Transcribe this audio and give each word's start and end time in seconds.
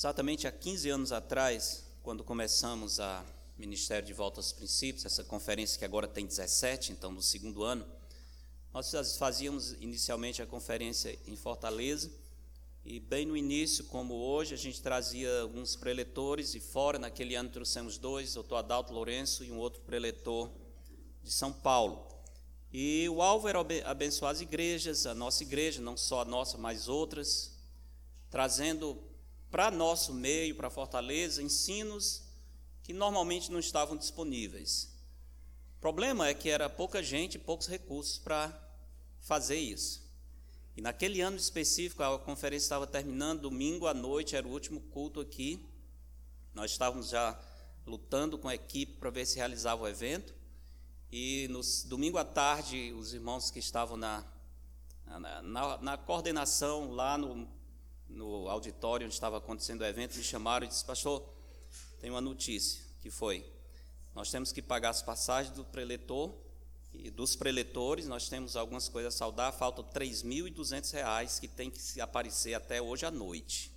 Exatamente 0.00 0.46
há 0.46 0.50
15 0.50 0.88
anos 0.88 1.12
atrás, 1.12 1.84
quando 2.02 2.24
começamos 2.24 2.98
a 2.98 3.22
Ministério 3.58 4.06
de 4.06 4.14
Volta 4.14 4.40
aos 4.40 4.50
Princípios, 4.50 5.04
essa 5.04 5.22
conferência 5.22 5.78
que 5.78 5.84
agora 5.84 6.08
tem 6.08 6.24
17, 6.24 6.92
então 6.92 7.12
no 7.12 7.20
segundo 7.20 7.62
ano, 7.62 7.84
nós 8.72 9.18
fazíamos 9.18 9.72
inicialmente 9.72 10.40
a 10.40 10.46
conferência 10.46 11.18
em 11.26 11.36
Fortaleza, 11.36 12.10
e 12.82 12.98
bem 12.98 13.26
no 13.26 13.36
início, 13.36 13.84
como 13.84 14.14
hoje, 14.14 14.54
a 14.54 14.56
gente 14.56 14.80
trazia 14.80 15.42
alguns 15.42 15.76
preletores, 15.76 16.54
e 16.54 16.60
fora, 16.60 16.98
naquele 16.98 17.34
ano 17.34 17.50
trouxemos 17.50 17.98
dois, 17.98 18.32
doutor 18.32 18.56
Adalto 18.56 18.94
Lourenço 18.94 19.44
e 19.44 19.52
um 19.52 19.58
outro 19.58 19.82
preletor 19.82 20.50
de 21.22 21.30
São 21.30 21.52
Paulo. 21.52 22.08
E 22.72 23.06
o 23.10 23.20
alvo 23.20 23.48
era 23.48 23.58
abençoar 23.84 24.32
as 24.32 24.40
igrejas, 24.40 25.04
a 25.04 25.14
nossa 25.14 25.42
igreja, 25.42 25.78
não 25.78 25.94
só 25.94 26.22
a 26.22 26.24
nossa, 26.24 26.56
mas 26.56 26.88
outras, 26.88 27.52
trazendo 28.30 29.09
para 29.50 29.70
nosso 29.70 30.14
meio, 30.14 30.54
para 30.54 30.70
Fortaleza, 30.70 31.42
ensinos 31.42 32.22
que 32.82 32.92
normalmente 32.92 33.50
não 33.50 33.58
estavam 33.58 33.96
disponíveis. 33.96 34.88
O 35.76 35.80
problema 35.80 36.28
é 36.28 36.34
que 36.34 36.48
era 36.48 36.68
pouca 36.68 37.02
gente, 37.02 37.38
poucos 37.38 37.66
recursos 37.66 38.18
para 38.18 38.52
fazer 39.20 39.58
isso. 39.58 40.08
E 40.76 40.80
naquele 40.80 41.20
ano 41.20 41.36
específico, 41.36 42.02
a 42.02 42.18
conferência 42.18 42.66
estava 42.66 42.86
terminando, 42.86 43.42
domingo 43.42 43.86
à 43.86 43.94
noite, 43.94 44.36
era 44.36 44.46
o 44.46 44.50
último 44.50 44.80
culto 44.80 45.20
aqui. 45.20 45.64
Nós 46.54 46.70
estávamos 46.70 47.08
já 47.08 47.38
lutando 47.86 48.38
com 48.38 48.48
a 48.48 48.54
equipe 48.54 48.94
para 48.98 49.10
ver 49.10 49.26
se 49.26 49.36
realizava 49.36 49.82
o 49.82 49.88
evento. 49.88 50.34
E 51.10 51.48
no 51.48 51.60
domingo 51.86 52.18
à 52.18 52.24
tarde, 52.24 52.92
os 52.92 53.12
irmãos 53.12 53.50
que 53.50 53.58
estavam 53.58 53.96
na, 53.96 54.24
na, 55.06 55.42
na, 55.42 55.78
na 55.78 55.96
coordenação 55.98 56.92
lá 56.92 57.18
no, 57.18 57.48
no 58.10 58.48
auditório 58.48 59.06
onde 59.06 59.14
estava 59.14 59.38
acontecendo 59.38 59.80
o 59.82 59.84
evento, 59.84 60.16
me 60.16 60.22
chamaram 60.22 60.66
e 60.66 60.68
disseram, 60.68 60.86
pastor, 60.86 61.28
tem 62.00 62.10
uma 62.10 62.20
notícia, 62.20 62.82
que 63.00 63.10
foi, 63.10 63.44
nós 64.14 64.30
temos 64.30 64.52
que 64.52 64.60
pagar 64.60 64.90
as 64.90 65.02
passagens 65.02 65.54
do 65.54 65.64
preletor 65.64 66.34
e 66.92 67.10
dos 67.10 67.36
preletores, 67.36 68.06
nós 68.06 68.28
temos 68.28 68.56
algumas 68.56 68.88
coisas 68.88 69.14
a 69.14 69.16
saudar, 69.16 69.52
faltam 69.52 69.84
R$ 69.84 69.90
3.200 69.92 71.40
que 71.40 71.48
tem 71.48 71.70
que 71.70 72.00
aparecer 72.00 72.54
até 72.54 72.82
hoje 72.82 73.06
à 73.06 73.10
noite. 73.10 73.70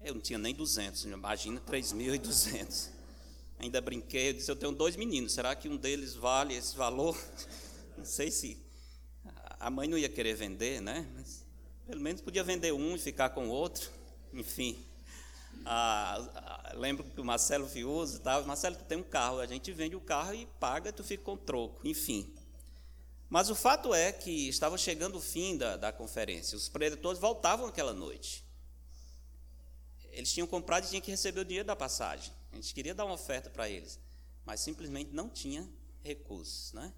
Eu 0.00 0.14
não 0.14 0.20
tinha 0.20 0.38
nem 0.38 0.54
200, 0.54 1.04
imagina 1.04 1.60
3.200. 1.60 2.90
Ainda 3.58 3.80
brinquei, 3.80 4.30
eu 4.30 4.32
disse, 4.34 4.50
eu 4.50 4.56
tenho 4.56 4.72
dois 4.72 4.96
meninos, 4.96 5.32
será 5.32 5.54
que 5.54 5.68
um 5.68 5.76
deles 5.76 6.14
vale 6.14 6.54
esse 6.54 6.76
valor? 6.76 7.16
Não 7.96 8.04
sei 8.04 8.30
se 8.30 8.58
a 9.60 9.70
mãe 9.70 9.86
não 9.86 9.96
ia 9.96 10.08
querer 10.08 10.34
vender, 10.34 10.80
né? 10.80 11.08
Mas 11.14 11.41
pelo 11.92 12.00
menos 12.00 12.22
podia 12.22 12.42
vender 12.42 12.72
um 12.72 12.96
e 12.96 12.98
ficar 12.98 13.28
com 13.28 13.48
o 13.48 13.50
outro. 13.50 13.90
Enfim, 14.32 14.82
ah, 15.66 16.16
ah, 16.34 16.72
lembro 16.74 17.04
que 17.04 17.20
o 17.20 17.24
Marcelo 17.24 17.68
Fiuso 17.68 18.16
estava, 18.16 18.46
Marcelo, 18.46 18.76
tu 18.76 18.84
tem 18.84 18.96
um 18.96 19.02
carro, 19.02 19.40
a 19.40 19.46
gente 19.46 19.70
vende 19.72 19.94
o 19.94 20.00
carro 20.00 20.34
e 20.34 20.46
paga, 20.58 20.90
tu 20.90 21.04
fica 21.04 21.22
com 21.22 21.36
troco, 21.36 21.86
enfim. 21.86 22.34
Mas 23.28 23.50
o 23.50 23.54
fato 23.54 23.92
é 23.92 24.10
que 24.10 24.48
estava 24.48 24.78
chegando 24.78 25.16
o 25.16 25.20
fim 25.20 25.58
da, 25.58 25.76
da 25.76 25.92
conferência, 25.92 26.56
os 26.56 26.66
preditores 26.66 27.20
voltavam 27.20 27.66
aquela 27.66 27.92
noite. 27.92 28.42
Eles 30.12 30.32
tinham 30.32 30.46
comprado 30.46 30.86
e 30.86 30.88
tinham 30.88 31.02
que 31.02 31.10
receber 31.10 31.40
o 31.40 31.44
dinheiro 31.44 31.66
da 31.66 31.76
passagem. 31.76 32.32
A 32.52 32.56
gente 32.56 32.72
queria 32.72 32.94
dar 32.94 33.04
uma 33.04 33.16
oferta 33.16 33.50
para 33.50 33.68
eles, 33.68 34.00
mas 34.46 34.60
simplesmente 34.60 35.10
não 35.12 35.28
tinha 35.28 35.68
recursos, 36.02 36.72
né? 36.72 36.90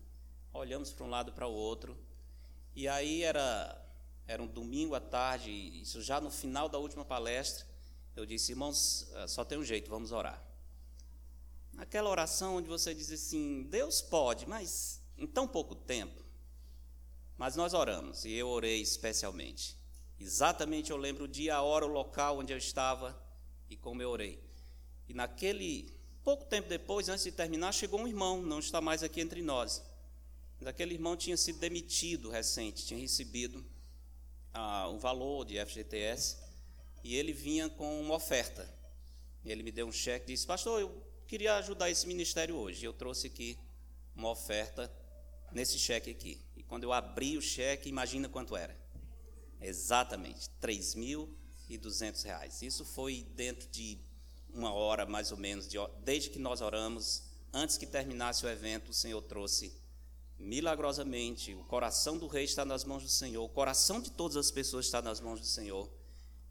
Olhamos 0.53 0.93
para 0.93 1.05
um 1.05 1.11
lado 1.11 1.33
para 1.33 1.49
o 1.49 1.53
outro, 1.53 1.99
e 2.77 2.87
aí 2.89 3.23
era, 3.23 3.84
era 4.27 4.43
um 4.43 4.47
domingo 4.47 4.95
à 4.95 5.01
tarde, 5.01 5.51
isso 5.51 6.01
já 6.03 6.21
no 6.21 6.31
final 6.31 6.69
da 6.69 6.79
última 6.79 7.05
palestra, 7.05 7.67
eu 8.17 8.25
disse, 8.25 8.53
irmãos, 8.53 9.09
eh, 9.15 9.27
só 9.27 9.45
tem 9.45 9.59
um 9.59 9.65
jeito, 9.65 9.91
vamos 9.91 10.13
orar. 10.13 10.43
Aquela 11.77 12.09
oração 12.09 12.57
onde 12.57 12.69
você 12.69 12.95
diz 12.95 13.11
assim, 13.11 13.65
Deus 13.65 14.01
pode, 14.01 14.49
mas 14.49 15.03
em 15.19 15.27
tão 15.27 15.47
pouco 15.47 15.75
tempo. 15.75 16.23
Mas 17.37 17.57
nós 17.57 17.75
oramos, 17.75 18.25
e 18.25 18.33
eu 18.33 18.49
orei 18.49 18.81
especialmente. 18.81 19.77
Exatamente 20.19 20.91
eu 20.91 20.97
lembro 20.97 21.25
o 21.25 21.29
dia, 21.29 21.57
a 21.57 21.63
hora, 21.63 21.85
o 21.85 21.89
local 21.89 22.39
onde 22.39 22.53
eu 22.53 22.59
estava 22.59 23.21
e 23.69 23.77
como 23.77 24.01
eu 24.01 24.09
orei. 24.09 24.43
E 25.09 25.13
naquele, 25.13 25.93
pouco 26.23 26.45
tempo 26.45 26.69
depois, 26.69 27.09
antes 27.09 27.25
de 27.25 27.33
terminar, 27.33 27.73
chegou 27.73 28.01
um 28.01 28.07
irmão, 28.07 28.41
não 28.41 28.61
está 28.61 28.81
mais 28.81 29.03
aqui 29.03 29.21
entre 29.21 29.43
nós. 29.43 29.83
Mas 30.59 30.69
aquele 30.69 30.95
irmão 30.95 31.17
tinha 31.17 31.37
sido 31.37 31.59
demitido 31.59 32.31
recente, 32.31 32.87
tinha 32.87 32.99
recebido 32.99 33.65
ah, 34.55 34.89
um 34.89 34.99
valor 34.99 35.45
de 35.45 35.59
FGTS 35.65 36.39
e 37.03 37.15
ele 37.17 37.33
vinha 37.33 37.69
com 37.69 38.01
uma 38.01 38.15
oferta. 38.15 38.73
Ele 39.45 39.63
me 39.63 39.71
deu 39.71 39.87
um 39.87 39.93
cheque 39.93 40.31
e 40.31 40.35
disse: 40.35 40.47
Pastor, 40.47 40.81
eu 40.81 41.05
queria 41.27 41.57
ajudar 41.57 41.91
esse 41.91 42.07
ministério 42.07 42.57
hoje. 42.57 42.85
Eu 42.85 42.95
trouxe 42.95 43.27
aqui 43.27 43.59
uma 44.17 44.31
oferta 44.31 44.91
nesse 45.53 45.79
cheque 45.79 46.11
aqui. 46.11 46.41
E 46.57 46.63
quando 46.63 46.85
eu 46.85 46.93
abri 46.93 47.37
o 47.37 47.43
cheque, 47.43 47.89
imagina 47.89 48.29
quanto 48.29 48.57
era. 48.57 48.75
Exatamente, 49.61 50.49
R$ 50.63 50.69
3.200. 50.69 52.63
Isso 52.63 52.85
foi 52.85 53.27
dentro 53.35 53.69
de 53.69 53.99
uma 54.53 54.73
hora 54.73 55.05
mais 55.05 55.33
ou 55.33 55.37
menos, 55.37 55.69
de, 55.69 55.77
desde 56.05 56.31
que 56.31 56.39
nós 56.39 56.61
oramos, 56.61 57.25
antes 57.53 57.77
que 57.77 57.87
terminasse 57.87 58.47
o 58.47 58.49
evento, 58.49 58.91
o 58.91 58.95
Senhor 58.95 59.21
trouxe 59.23 59.75
milagrosamente. 60.45 61.55
O 61.55 61.65
coração 61.65 62.19
do 62.19 62.27
rei 62.27 62.45
está 62.45 62.65
nas 62.65 62.85
mãos 62.85 63.03
do 63.03 63.09
Senhor, 63.09 63.43
o 63.43 63.49
coração 63.49 64.01
de 64.01 64.11
todas 64.11 64.37
as 64.37 64.51
pessoas 64.51 64.87
está 64.87 65.01
nas 65.01 65.21
mãos 65.21 65.41
do 65.41 65.47
Senhor. 65.47 65.91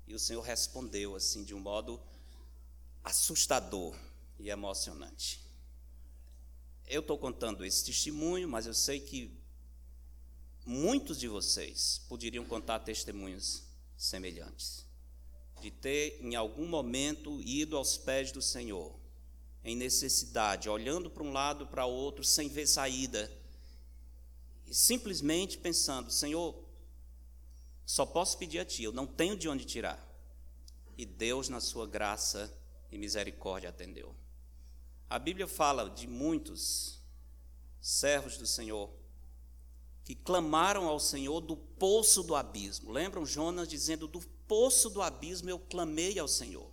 E 0.07 0.13
o 0.13 0.19
Senhor 0.19 0.41
respondeu 0.41 1.15
assim 1.15 1.43
de 1.43 1.53
um 1.53 1.59
modo 1.59 2.01
assustador 3.03 3.95
e 4.39 4.49
emocionante. 4.49 5.41
Eu 6.85 7.01
estou 7.01 7.17
contando 7.17 7.63
esse 7.63 7.85
testemunho, 7.85 8.49
mas 8.49 8.65
eu 8.65 8.73
sei 8.73 8.99
que 8.99 9.31
muitos 10.65 11.19
de 11.19 11.27
vocês 11.27 12.01
poderiam 12.09 12.43
contar 12.43 12.79
testemunhos 12.79 13.63
semelhantes. 13.95 14.85
De 15.61 15.71
ter 15.71 16.19
em 16.21 16.35
algum 16.35 16.67
momento 16.67 17.41
ido 17.41 17.77
aos 17.77 17.95
pés 17.97 18.31
do 18.33 18.41
Senhor, 18.41 18.93
em 19.63 19.77
necessidade, 19.77 20.67
olhando 20.67 21.09
para 21.09 21.23
um 21.23 21.31
lado 21.31 21.67
para 21.67 21.85
outro, 21.85 22.21
sem 22.23 22.49
ver 22.49 22.67
saída, 22.67 23.31
e 24.65 24.73
simplesmente 24.73 25.57
pensando: 25.57 26.11
Senhor, 26.11 26.63
só 27.85 28.05
posso 28.05 28.37
pedir 28.37 28.59
a 28.59 28.65
Ti, 28.65 28.83
eu 28.83 28.91
não 28.91 29.05
tenho 29.05 29.37
de 29.37 29.47
onde 29.49 29.65
tirar. 29.65 30.01
E 30.97 31.05
Deus, 31.05 31.49
na 31.49 31.59
Sua 31.59 31.87
graça 31.87 32.55
e 32.91 32.97
misericórdia, 32.97 33.69
atendeu. 33.69 34.15
A 35.09 35.19
Bíblia 35.19 35.47
fala 35.47 35.89
de 35.89 36.07
muitos 36.07 36.99
servos 37.81 38.37
do 38.37 38.47
Senhor 38.47 38.89
que 40.03 40.15
clamaram 40.15 40.87
ao 40.87 40.99
Senhor 40.99 41.39
do 41.39 41.55
poço 41.55 42.23
do 42.23 42.35
abismo. 42.35 42.91
Lembram 42.91 43.25
Jonas 43.25 43.67
dizendo: 43.67 44.07
Do 44.07 44.21
poço 44.47 44.89
do 44.89 45.01
abismo 45.01 45.49
eu 45.49 45.59
clamei 45.59 46.19
ao 46.19 46.27
Senhor, 46.27 46.69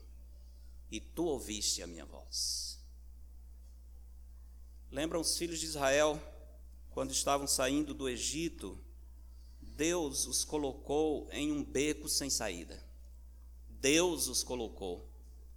e 0.90 1.00
tu 1.00 1.24
ouviste 1.24 1.82
a 1.82 1.86
minha 1.86 2.04
voz. 2.04 2.78
Lembram 4.90 5.20
os 5.20 5.36
filhos 5.38 5.60
de 5.60 5.66
Israel 5.66 6.20
quando 6.90 7.12
estavam 7.12 7.46
saindo 7.46 7.94
do 7.94 8.08
Egito? 8.08 8.78
Deus 9.60 10.26
os 10.26 10.44
colocou 10.44 11.28
em 11.32 11.50
um 11.50 11.64
beco 11.64 12.08
sem 12.08 12.28
saída. 12.28 12.84
Deus 13.68 14.28
os 14.28 14.42
colocou 14.42 15.08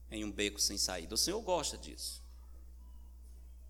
em 0.10 0.24
um 0.24 0.32
beco 0.32 0.62
sem 0.62 0.78
saída. 0.78 1.16
O 1.16 1.18
Senhor 1.18 1.42
gosta 1.42 1.78
disso. 1.78 2.22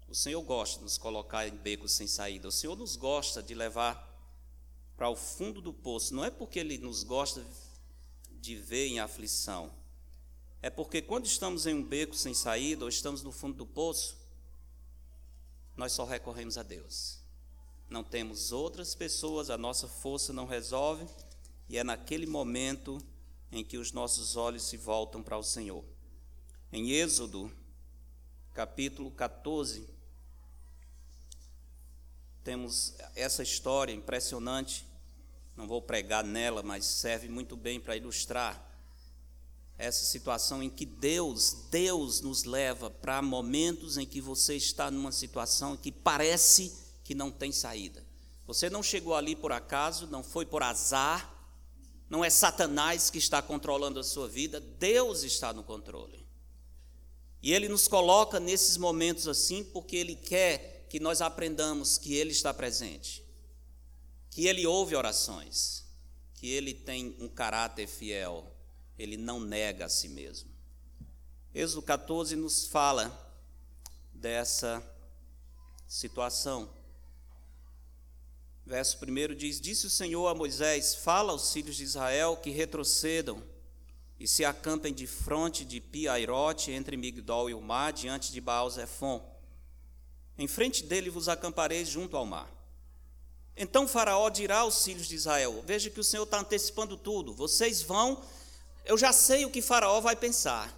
O 0.07 0.13
Senhor 0.13 0.41
gosta 0.43 0.77
de 0.77 0.83
nos 0.83 0.97
colocar 0.97 1.47
em 1.47 1.55
becos 1.55 1.93
sem 1.93 2.05
saída. 2.05 2.47
O 2.47 2.51
Senhor 2.51 2.75
nos 2.75 2.95
gosta 2.95 3.41
de 3.41 3.55
levar 3.55 4.11
para 4.95 5.09
o 5.09 5.15
fundo 5.15 5.59
do 5.59 5.73
poço. 5.73 6.13
Não 6.13 6.23
é 6.23 6.29
porque 6.29 6.59
Ele 6.59 6.77
nos 6.77 7.01
gosta 7.01 7.43
de 8.39 8.55
ver 8.55 8.87
em 8.87 8.99
aflição. 8.99 9.73
É 10.61 10.69
porque 10.69 11.01
quando 11.01 11.25
estamos 11.25 11.65
em 11.65 11.73
um 11.73 11.83
beco 11.83 12.15
sem 12.15 12.33
saída, 12.33 12.85
ou 12.85 12.89
estamos 12.89 13.23
no 13.23 13.31
fundo 13.31 13.57
do 13.57 13.65
poço, 13.65 14.15
nós 15.75 15.93
só 15.93 16.05
recorremos 16.05 16.59
a 16.59 16.63
Deus 16.63 17.22
não 17.93 18.03
temos 18.03 18.51
outras 18.51 18.95
pessoas, 18.95 19.51
a 19.51 19.57
nossa 19.57 19.87
força 19.87 20.33
não 20.33 20.47
resolve, 20.47 21.05
e 21.69 21.77
é 21.77 21.83
naquele 21.83 22.25
momento 22.25 22.97
em 23.51 23.63
que 23.63 23.77
os 23.77 23.91
nossos 23.91 24.35
olhos 24.35 24.63
se 24.63 24.77
voltam 24.77 25.21
para 25.21 25.37
o 25.37 25.43
Senhor. 25.43 25.85
Em 26.71 26.89
Êxodo, 26.89 27.51
capítulo 28.51 29.11
14, 29.11 29.87
temos 32.43 32.95
essa 33.15 33.43
história 33.43 33.93
impressionante. 33.93 34.87
Não 35.55 35.67
vou 35.67 35.79
pregar 35.79 36.23
nela, 36.23 36.63
mas 36.63 36.85
serve 36.85 37.29
muito 37.29 37.55
bem 37.55 37.79
para 37.79 37.95
ilustrar 37.95 38.71
essa 39.77 40.03
situação 40.03 40.63
em 40.63 40.69
que 40.69 40.85
Deus, 40.85 41.67
Deus 41.69 42.21
nos 42.21 42.43
leva 42.43 42.89
para 42.89 43.21
momentos 43.21 43.97
em 43.97 44.05
que 44.05 44.19
você 44.19 44.55
está 44.55 44.89
numa 44.89 45.11
situação 45.11 45.77
que 45.77 45.91
parece 45.91 46.82
que 47.03 47.13
não 47.13 47.31
tem 47.31 47.51
saída. 47.51 48.05
Você 48.45 48.69
não 48.69 48.83
chegou 48.83 49.15
ali 49.15 49.35
por 49.35 49.51
acaso, 49.51 50.07
não 50.07 50.23
foi 50.23 50.45
por 50.45 50.63
azar, 50.63 51.31
Não 52.09 52.23
é 52.23 52.29
Satanás 52.29 53.09
que 53.09 53.17
está 53.17 53.41
controlando 53.41 53.99
a 53.99 54.03
sua 54.03 54.27
vida, 54.27 54.59
Deus 54.59 55.23
está 55.23 55.51
no 55.51 55.63
controle. 55.63 56.23
E 57.41 57.51
Ele 57.51 57.67
nos 57.67 57.87
coloca 57.87 58.39
nesses 58.39 58.77
momentos 58.77 59.27
assim 59.27 59.63
porque 59.63 59.95
Ele 59.95 60.15
quer 60.15 60.85
que 60.89 60.99
nós 60.99 61.21
aprendamos 61.21 61.97
que 61.97 62.13
Ele 62.13 62.31
está 62.31 62.53
presente, 62.53 63.25
que 64.29 64.45
Ele 64.45 64.67
ouve 64.67 64.95
orações, 64.95 65.85
que 66.35 66.47
Ele 66.47 66.71
tem 66.71 67.17
um 67.19 67.27
caráter 67.27 67.87
fiel, 67.87 68.53
Ele 68.99 69.17
não 69.17 69.39
nega 69.39 69.85
a 69.85 69.89
si 69.89 70.07
mesmo. 70.07 70.51
Êxodo 71.51 71.81
14 71.81 72.35
nos 72.35 72.67
fala 72.67 73.11
dessa 74.13 74.83
situação. 75.87 76.69
Verso 78.65 78.97
1 78.97 79.35
diz: 79.35 79.59
Disse 79.59 79.87
o 79.87 79.89
Senhor 79.89 80.27
a 80.27 80.33
Moisés: 80.33 80.95
Fala 80.95 81.33
aos 81.33 81.51
filhos 81.51 81.75
de 81.75 81.83
Israel 81.83 82.37
que 82.37 82.49
retrocedam 82.49 83.43
e 84.19 84.27
se 84.27 84.45
acampem 84.45 84.93
de 84.93 85.05
fronte 85.05 85.65
de 85.65 85.81
Piairote, 85.81 86.71
entre 86.71 86.95
Migdol 86.95 87.49
e 87.49 87.53
o 87.53 87.59
mar, 87.59 87.91
diante 87.91 88.31
de 88.31 88.39
Baal-Zephon. 88.39 89.21
Em 90.37 90.47
frente 90.47 90.83
dele 90.83 91.09
vos 91.09 91.27
acampareis 91.27 91.89
junto 91.89 92.15
ao 92.15 92.25
mar. 92.25 92.49
Então 93.55 93.87
Faraó 93.87 94.29
dirá 94.29 94.59
aos 94.59 94.81
filhos 94.83 95.07
de 95.07 95.15
Israel: 95.15 95.61
Veja 95.65 95.89
que 95.89 95.99
o 95.99 96.03
Senhor 96.03 96.23
está 96.23 96.39
antecipando 96.39 96.95
tudo. 96.95 97.33
Vocês 97.33 97.81
vão. 97.81 98.23
Eu 98.85 98.97
já 98.97 99.11
sei 99.11 99.45
o 99.45 99.51
que 99.51 99.61
Faraó 99.61 99.99
vai 99.99 100.15
pensar. 100.15 100.73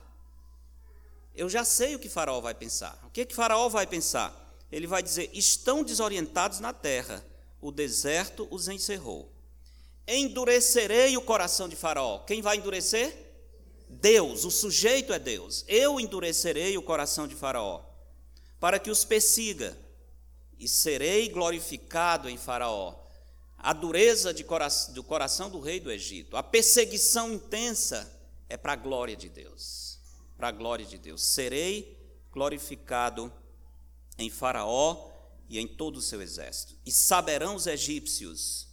Eu 1.36 1.50
já 1.50 1.64
sei 1.64 1.96
o 1.96 2.00
que 2.00 2.10
Faraó 2.10 2.42
vai 2.42 2.56
pensar. 2.56 3.00
O 3.06 3.12
que, 3.12 3.26
que 3.26 3.36
Faraó 3.36 3.70
vai 3.70 3.86
pensar? 3.86 4.34
Ele 4.72 4.88
vai 4.88 5.04
dizer: 5.04 5.30
Estão 5.34 5.84
desorientados 5.84 6.60
na 6.60 6.74
terra 6.74 7.24
o 7.66 7.72
deserto 7.72 8.48
os 8.52 8.68
encerrou. 8.68 9.28
Endurecerei 10.08 11.18
o 11.18 11.22
coração 11.22 11.68
de 11.68 11.76
Faraó. 11.76 12.20
Quem 12.20 12.40
vai 12.40 12.58
endurecer? 12.58 13.12
Deus, 13.90 14.46
o 14.46 14.52
sujeito 14.52 15.12
é 15.12 15.18
Deus. 15.18 15.66
Eu 15.68 16.00
endurecerei 16.00 16.78
o 16.78 16.84
coração 16.84 17.28
de 17.28 17.34
Faraó, 17.34 17.82
para 18.60 18.78
que 18.78 18.92
os 18.92 19.04
persiga, 19.04 19.76
e 20.60 20.68
serei 20.68 21.28
glorificado 21.30 22.30
em 22.30 22.38
Faraó. 22.38 23.04
A 23.58 23.74
dureza 23.74 24.32
cora 24.44 24.68
do 24.94 25.04
coração 25.04 25.50
do 25.50 25.60
rei 25.60 25.80
do 25.80 25.92
Egito, 25.92 26.38
a 26.38 26.44
perseguição 26.44 27.34
intensa 27.34 28.16
é 28.48 28.56
para 28.56 28.74
a 28.74 28.76
glória 28.76 29.16
de 29.16 29.28
Deus. 29.28 29.98
Para 30.38 30.50
a 30.50 30.52
glória 30.52 30.86
de 30.86 31.00
Deus. 31.00 31.24
Serei 31.24 31.98
glorificado 32.32 33.34
em 34.20 34.30
Faraó 34.30 35.15
e 35.50 35.60
em 35.60 35.68
todo 35.68 35.98
o 35.98 36.02
seu 36.02 36.22
exército. 36.22 36.76
E 36.86 36.92
saberão 36.92 37.56
os 37.56 37.68
egípcios 37.68 38.68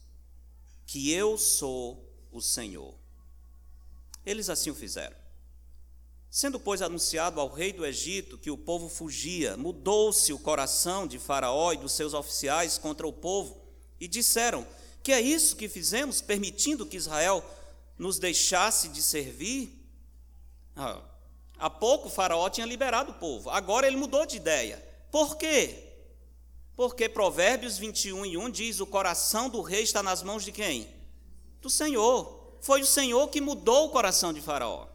que 0.86 1.10
eu 1.12 1.38
sou 1.38 2.08
o 2.30 2.40
Senhor. 2.40 2.94
Eles 4.24 4.48
assim 4.48 4.70
o 4.70 4.74
fizeram. 4.74 5.16
Sendo, 6.30 6.58
pois, 6.58 6.80
anunciado 6.80 7.40
ao 7.40 7.48
rei 7.48 7.74
do 7.74 7.84
Egito 7.84 8.38
que 8.38 8.50
o 8.50 8.56
povo 8.56 8.88
fugia, 8.88 9.54
mudou-se 9.56 10.32
o 10.32 10.38
coração 10.38 11.06
de 11.06 11.18
Faraó 11.18 11.72
e 11.72 11.76
dos 11.76 11.92
seus 11.92 12.14
oficiais 12.14 12.78
contra 12.78 13.06
o 13.06 13.12
povo, 13.12 13.60
e 14.00 14.08
disseram: 14.08 14.66
Que 15.02 15.12
é 15.12 15.20
isso 15.20 15.56
que 15.56 15.68
fizemos, 15.68 16.22
permitindo 16.22 16.86
que 16.86 16.96
Israel 16.96 17.44
nos 17.98 18.18
deixasse 18.18 18.88
de 18.88 19.02
servir? 19.02 19.78
Ah, 20.74 21.02
há 21.58 21.68
pouco 21.68 22.08
Faraó 22.08 22.48
tinha 22.48 22.66
liberado 22.66 23.10
o 23.10 23.16
povo, 23.16 23.50
agora 23.50 23.86
ele 23.86 23.96
mudou 23.96 24.24
de 24.24 24.38
ideia. 24.38 24.82
Por 25.10 25.36
quê? 25.36 25.91
Porque 26.82 27.08
Provérbios 27.08 27.78
21 27.78 28.26
e 28.26 28.36
1 28.36 28.50
diz: 28.50 28.80
O 28.80 28.86
coração 28.88 29.48
do 29.48 29.62
rei 29.62 29.84
está 29.84 30.02
nas 30.02 30.20
mãos 30.20 30.44
de 30.44 30.50
quem? 30.50 30.92
Do 31.60 31.70
Senhor. 31.70 32.56
Foi 32.60 32.80
o 32.82 32.86
Senhor 32.86 33.28
que 33.28 33.40
mudou 33.40 33.86
o 33.86 33.90
coração 33.90 34.32
de 34.32 34.40
Faraó. 34.40 34.88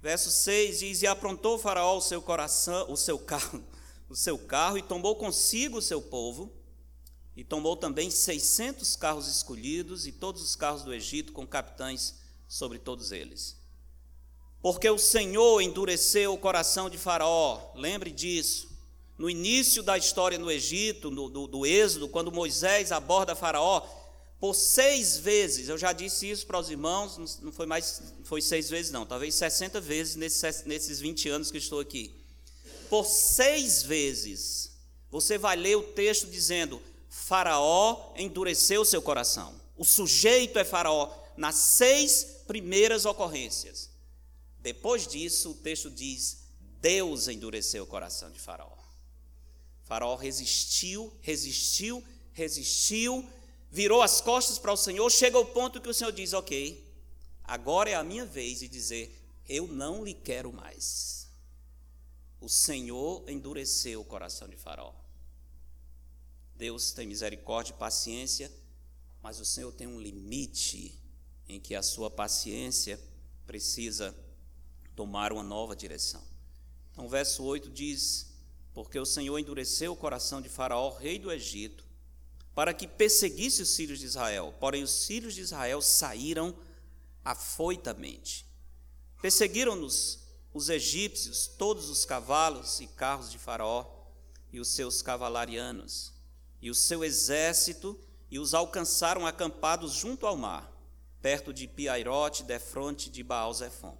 Verso 0.00 0.30
6 0.30 0.78
diz: 0.78 1.02
E 1.02 1.08
aprontou 1.08 1.58
Faraó 1.58 1.96
o 1.96 2.00
seu 2.00 2.22
coração, 2.22 2.88
o 2.88 2.96
seu 2.96 3.18
carro, 3.18 3.64
o 4.08 4.14
seu 4.14 4.38
carro, 4.38 4.78
e 4.78 4.82
tomou 4.82 5.16
consigo 5.16 5.78
o 5.78 5.82
seu 5.82 6.00
povo, 6.00 6.52
e 7.34 7.42
tomou 7.42 7.76
também 7.76 8.08
seiscentos 8.08 8.94
carros 8.94 9.26
escolhidos, 9.26 10.06
e 10.06 10.12
todos 10.12 10.40
os 10.40 10.54
carros 10.54 10.84
do 10.84 10.94
Egito, 10.94 11.32
com 11.32 11.44
capitães 11.44 12.14
sobre 12.46 12.78
todos 12.78 13.10
eles. 13.10 13.56
Porque 14.62 14.88
o 14.88 14.98
Senhor 14.98 15.60
endureceu 15.60 16.32
o 16.32 16.38
coração 16.38 16.88
de 16.88 16.96
Faraó, 16.96 17.72
lembre 17.74 18.12
disso 18.12 18.75
no 19.18 19.30
início 19.30 19.82
da 19.82 19.96
história 19.96 20.38
no 20.38 20.50
Egito, 20.50 21.10
no, 21.10 21.28
do, 21.28 21.46
do 21.46 21.66
Êxodo, 21.66 22.08
quando 22.08 22.30
Moisés 22.30 22.92
aborda 22.92 23.34
Faraó, 23.34 23.80
por 24.38 24.54
seis 24.54 25.16
vezes, 25.16 25.68
eu 25.68 25.78
já 25.78 25.92
disse 25.92 26.28
isso 26.28 26.46
para 26.46 26.58
os 26.58 26.70
irmãos, 26.70 27.40
não 27.40 27.50
foi 27.50 27.64
mais, 27.64 28.02
foi 28.24 28.42
seis 28.42 28.68
vezes 28.68 28.92
não, 28.92 29.06
talvez 29.06 29.34
60 29.34 29.80
vezes 29.80 30.16
nesses, 30.16 30.64
nesses 30.64 31.00
20 31.00 31.28
anos 31.30 31.50
que 31.50 31.56
estou 31.56 31.80
aqui. 31.80 32.14
Por 32.90 33.06
seis 33.06 33.82
vezes, 33.82 34.72
você 35.10 35.38
vai 35.38 35.56
ler 35.56 35.76
o 35.76 35.82
texto 35.82 36.26
dizendo: 36.26 36.80
Faraó 37.08 38.12
endureceu 38.16 38.84
seu 38.84 39.00
coração. 39.00 39.54
O 39.76 39.84
sujeito 39.84 40.58
é 40.58 40.64
Faraó 40.64 41.10
nas 41.36 41.54
seis 41.54 42.42
primeiras 42.46 43.06
ocorrências. 43.06 43.90
Depois 44.60 45.06
disso, 45.06 45.50
o 45.50 45.54
texto 45.54 45.90
diz: 45.90 46.44
Deus 46.80 47.26
endureceu 47.26 47.84
o 47.84 47.86
coração 47.86 48.30
de 48.30 48.38
Faraó. 48.38 48.75
Faraó 49.86 50.16
resistiu, 50.16 51.12
resistiu, 51.22 52.02
resistiu, 52.32 53.24
virou 53.70 54.02
as 54.02 54.20
costas 54.20 54.58
para 54.58 54.72
o 54.72 54.76
Senhor, 54.76 55.08
chega 55.10 55.38
ao 55.38 55.46
ponto 55.46 55.80
que 55.80 55.88
o 55.88 55.94
Senhor 55.94 56.10
diz: 56.10 56.32
Ok, 56.32 56.84
agora 57.44 57.90
é 57.90 57.94
a 57.94 58.02
minha 58.02 58.26
vez 58.26 58.58
de 58.58 58.68
dizer: 58.68 59.16
Eu 59.48 59.68
não 59.68 60.04
lhe 60.04 60.12
quero 60.12 60.52
mais. 60.52 61.28
O 62.40 62.48
Senhor 62.48 63.24
endureceu 63.30 64.00
o 64.00 64.04
coração 64.04 64.48
de 64.48 64.56
Faraó. 64.56 64.92
Deus 66.56 66.90
tem 66.90 67.06
misericórdia 67.06 67.72
e 67.72 67.78
paciência, 67.78 68.50
mas 69.22 69.38
o 69.38 69.44
Senhor 69.44 69.72
tem 69.72 69.86
um 69.86 70.00
limite 70.00 71.00
em 71.48 71.60
que 71.60 71.76
a 71.76 71.82
sua 71.82 72.10
paciência 72.10 72.98
precisa 73.46 74.16
tomar 74.96 75.32
uma 75.32 75.44
nova 75.44 75.76
direção. 75.76 76.24
Então, 76.90 77.06
o 77.06 77.08
verso 77.08 77.44
8 77.44 77.70
diz: 77.70 78.25
porque 78.76 78.98
o 78.98 79.06
Senhor 79.06 79.38
endureceu 79.38 79.92
o 79.92 79.96
coração 79.96 80.42
de 80.42 80.50
Faraó, 80.50 80.90
rei 80.90 81.18
do 81.18 81.32
Egito, 81.32 81.82
para 82.54 82.74
que 82.74 82.86
perseguisse 82.86 83.62
os 83.62 83.74
filhos 83.74 83.98
de 83.98 84.04
Israel. 84.04 84.54
Porém, 84.60 84.82
os 84.82 85.06
filhos 85.06 85.34
de 85.34 85.40
Israel 85.40 85.80
saíram 85.80 86.54
afoitamente. 87.24 88.44
Perseguiram-nos 89.22 90.18
os 90.52 90.68
egípcios, 90.68 91.46
todos 91.46 91.88
os 91.88 92.04
cavalos 92.04 92.78
e 92.80 92.86
carros 92.86 93.30
de 93.30 93.38
Faraó, 93.38 93.86
e 94.52 94.60
os 94.60 94.68
seus 94.68 95.00
cavalarianos, 95.00 96.12
e 96.60 96.68
o 96.68 96.74
seu 96.74 97.02
exército, 97.02 97.98
e 98.30 98.38
os 98.38 98.52
alcançaram 98.52 99.26
acampados 99.26 99.94
junto 99.94 100.26
ao 100.26 100.36
mar, 100.36 100.70
perto 101.22 101.50
de 101.50 101.66
Piairote, 101.66 102.42
defronte 102.42 103.08
de 103.08 103.22
Baal-Zephon. 103.22 103.96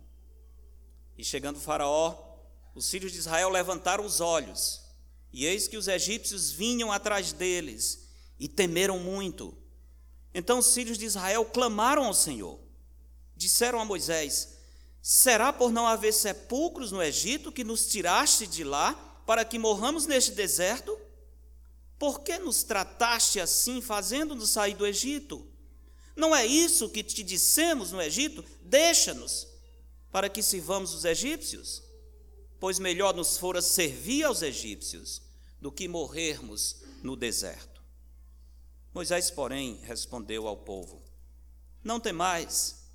E 1.16 1.24
chegando 1.24 1.58
Faraó, 1.58 2.25
os 2.76 2.90
filhos 2.90 3.10
de 3.10 3.18
Israel 3.18 3.48
levantaram 3.48 4.04
os 4.04 4.20
olhos, 4.20 4.82
e 5.32 5.46
eis 5.46 5.66
que 5.66 5.78
os 5.78 5.88
egípcios 5.88 6.50
vinham 6.50 6.92
atrás 6.92 7.32
deles, 7.32 8.06
e 8.38 8.46
temeram 8.46 8.98
muito. 8.98 9.56
Então 10.34 10.58
os 10.58 10.74
filhos 10.74 10.98
de 10.98 11.06
Israel 11.06 11.46
clamaram 11.46 12.04
ao 12.04 12.12
Senhor. 12.12 12.60
Disseram 13.34 13.80
a 13.80 13.84
Moisés: 13.84 14.58
Será 15.00 15.54
por 15.54 15.72
não 15.72 15.86
haver 15.86 16.12
sepulcros 16.12 16.92
no 16.92 17.02
Egito 17.02 17.50
que 17.50 17.64
nos 17.64 17.86
tiraste 17.86 18.46
de 18.46 18.62
lá, 18.62 18.92
para 19.26 19.42
que 19.42 19.58
morramos 19.58 20.06
neste 20.06 20.32
deserto? 20.32 20.98
Por 21.98 22.20
que 22.20 22.38
nos 22.38 22.62
trataste 22.62 23.40
assim, 23.40 23.80
fazendo-nos 23.80 24.50
sair 24.50 24.74
do 24.74 24.86
Egito? 24.86 25.50
Não 26.14 26.36
é 26.36 26.44
isso 26.44 26.90
que 26.90 27.02
te 27.02 27.22
dissemos 27.22 27.90
no 27.90 28.02
Egito? 28.02 28.44
Deixa-nos, 28.60 29.48
para 30.12 30.28
que 30.28 30.42
sirvamos 30.42 30.92
os 30.92 31.06
egípcios 31.06 31.85
pois 32.66 32.80
melhor 32.80 33.14
nos 33.14 33.38
fora 33.38 33.62
servir 33.62 34.24
aos 34.24 34.42
egípcios 34.42 35.22
do 35.60 35.70
que 35.70 35.86
morrermos 35.86 36.78
no 37.00 37.14
deserto. 37.14 37.80
Moisés, 38.92 39.30
porém, 39.30 39.76
respondeu 39.84 40.48
ao 40.48 40.56
povo: 40.56 41.00
Não 41.84 42.00
temais, 42.00 42.88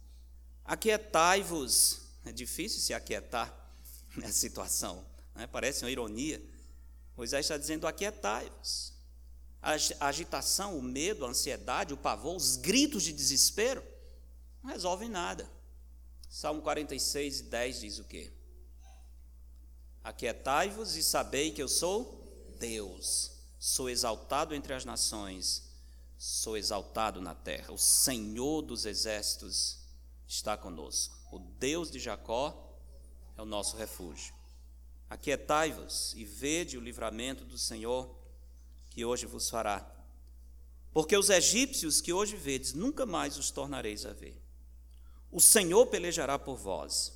aquietai-vos. 0.66 2.02
É 2.26 2.34
difícil 2.34 2.82
se 2.82 2.94
aquietar 2.94 3.50
nessa 4.18 4.34
situação, 4.34 5.06
né? 5.34 5.48
parece 5.48 5.86
uma 5.86 5.92
ironia. 5.92 6.44
Moisés 7.16 7.46
está 7.46 7.56
dizendo: 7.56 7.88
aquietai-vos. 7.88 8.92
A 9.62 9.78
agitação, 10.06 10.78
o 10.78 10.82
medo, 10.82 11.26
a 11.26 11.30
ansiedade, 11.30 11.94
o 11.94 11.98
pavor, 11.98 12.36
os 12.36 12.58
gritos 12.58 13.04
de 13.04 13.14
desespero 13.14 13.82
não 14.62 14.74
resolvem 14.74 15.08
nada. 15.08 15.50
Salmo 16.28 16.62
46, 16.62 17.40
10 17.40 17.80
diz 17.80 18.00
o 18.00 18.04
quê? 18.04 18.34
Aquietai-vos 20.04 20.96
e 20.96 21.04
sabei 21.04 21.52
que 21.52 21.62
eu 21.62 21.68
sou 21.68 22.22
Deus. 22.60 23.32
Sou 23.60 23.90
exaltado 23.90 24.56
entre 24.56 24.74
as 24.74 24.86
nações, 24.86 25.64
sou 26.18 26.58
exaltado 26.58 27.22
na 27.22 27.36
terra. 27.36 27.72
O 27.72 27.78
Senhor 27.78 28.62
dos 28.64 28.86
exércitos 28.86 29.78
está 30.28 30.58
conosco. 30.58 31.16
O 31.32 31.40
Deus 31.40 31.92
de 31.92 32.00
Jacó 32.00 32.80
é 33.38 33.42
o 33.42 33.46
nosso 33.46 33.78
refúgio. 33.78 34.34
Aquietai-vos 35.10 36.14
e 36.16 36.26
vede 36.26 36.78
o 36.78 36.82
livramento 36.82 37.44
do 37.44 37.58
Senhor 37.58 38.10
que 38.90 39.06
hoje 39.06 39.26
vos 39.26 39.50
fará. 39.50 39.86
Porque 40.94 41.16
os 41.16 41.30
egípcios 41.30 42.02
que 42.02 42.12
hoje 42.12 42.36
vedes, 42.36 42.74
nunca 42.74 43.06
mais 43.06 43.38
os 43.38 43.52
tornareis 43.52 44.06
a 44.06 44.14
ver. 44.14 44.42
O 45.32 45.40
Senhor 45.40 45.86
pelejará 45.88 46.38
por 46.38 46.58
vós, 46.58 47.14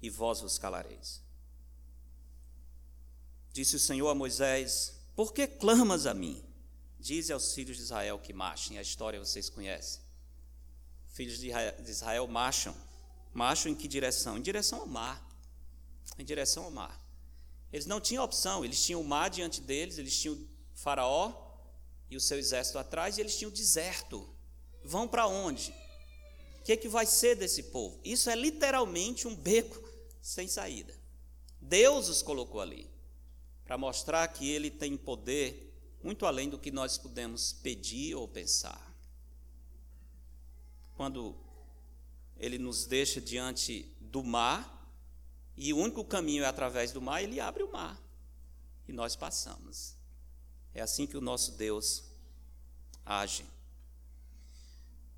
e 0.00 0.10
vós 0.10 0.40
vos 0.40 0.58
calareis. 0.58 1.21
Disse 3.52 3.76
o 3.76 3.78
Senhor 3.78 4.08
a 4.08 4.14
Moisés: 4.14 4.94
Por 5.14 5.32
que 5.32 5.46
clamas 5.46 6.06
a 6.06 6.14
mim? 6.14 6.42
Dize 6.98 7.32
aos 7.32 7.52
filhos 7.54 7.76
de 7.76 7.82
Israel 7.82 8.18
que 8.18 8.32
marchem. 8.32 8.78
A 8.78 8.82
história 8.82 9.18
vocês 9.18 9.50
conhecem. 9.50 10.00
Filhos 11.08 11.38
de 11.38 11.50
Israel 11.90 12.26
marcham. 12.26 12.74
Marcham 13.34 13.72
em 13.72 13.74
que 13.74 13.86
direção? 13.86 14.38
Em 14.38 14.42
direção 14.42 14.80
ao 14.80 14.86
mar. 14.86 15.22
Em 16.18 16.24
direção 16.24 16.64
ao 16.64 16.70
mar. 16.70 16.98
Eles 17.72 17.86
não 17.86 18.00
tinham 18.00 18.24
opção, 18.24 18.64
eles 18.64 18.84
tinham 18.84 19.00
o 19.00 19.04
mar 19.04 19.30
diante 19.30 19.60
deles, 19.60 19.98
eles 19.98 20.18
tinham 20.18 20.38
Faraó 20.74 21.32
e 22.10 22.16
o 22.16 22.20
seu 22.20 22.38
exército 22.38 22.78
atrás, 22.78 23.16
e 23.16 23.20
eles 23.22 23.36
tinham 23.36 23.50
o 23.50 23.54
deserto. 23.54 24.28
Vão 24.84 25.08
para 25.08 25.26
onde? 25.26 25.74
O 26.60 26.64
que, 26.64 26.72
é 26.72 26.76
que 26.76 26.88
vai 26.88 27.06
ser 27.06 27.34
desse 27.34 27.64
povo? 27.64 27.98
Isso 28.04 28.30
é 28.30 28.34
literalmente 28.34 29.26
um 29.26 29.34
beco 29.34 29.82
sem 30.20 30.46
saída. 30.46 30.94
Deus 31.60 32.08
os 32.08 32.22
colocou 32.22 32.60
ali 32.60 32.91
para 33.72 33.78
mostrar 33.78 34.28
que 34.28 34.50
Ele 34.50 34.70
tem 34.70 34.98
poder 34.98 35.74
muito 36.02 36.26
além 36.26 36.46
do 36.46 36.58
que 36.58 36.70
nós 36.70 36.98
podemos 36.98 37.54
pedir 37.54 38.14
ou 38.14 38.28
pensar. 38.28 38.94
Quando 40.94 41.34
Ele 42.36 42.58
nos 42.58 42.84
deixa 42.84 43.18
diante 43.18 43.90
do 43.98 44.22
mar, 44.22 44.94
e 45.56 45.72
o 45.72 45.78
único 45.78 46.04
caminho 46.04 46.44
é 46.44 46.46
através 46.46 46.92
do 46.92 47.00
mar, 47.00 47.22
Ele 47.22 47.40
abre 47.40 47.62
o 47.62 47.72
mar 47.72 47.98
e 48.86 48.92
nós 48.92 49.16
passamos. 49.16 49.94
É 50.74 50.82
assim 50.82 51.06
que 51.06 51.16
o 51.16 51.22
nosso 51.22 51.52
Deus 51.52 52.04
age. 53.06 53.42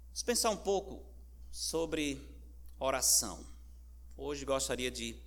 Vamos 0.07 0.23
pensar 0.23 0.51
um 0.51 0.57
pouco 0.57 1.05
sobre 1.51 2.25
oração. 2.79 3.45
Hoje 4.17 4.45
gostaria 4.45 4.93
de 4.93 5.24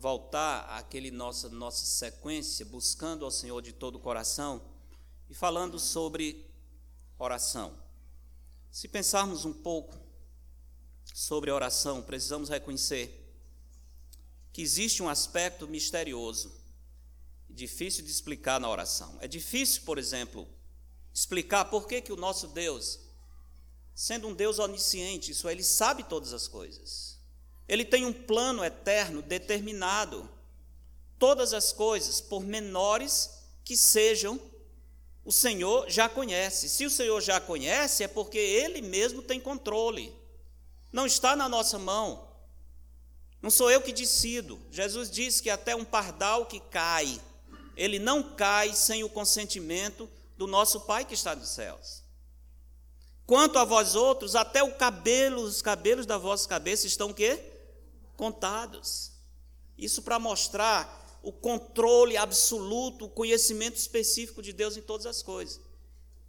voltar 0.00 0.62
àquele 0.78 1.10
nossa 1.10 1.50
nossa 1.50 1.84
sequência 1.84 2.64
buscando 2.64 3.22
ao 3.22 3.30
Senhor 3.30 3.60
de 3.60 3.70
todo 3.70 3.96
o 3.96 4.00
coração 4.00 4.62
e 5.28 5.34
falando 5.34 5.78
sobre 5.78 6.50
oração. 7.18 7.78
Se 8.70 8.88
pensarmos 8.88 9.44
um 9.44 9.52
pouco 9.52 9.94
sobre 11.12 11.50
oração, 11.50 12.00
precisamos 12.00 12.48
reconhecer 12.48 13.30
que 14.54 14.62
existe 14.62 15.02
um 15.02 15.08
aspecto 15.08 15.68
misterioso, 15.68 16.50
difícil 17.48 18.02
de 18.02 18.10
explicar 18.10 18.58
na 18.58 18.70
oração. 18.70 19.18
É 19.20 19.28
difícil, 19.28 19.82
por 19.82 19.98
exemplo, 19.98 20.48
explicar 21.12 21.66
por 21.66 21.86
que, 21.86 22.00
que 22.00 22.12
o 22.12 22.16
nosso 22.16 22.48
Deus 22.48 23.00
sendo 23.94 24.28
um 24.28 24.34
Deus 24.34 24.58
onisciente, 24.58 25.32
isso 25.32 25.46
é, 25.46 25.52
ele 25.52 25.62
sabe 25.62 26.04
todas 26.04 26.32
as 26.32 26.48
coisas. 26.48 27.19
Ele 27.70 27.84
tem 27.84 28.04
um 28.04 28.12
plano 28.12 28.64
eterno 28.64 29.22
determinado. 29.22 30.28
Todas 31.20 31.54
as 31.54 31.72
coisas, 31.72 32.20
por 32.20 32.42
menores 32.42 33.30
que 33.64 33.76
sejam, 33.76 34.40
o 35.24 35.30
Senhor 35.30 35.88
já 35.88 36.08
conhece. 36.08 36.68
Se 36.68 36.84
o 36.84 36.90
Senhor 36.90 37.20
já 37.20 37.40
conhece, 37.40 38.02
é 38.02 38.08
porque 38.08 38.38
ele 38.38 38.82
mesmo 38.82 39.22
tem 39.22 39.38
controle. 39.38 40.12
Não 40.90 41.06
está 41.06 41.36
na 41.36 41.48
nossa 41.48 41.78
mão. 41.78 42.28
Não 43.40 43.50
sou 43.50 43.70
eu 43.70 43.80
que 43.80 43.92
decido. 43.92 44.60
Jesus 44.72 45.08
disse 45.08 45.40
que 45.40 45.48
até 45.48 45.76
um 45.76 45.84
pardal 45.84 46.46
que 46.46 46.58
cai, 46.58 47.20
ele 47.76 48.00
não 48.00 48.34
cai 48.34 48.74
sem 48.74 49.04
o 49.04 49.08
consentimento 49.08 50.10
do 50.36 50.48
nosso 50.48 50.80
Pai 50.80 51.04
que 51.04 51.14
está 51.14 51.36
nos 51.36 51.50
céus. 51.50 52.02
Quanto 53.24 53.60
a 53.60 53.64
vós 53.64 53.94
outros, 53.94 54.34
até 54.34 54.60
o 54.60 54.74
cabelo, 54.74 55.42
os 55.42 55.62
cabelos 55.62 56.04
da 56.04 56.18
vossa 56.18 56.48
cabeça 56.48 56.88
estão 56.88 57.12
quê? 57.12 57.58
Contados. 58.20 59.12
Isso 59.78 60.02
para 60.02 60.18
mostrar 60.18 61.18
o 61.22 61.32
controle 61.32 62.18
absoluto, 62.18 63.06
o 63.06 63.08
conhecimento 63.08 63.76
específico 63.76 64.42
de 64.42 64.52
Deus 64.52 64.76
em 64.76 64.82
todas 64.82 65.06
as 65.06 65.22
coisas. 65.22 65.58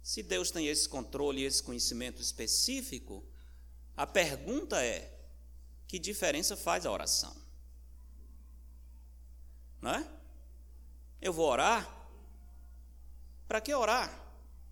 Se 0.02 0.22
Deus 0.22 0.50
tem 0.50 0.68
esse 0.68 0.88
controle 0.88 1.42
e 1.42 1.44
esse 1.44 1.62
conhecimento 1.62 2.22
específico, 2.22 3.22
a 3.94 4.06
pergunta 4.06 4.82
é: 4.82 5.20
que 5.86 5.98
diferença 5.98 6.56
faz 6.56 6.86
a 6.86 6.90
oração? 6.90 7.36
Não 9.82 9.90
é? 9.90 10.10
Eu 11.20 11.34
vou 11.34 11.46
orar? 11.46 12.08
Para 13.46 13.60
que 13.60 13.74
orar? 13.74 14.18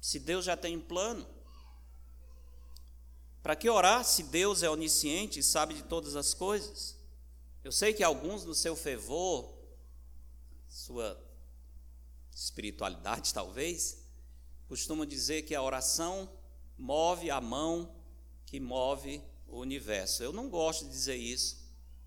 Se 0.00 0.18
Deus 0.18 0.46
já 0.46 0.56
tem 0.56 0.74
um 0.74 0.80
plano. 0.80 1.26
Para 3.42 3.54
que 3.54 3.68
orar 3.68 4.06
se 4.06 4.22
Deus 4.22 4.62
é 4.62 4.70
onisciente 4.70 5.38
e 5.38 5.42
sabe 5.42 5.74
de 5.74 5.82
todas 5.82 6.16
as 6.16 6.32
coisas? 6.32 6.98
Eu 7.62 7.72
sei 7.72 7.92
que 7.92 8.02
alguns, 8.02 8.44
no 8.44 8.54
seu 8.54 8.74
fervor, 8.74 9.52
sua 10.68 11.20
espiritualidade 12.32 13.34
talvez, 13.34 13.98
costumam 14.66 15.04
dizer 15.04 15.42
que 15.42 15.54
a 15.54 15.62
oração 15.62 16.30
move 16.78 17.30
a 17.30 17.40
mão 17.40 17.94
que 18.46 18.58
move 18.58 19.22
o 19.46 19.58
universo. 19.58 20.22
Eu 20.22 20.32
não 20.32 20.48
gosto 20.48 20.84
de 20.84 20.90
dizer 20.90 21.16
isso, 21.16 21.58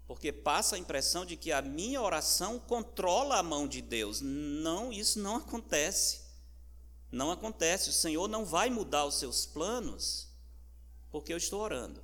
porque 0.08 0.32
passa 0.32 0.76
a 0.76 0.80
impressão 0.80 1.26
de 1.26 1.38
que 1.38 1.52
a 1.52 1.62
minha 1.62 2.02
oração 2.02 2.60
controla 2.60 3.38
a 3.38 3.44
mão 3.44 3.68
de 3.68 3.82
Deus. 3.82 4.22
Não, 4.22 4.92
isso 4.92 5.20
não 5.20 5.36
acontece. 5.36 6.22
Não 7.12 7.32
acontece. 7.32 7.90
O 7.90 7.94
Senhor 7.94 8.28
não 8.28 8.44
vai 8.44 8.70
mudar 8.70 9.06
os 9.06 9.16
seus 9.16 9.46
planos 9.46 10.34
porque 11.12 11.32
eu 11.32 11.38
estou 11.38 11.62
orando. 11.62 12.04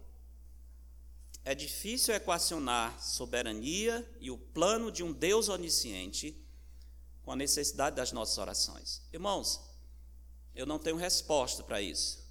É 1.49 1.55
difícil 1.55 2.13
equacionar 2.13 3.03
soberania 3.03 4.07
e 4.21 4.29
o 4.29 4.37
plano 4.37 4.91
de 4.91 5.01
um 5.01 5.11
Deus 5.11 5.49
onisciente 5.49 6.39
com 7.23 7.31
a 7.31 7.35
necessidade 7.35 7.95
das 7.95 8.11
nossas 8.11 8.37
orações. 8.37 9.01
Irmãos, 9.11 9.59
eu 10.53 10.67
não 10.67 10.77
tenho 10.77 10.95
resposta 10.95 11.63
para 11.63 11.81
isso. 11.81 12.23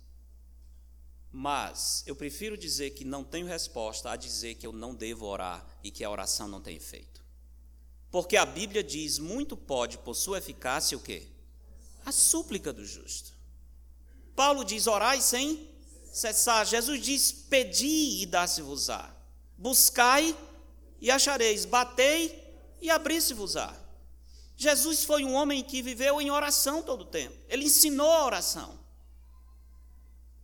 Mas 1.33 2.05
eu 2.07 2.15
prefiro 2.15 2.57
dizer 2.57 2.91
que 2.91 3.05
não 3.05 3.25
tenho 3.25 3.49
resposta 3.49 4.09
a 4.09 4.15
dizer 4.15 4.55
que 4.55 4.65
eu 4.65 4.73
não 4.73 4.95
devo 4.95 5.27
orar 5.27 5.67
e 5.83 5.91
que 5.91 6.05
a 6.05 6.11
oração 6.11 6.47
não 6.47 6.61
tem 6.61 6.77
efeito. 6.77 7.21
Porque 8.13 8.37
a 8.37 8.47
Bíblia 8.47 8.85
diz: 8.85 9.19
muito 9.19 9.57
pode 9.57 9.99
por 9.99 10.15
sua 10.15 10.39
eficácia 10.39 10.97
o 10.97 11.03
quê? 11.03 11.27
A 12.07 12.13
súplica 12.13 12.73
do 12.73 12.87
justo. 12.87 13.33
Paulo 14.37 14.65
diz: 14.65 14.87
orai 14.87 15.21
sem 15.21 15.77
cessar. 16.13 16.65
Jesus 16.65 17.01
diz: 17.01 17.33
Pedi 17.33 18.23
e 18.23 18.27
dá-se-vos-á. 18.27 19.15
Buscai 19.57 20.37
e 21.01 21.11
achareis. 21.11 21.65
Batei 21.65 22.45
e 22.81 22.91
abri-se-vos-á. 22.91 23.75
Jesus 24.57 25.05
foi 25.05 25.25
um 25.25 25.35
homem 25.35 25.63
que 25.63 25.83
viveu 25.83 26.21
em 26.21 26.31
oração 26.31 26.83
todo 26.83 27.03
o 27.03 27.07
tempo. 27.07 27.37
Ele 27.49 27.65
ensinou 27.65 28.11
a 28.11 28.27
oração. 28.27 28.79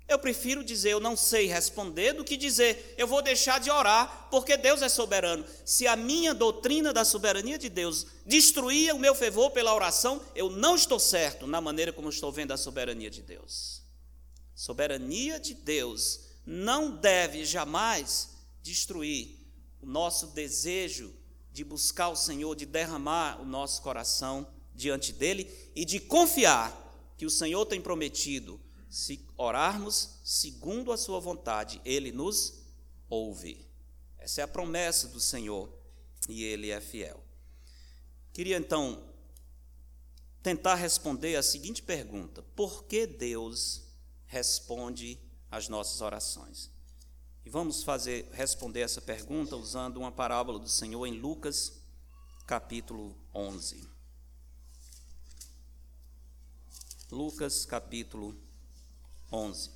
Eu 0.06 0.18
prefiro 0.18 0.62
dizer 0.62 0.90
eu 0.90 1.00
não 1.00 1.16
sei 1.16 1.46
responder 1.46 2.12
do 2.12 2.24
que 2.24 2.36
dizer 2.36 2.94
eu 2.98 3.06
vou 3.06 3.22
deixar 3.22 3.58
de 3.58 3.70
orar 3.70 4.28
porque 4.30 4.56
Deus 4.56 4.82
é 4.82 4.88
soberano. 4.88 5.44
Se 5.64 5.86
a 5.86 5.96
minha 5.96 6.34
doutrina 6.34 6.92
da 6.92 7.04
soberania 7.04 7.58
de 7.58 7.68
Deus 7.68 8.06
destruía 8.24 8.94
o 8.94 8.98
meu 8.98 9.14
fervor 9.14 9.50
pela 9.50 9.74
oração, 9.74 10.20
eu 10.34 10.50
não 10.50 10.76
estou 10.76 10.98
certo 10.98 11.46
na 11.46 11.60
maneira 11.60 11.92
como 11.92 12.10
estou 12.10 12.30
vendo 12.30 12.52
a 12.52 12.56
soberania 12.56 13.10
de 13.10 13.22
Deus 13.22 13.83
soberania 14.54 15.40
de 15.40 15.54
Deus 15.54 16.20
não 16.46 16.96
deve 16.96 17.44
jamais 17.44 18.30
destruir 18.62 19.38
o 19.80 19.86
nosso 19.86 20.28
desejo 20.28 21.14
de 21.52 21.64
buscar 21.64 22.08
o 22.08 22.16
Senhor, 22.16 22.54
de 22.56 22.66
derramar 22.66 23.40
o 23.40 23.44
nosso 23.44 23.80
coração 23.82 24.46
diante 24.74 25.12
dele 25.12 25.50
e 25.74 25.84
de 25.84 26.00
confiar 26.00 26.80
que 27.16 27.24
o 27.24 27.30
Senhor 27.30 27.64
tem 27.66 27.80
prometido, 27.80 28.60
se 28.90 29.24
orarmos 29.36 30.18
segundo 30.24 30.92
a 30.92 30.96
sua 30.96 31.20
vontade, 31.20 31.80
ele 31.84 32.10
nos 32.10 32.64
ouve. 33.08 33.68
Essa 34.18 34.40
é 34.40 34.44
a 34.44 34.48
promessa 34.48 35.08
do 35.08 35.20
Senhor 35.20 35.72
e 36.28 36.42
ele 36.44 36.70
é 36.70 36.80
fiel. 36.80 37.22
Queria 38.32 38.56
então 38.56 39.04
tentar 40.42 40.74
responder 40.74 41.36
a 41.36 41.42
seguinte 41.42 41.82
pergunta: 41.82 42.42
por 42.56 42.84
que 42.84 43.06
Deus 43.06 43.83
responde 44.34 45.16
às 45.48 45.68
nossas 45.68 46.00
orações. 46.00 46.68
E 47.44 47.50
vamos 47.50 47.84
fazer 47.84 48.28
responder 48.32 48.80
essa 48.80 49.00
pergunta 49.00 49.54
usando 49.54 49.98
uma 49.98 50.10
parábola 50.10 50.58
do 50.58 50.68
Senhor 50.68 51.06
em 51.06 51.20
Lucas, 51.20 51.80
capítulo 52.44 53.16
11. 53.32 53.88
Lucas, 57.12 57.64
capítulo 57.64 58.36
11. 59.30 59.70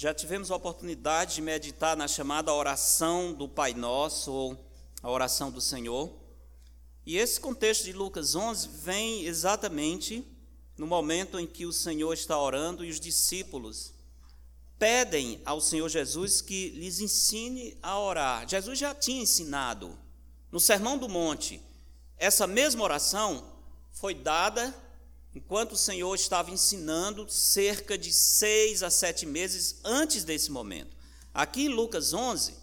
Já 0.00 0.14
tivemos 0.14 0.50
a 0.50 0.56
oportunidade 0.56 1.34
de 1.34 1.42
meditar 1.42 1.94
na 1.94 2.08
chamada 2.08 2.54
oração 2.54 3.34
do 3.34 3.46
Pai 3.46 3.74
Nosso, 3.74 4.32
ou 4.32 4.64
a 5.02 5.10
oração 5.10 5.50
do 5.50 5.60
Senhor. 5.60 6.10
E 7.04 7.18
esse 7.18 7.38
contexto 7.38 7.84
de 7.84 7.92
Lucas 7.92 8.34
11 8.34 8.66
vem 8.82 9.26
exatamente 9.26 10.26
no 10.78 10.86
momento 10.86 11.38
em 11.38 11.46
que 11.46 11.66
o 11.66 11.72
Senhor 11.72 12.14
está 12.14 12.40
orando 12.40 12.82
e 12.82 12.88
os 12.88 12.98
discípulos 12.98 13.92
pedem 14.78 15.42
ao 15.44 15.60
Senhor 15.60 15.90
Jesus 15.90 16.40
que 16.40 16.70
lhes 16.70 16.98
ensine 16.98 17.76
a 17.82 18.00
orar. 18.00 18.48
Jesus 18.48 18.78
já 18.78 18.94
tinha 18.94 19.20
ensinado 19.20 19.98
no 20.50 20.58
Sermão 20.58 20.96
do 20.96 21.10
Monte. 21.10 21.60
Essa 22.16 22.46
mesma 22.46 22.82
oração 22.82 23.44
foi 23.92 24.14
dada 24.14 24.74
enquanto 25.34 25.72
o 25.72 25.76
Senhor 25.76 26.14
estava 26.14 26.50
ensinando 26.50 27.28
cerca 27.28 27.96
de 27.96 28.12
seis 28.12 28.82
a 28.82 28.90
sete 28.90 29.26
meses 29.26 29.80
antes 29.84 30.24
desse 30.24 30.50
momento. 30.50 30.96
Aqui 31.32 31.66
em 31.66 31.68
Lucas 31.68 32.12
11, 32.12 32.54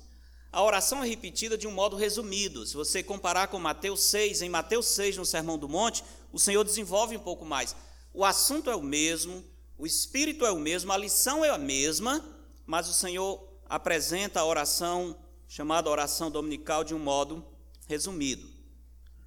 a 0.52 0.64
oração 0.64 1.04
é 1.04 1.08
repetida 1.08 1.58
de 1.58 1.68
um 1.68 1.72
modo 1.72 1.96
resumido. 1.96 2.66
Se 2.66 2.76
você 2.76 3.02
comparar 3.02 3.48
com 3.48 3.60
Mateus 3.60 4.04
6, 4.04 4.42
em 4.42 4.50
Mateus 4.50 4.88
6, 4.88 5.18
no 5.18 5.26
Sermão 5.26 5.58
do 5.58 5.70
Monte, 5.70 6.04
o 6.32 6.40
Senhor 6.40 6.64
desenvolve 6.64 7.16
um 7.16 7.22
pouco 7.22 7.46
mais. 7.46 7.76
O 8.14 8.26
assunto 8.26 8.70
é 8.70 8.76
o 8.76 8.82
mesmo, 8.82 9.44
o 9.78 9.86
espírito 9.86 10.46
é 10.46 10.52
o 10.52 10.60
mesmo, 10.60 10.92
a 10.92 10.98
lição 10.98 11.46
é 11.46 11.50
a 11.50 11.58
mesma, 11.58 12.26
mas 12.66 12.90
o 12.90 12.94
Senhor 12.94 13.48
apresenta 13.70 14.40
a 14.40 14.46
oração, 14.46 15.18
chamada 15.48 15.90
oração 15.90 16.32
dominical, 16.32 16.84
de 16.84 16.96
um 16.96 17.00
modo 17.00 17.46
resumido. 17.86 18.50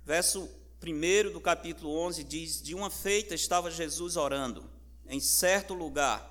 Verso 0.05 0.49
1 0.83 1.33
do 1.33 1.41
capítulo 1.41 1.95
11 2.07 2.25
diz: 2.25 2.63
De 2.63 2.75
uma 2.75 2.89
feita 2.89 3.35
estava 3.35 3.71
Jesus 3.71 4.17
orando 4.17 4.65
em 5.07 5.21
certo 5.21 5.75
lugar. 5.75 6.29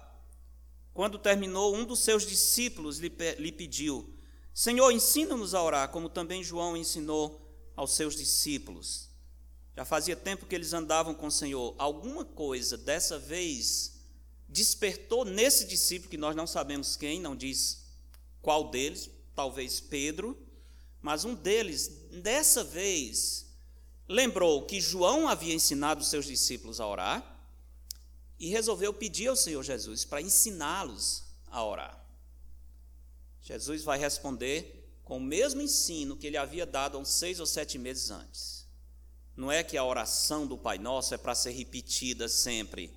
Quando 0.91 1.19
terminou, 1.19 1.75
um 1.75 1.85
dos 1.85 1.99
seus 1.99 2.25
discípulos 2.25 2.97
lhe, 2.97 3.13
lhe 3.37 3.51
pediu: 3.51 4.11
Senhor, 4.51 4.89
ensina-nos 4.91 5.53
a 5.53 5.61
orar, 5.61 5.89
como 5.89 6.09
também 6.09 6.43
João 6.43 6.75
ensinou 6.75 7.39
aos 7.75 7.93
seus 7.93 8.15
discípulos. 8.15 9.09
Já 9.75 9.85
fazia 9.85 10.15
tempo 10.15 10.47
que 10.47 10.55
eles 10.55 10.73
andavam 10.73 11.13
com 11.13 11.27
o 11.27 11.31
Senhor. 11.31 11.75
Alguma 11.77 12.25
coisa 12.25 12.75
dessa 12.75 13.19
vez 13.19 13.99
despertou 14.47 15.23
nesse 15.23 15.65
discípulo, 15.65 16.09
que 16.09 16.17
nós 16.17 16.35
não 16.35 16.47
sabemos 16.47 16.97
quem, 16.97 17.21
não 17.21 17.35
diz 17.35 17.85
qual 18.41 18.71
deles, 18.71 19.11
talvez 19.35 19.79
Pedro, 19.79 20.35
mas 21.01 21.23
um 21.23 21.35
deles, 21.35 21.87
dessa 22.11 22.63
vez, 22.63 23.48
lembrou 24.09 24.65
que 24.65 24.81
João 24.81 25.27
havia 25.27 25.53
ensinado 25.53 26.03
seus 26.03 26.25
discípulos 26.25 26.81
a 26.81 26.87
orar 26.87 27.39
e 28.39 28.49
resolveu 28.49 28.91
pedir 28.91 29.27
ao 29.27 29.35
Senhor 29.35 29.63
Jesus 29.63 30.03
para 30.03 30.21
ensiná-los 30.21 31.23
a 31.47 31.63
orar. 31.63 32.03
Jesus 33.43 33.83
vai 33.83 33.99
responder 33.99 34.89
com 35.03 35.17
o 35.17 35.21
mesmo 35.21 35.61
ensino 35.61 36.17
que 36.17 36.25
ele 36.25 36.37
havia 36.37 36.65
dado 36.65 36.97
há 36.97 36.99
uns 36.99 37.09
seis 37.09 37.39
ou 37.39 37.45
sete 37.45 37.77
meses 37.77 38.09
antes. 38.09 38.67
Não 39.37 39.51
é 39.51 39.63
que 39.63 39.77
a 39.77 39.85
oração 39.85 40.45
do 40.45 40.57
Pai 40.57 40.79
Nosso 40.79 41.13
é 41.13 41.17
para 41.17 41.35
ser 41.35 41.51
repetida 41.51 42.27
sempre. 42.27 42.91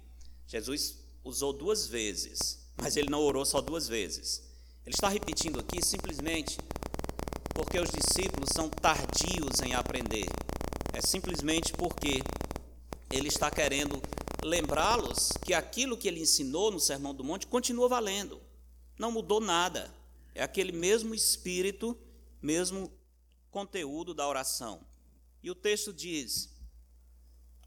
Jesus 0.46 0.96
usou 1.22 1.52
duas 1.52 1.86
vezes, 1.86 2.58
mas 2.76 2.96
ele 2.96 3.10
não 3.10 3.20
orou 3.20 3.44
só 3.44 3.60
duas 3.60 3.86
vezes. 3.86 4.42
Ele 4.84 4.94
está 4.94 5.08
repetindo 5.08 5.60
aqui 5.60 5.84
simplesmente 5.84 6.58
porque 7.54 7.78
os 7.78 7.90
discípulos 7.90 8.48
são 8.52 8.68
tardios 8.68 9.60
em 9.62 9.74
aprender 9.74 10.26
é 10.92 11.00
simplesmente 11.00 11.72
porque 11.72 12.22
ele 13.10 13.28
está 13.28 13.50
querendo 13.50 14.00
lembrá-los 14.42 15.30
que 15.44 15.54
aquilo 15.54 15.96
que 15.96 16.08
ele 16.08 16.20
ensinou 16.20 16.70
no 16.70 16.80
Sermão 16.80 17.14
do 17.14 17.24
Monte 17.24 17.46
continua 17.46 17.88
valendo. 17.88 18.40
Não 18.98 19.10
mudou 19.10 19.40
nada. 19.40 19.92
É 20.34 20.42
aquele 20.42 20.72
mesmo 20.72 21.14
espírito, 21.14 21.96
mesmo 22.40 22.92
conteúdo 23.50 24.14
da 24.14 24.28
oração. 24.28 24.80
E 25.42 25.50
o 25.50 25.54
texto 25.54 25.92
diz, 25.92 26.50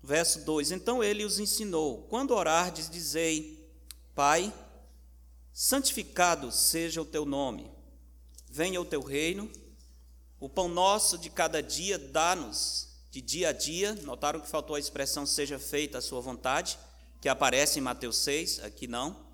verso 0.04 0.44
2: 0.46 0.72
Então 0.72 1.04
ele 1.04 1.24
os 1.24 1.40
ensinou: 1.40 2.04
Quando 2.04 2.32
orardes, 2.32 2.90
dizei, 2.90 3.70
Pai, 4.14 4.54
santificado 5.52 6.52
seja 6.52 7.02
o 7.02 7.06
teu 7.06 7.26
nome, 7.26 7.70
venha 8.50 8.80
o 8.80 8.86
teu 8.86 9.02
reino, 9.02 9.52
o 10.40 10.48
pão 10.48 10.68
nosso 10.68 11.18
de 11.18 11.30
cada 11.30 11.62
dia 11.62 12.00
dá-nos 12.00 12.95
de 13.15 13.21
dia 13.21 13.49
a 13.49 13.51
dia. 13.54 13.95
Notaram 14.04 14.41
que 14.41 14.49
faltou 14.49 14.75
a 14.75 14.80
expressão 14.80 15.25
seja 15.25 15.58
feita 15.58 15.99
a 15.99 16.01
sua 16.01 16.19
vontade, 16.19 16.78
que 17.21 17.30
aparece 17.30 17.80
em 17.80 17.82
Mateus 17.82 18.17
6, 18.17 18.60
aqui 18.60 18.88
não. 18.88 19.25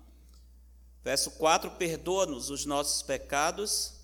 Verso 1.02 1.32
4: 1.32 1.68
Perdoa-nos 1.72 2.48
os 2.48 2.64
nossos 2.64 3.02
pecados, 3.02 3.94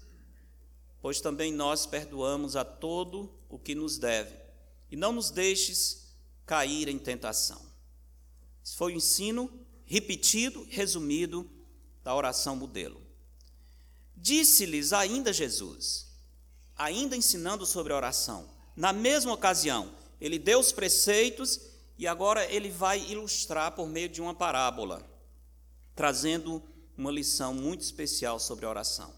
pois 1.01 1.21
também 1.21 1.53
nós 1.53 1.87
perdoamos 1.87 2.57
a 2.57 2.65
todo 2.65 3.33
o 3.49 3.57
que 3.57 3.73
nos 3.73 3.99
deve, 3.99 4.35
e 4.91 4.97
não 4.97 5.13
nos 5.13 5.31
deixes 5.31 6.13
cair 6.45 6.89
em 6.89 6.99
tentação. 6.99 7.63
Esse 8.65 8.75
foi 8.75 8.95
o 8.95 8.97
ensino 8.97 9.49
repetido, 9.85 10.67
resumido 10.69 11.49
da 12.03 12.17
oração 12.17 12.57
modelo. 12.57 13.01
Disse-lhes 14.17 14.93
ainda 14.93 15.33
Jesus, 15.33 16.09
ainda 16.77 17.15
ensinando 17.15 17.65
sobre 17.65 17.93
oração: 17.93 18.58
na 18.79 18.93
mesma 18.93 19.33
ocasião, 19.33 19.91
ele 20.21 20.39
deu 20.39 20.61
os 20.61 20.71
preceitos 20.71 21.59
e 21.99 22.07
agora 22.07 22.47
ele 22.47 22.71
vai 22.71 23.01
ilustrar 23.11 23.73
por 23.73 23.89
meio 23.89 24.09
de 24.09 24.23
uma 24.23 24.33
parábola, 24.33 25.05
trazendo 25.97 26.63
uma 26.97 27.11
lição 27.11 27.53
muito 27.53 27.81
especial 27.81 28.39
sobre 28.39 28.65
a 28.65 28.69
oração. 28.69 29.13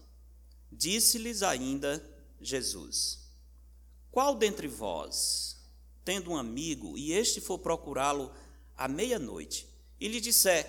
Disse-lhes 0.71 1.43
ainda 1.43 2.03
Jesus: 2.41 3.19
Qual 4.11 4.33
dentre 4.33 4.67
vós, 4.67 5.57
tendo 6.03 6.31
um 6.31 6.37
amigo, 6.37 6.97
e 6.97 7.13
este 7.13 7.39
for 7.39 7.59
procurá-lo 7.59 8.31
à 8.75 8.87
meia-noite, 8.87 9.67
e 9.99 10.07
lhe 10.07 10.19
disser: 10.19 10.65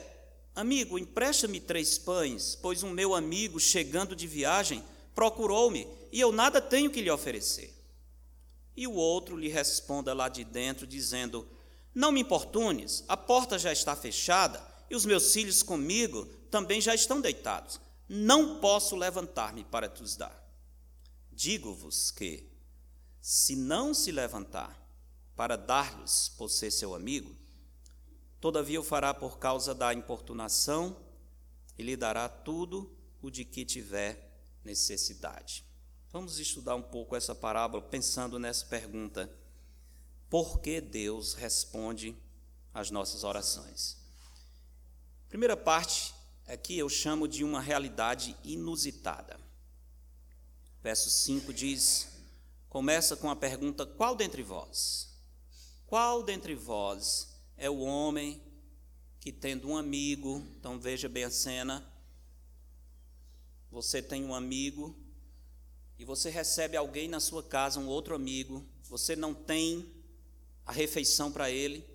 Amigo, 0.55 0.98
empresta-me 0.98 1.61
três 1.61 1.96
pães, 1.96 2.59
pois 2.61 2.83
um 2.83 2.90
meu 2.90 3.14
amigo, 3.14 3.59
chegando 3.59 4.14
de 4.14 4.26
viagem, 4.26 4.85
procurou-me, 5.14 5.88
e 6.12 6.20
eu 6.20 6.31
nada 6.31 6.61
tenho 6.61 6.90
que 6.90 7.00
lhe 7.00 7.11
oferecer. 7.11 7.72
E 8.77 8.87
o 8.87 8.93
outro 8.93 9.37
lhe 9.37 9.49
responda 9.49 10.15
lá 10.15 10.29
de 10.29 10.45
dentro, 10.45 10.87
dizendo: 10.87 11.47
Não 11.95 12.13
me 12.13 12.21
importunes, 12.21 13.05
a 13.09 13.17
porta 13.17 13.59
já 13.59 13.73
está 13.73 13.95
fechada 13.95 14.63
e 14.91 14.97
os 14.97 15.05
meus 15.05 15.33
filhos 15.33 15.63
comigo 15.63 16.27
também 16.51 16.81
já 16.81 16.95
estão 16.95 17.21
deitados. 17.21 17.81
Não 18.09 18.61
posso 18.61 18.95
levantar-me 18.95 19.65
para 19.65 19.89
te 19.89 20.03
os 20.03 20.17
dar. 20.17 20.39
Digo-vos 21.31 22.11
que, 22.11 22.51
se 23.21 23.57
não 23.57 23.95
se 23.95 24.13
levantar 24.13 24.79
para 25.35 25.57
dar-lhes 25.57 26.29
por 26.37 26.51
ser 26.51 26.71
seu 26.71 26.95
amigo, 26.95 27.35
todavia 28.41 28.81
o 28.81 28.85
fará 28.85 29.15
por 29.15 29.39
causa 29.39 29.75
da 29.75 29.95
importunação 29.95 30.97
e 31.79 31.83
lhe 31.83 31.97
dará 31.97 32.29
tudo 32.29 32.95
o 33.23 33.31
de 33.31 33.45
que 33.45 33.65
tiver 33.65 34.31
necessidade. 34.65 35.65
Vamos 36.12 36.38
estudar 36.38 36.75
um 36.75 36.83
pouco 36.83 37.16
essa 37.16 37.35
parábola 37.35 37.83
pensando 37.83 38.38
nessa 38.38 38.66
pergunta: 38.66 39.33
por 40.29 40.61
que 40.61 40.79
Deus 40.79 41.33
responde 41.33 42.14
às 42.75 42.90
nossas 42.90 43.25
orações? 43.25 43.96
Primeira 45.31 45.57
parte 45.57 46.12
aqui 46.46 46.77
eu 46.77 46.90
chamo 46.90 47.27
de 47.27 47.42
uma 47.42 47.62
realidade 47.62 48.37
inusitada. 48.44 49.40
Verso 50.83 51.09
5 51.09 51.51
diz: 51.51 52.09
começa 52.68 53.16
com 53.16 53.31
a 53.31 53.37
pergunta: 53.37 53.87
qual 53.87 54.14
dentre 54.14 54.42
vós? 54.42 55.18
Qual 55.87 56.22
dentre 56.22 56.55
vós 56.55 57.40
é 57.57 57.70
o 57.70 57.79
homem 57.79 58.38
que, 59.18 59.33
tendo 59.33 59.66
um 59.66 59.79
amigo, 59.79 60.46
então 60.59 60.79
veja 60.79 61.09
bem 61.09 61.25
a 61.25 61.31
cena, 61.31 61.90
você 63.70 64.03
tem 64.03 64.22
um 64.22 64.35
amigo 64.35 65.02
e 66.03 66.05
você 66.05 66.31
recebe 66.31 66.77
alguém 66.77 67.07
na 67.07 67.21
sua 67.21 67.45
casa, 67.45 67.79
um 67.79 67.87
outro 67.87 68.12
amigo, 68.12 68.67
você 68.91 69.15
não 69.15 69.33
tem 69.33 69.88
a 70.67 70.73
refeição 70.73 71.31
para 71.31 71.49
ele, 71.49 71.87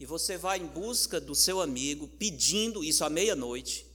e 0.00 0.06
você 0.06 0.38
vai 0.38 0.58
em 0.58 0.66
busca 0.66 1.20
do 1.20 1.34
seu 1.34 1.60
amigo, 1.60 2.08
pedindo, 2.08 2.82
isso 2.82 3.04
à 3.04 3.10
meia-noite, 3.10 3.86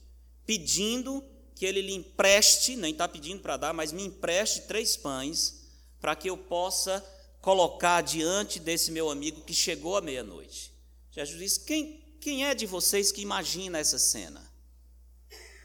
pedindo 0.46 1.24
que 1.56 1.66
ele 1.66 1.82
lhe 1.82 1.92
empreste, 1.92 2.76
nem 2.76 2.92
está 2.92 3.08
pedindo 3.08 3.42
para 3.42 3.56
dar, 3.56 3.74
mas 3.74 3.90
me 3.90 4.04
empreste 4.04 4.60
três 4.60 4.96
pães, 4.96 5.64
para 6.00 6.14
que 6.14 6.30
eu 6.30 6.36
possa 6.36 7.04
colocar 7.40 8.00
diante 8.00 8.60
desse 8.60 8.92
meu 8.92 9.10
amigo 9.10 9.40
que 9.40 9.52
chegou 9.52 9.96
à 9.96 10.00
meia-noite. 10.00 10.72
Jesus 11.10 11.36
diz: 11.36 11.58
quem, 11.58 12.00
quem 12.20 12.46
é 12.46 12.54
de 12.54 12.64
vocês 12.64 13.10
que 13.10 13.20
imagina 13.20 13.80
essa 13.80 13.98
cena? 13.98 14.52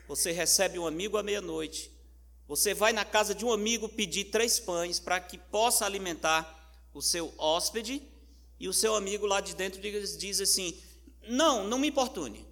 você 0.07 0.31
recebe 0.31 0.79
um 0.79 0.87
amigo 0.87 1.17
à 1.17 1.23
meia-noite, 1.23 1.91
você 2.47 2.73
vai 2.73 2.93
na 2.93 3.03
casa 3.03 3.35
de 3.35 3.43
um 3.43 3.51
amigo 3.51 3.89
pedir 3.89 4.25
três 4.25 4.59
pães 4.59 4.99
para 4.99 5.19
que 5.19 5.37
possa 5.37 5.85
alimentar 5.85 6.55
o 6.93 7.01
seu 7.01 7.33
hóspede, 7.37 8.01
e 8.59 8.67
o 8.67 8.73
seu 8.73 8.95
amigo 8.95 9.25
lá 9.25 9.39
de 9.39 9.53
dentro 9.53 9.79
diz, 9.81 10.41
assim: 10.41 10.81
Não, 11.27 11.67
não 11.67 11.77
me 11.77 11.89
importune, 11.89 12.47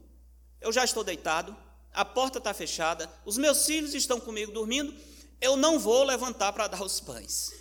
eu 0.62 0.72
já 0.72 0.84
estou 0.84 1.04
deitado, 1.04 1.56
a 1.94 2.04
porta 2.04 2.38
está 2.38 2.54
fechada, 2.54 3.12
os 3.26 3.38
meus 3.38 3.66
filhos 3.66 3.96
estão 3.96 4.20
comigo 4.20 4.52
dormindo, 4.52 4.94
eu 5.42 5.56
não 5.56 5.80
vou 5.80 6.04
levantar 6.04 6.52
para 6.54 6.68
dar 6.68 6.84
os 6.84 7.00
pães. 7.00 7.54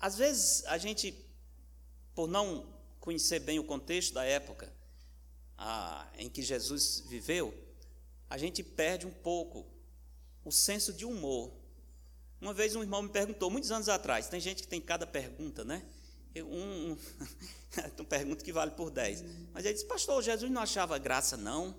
Às 0.00 0.18
vezes 0.18 0.64
a 0.66 0.76
gente, 0.76 1.14
por 2.14 2.28
não 2.28 2.66
conhecer 2.98 3.38
bem 3.38 3.58
o 3.58 3.64
contexto 3.64 4.12
da 4.12 4.24
época 4.24 4.72
a, 5.56 6.06
em 6.18 6.28
que 6.28 6.42
Jesus 6.42 7.04
viveu, 7.06 7.54
a 8.28 8.36
gente 8.36 8.62
perde 8.62 9.06
um 9.06 9.12
pouco 9.12 9.71
o 10.44 10.50
senso 10.50 10.92
de 10.92 11.04
humor. 11.04 11.52
Uma 12.40 12.52
vez 12.52 12.74
um 12.74 12.82
irmão 12.82 13.02
me 13.02 13.08
perguntou, 13.08 13.50
muitos 13.50 13.70
anos 13.70 13.88
atrás, 13.88 14.28
tem 14.28 14.40
gente 14.40 14.62
que 14.62 14.68
tem 14.68 14.80
cada 14.80 15.06
pergunta, 15.06 15.64
né? 15.64 15.82
Eu, 16.34 16.46
um, 16.46 16.92
um, 16.92 16.96
uma 17.98 18.04
pergunta 18.04 18.44
que 18.44 18.52
vale 18.52 18.72
por 18.72 18.90
10. 18.90 19.24
Mas 19.52 19.64
ele 19.64 19.74
disse, 19.74 19.86
pastor, 19.86 20.22
Jesus 20.22 20.50
não 20.50 20.62
achava 20.62 20.98
graça, 20.98 21.36
não. 21.36 21.74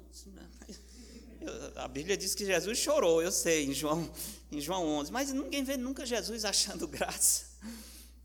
A 1.75 1.89
Bíblia 1.89 2.15
diz 2.15 2.33
que 2.33 2.45
Jesus 2.45 2.77
chorou, 2.77 3.21
eu 3.21 3.31
sei, 3.31 3.65
em 3.65 3.73
João, 3.73 4.09
em 4.49 4.61
João 4.61 4.85
11. 4.85 5.11
Mas 5.11 5.33
ninguém 5.33 5.63
vê 5.63 5.75
nunca 5.75 6.05
Jesus 6.05 6.45
achando 6.45 6.87
graça. 6.87 7.47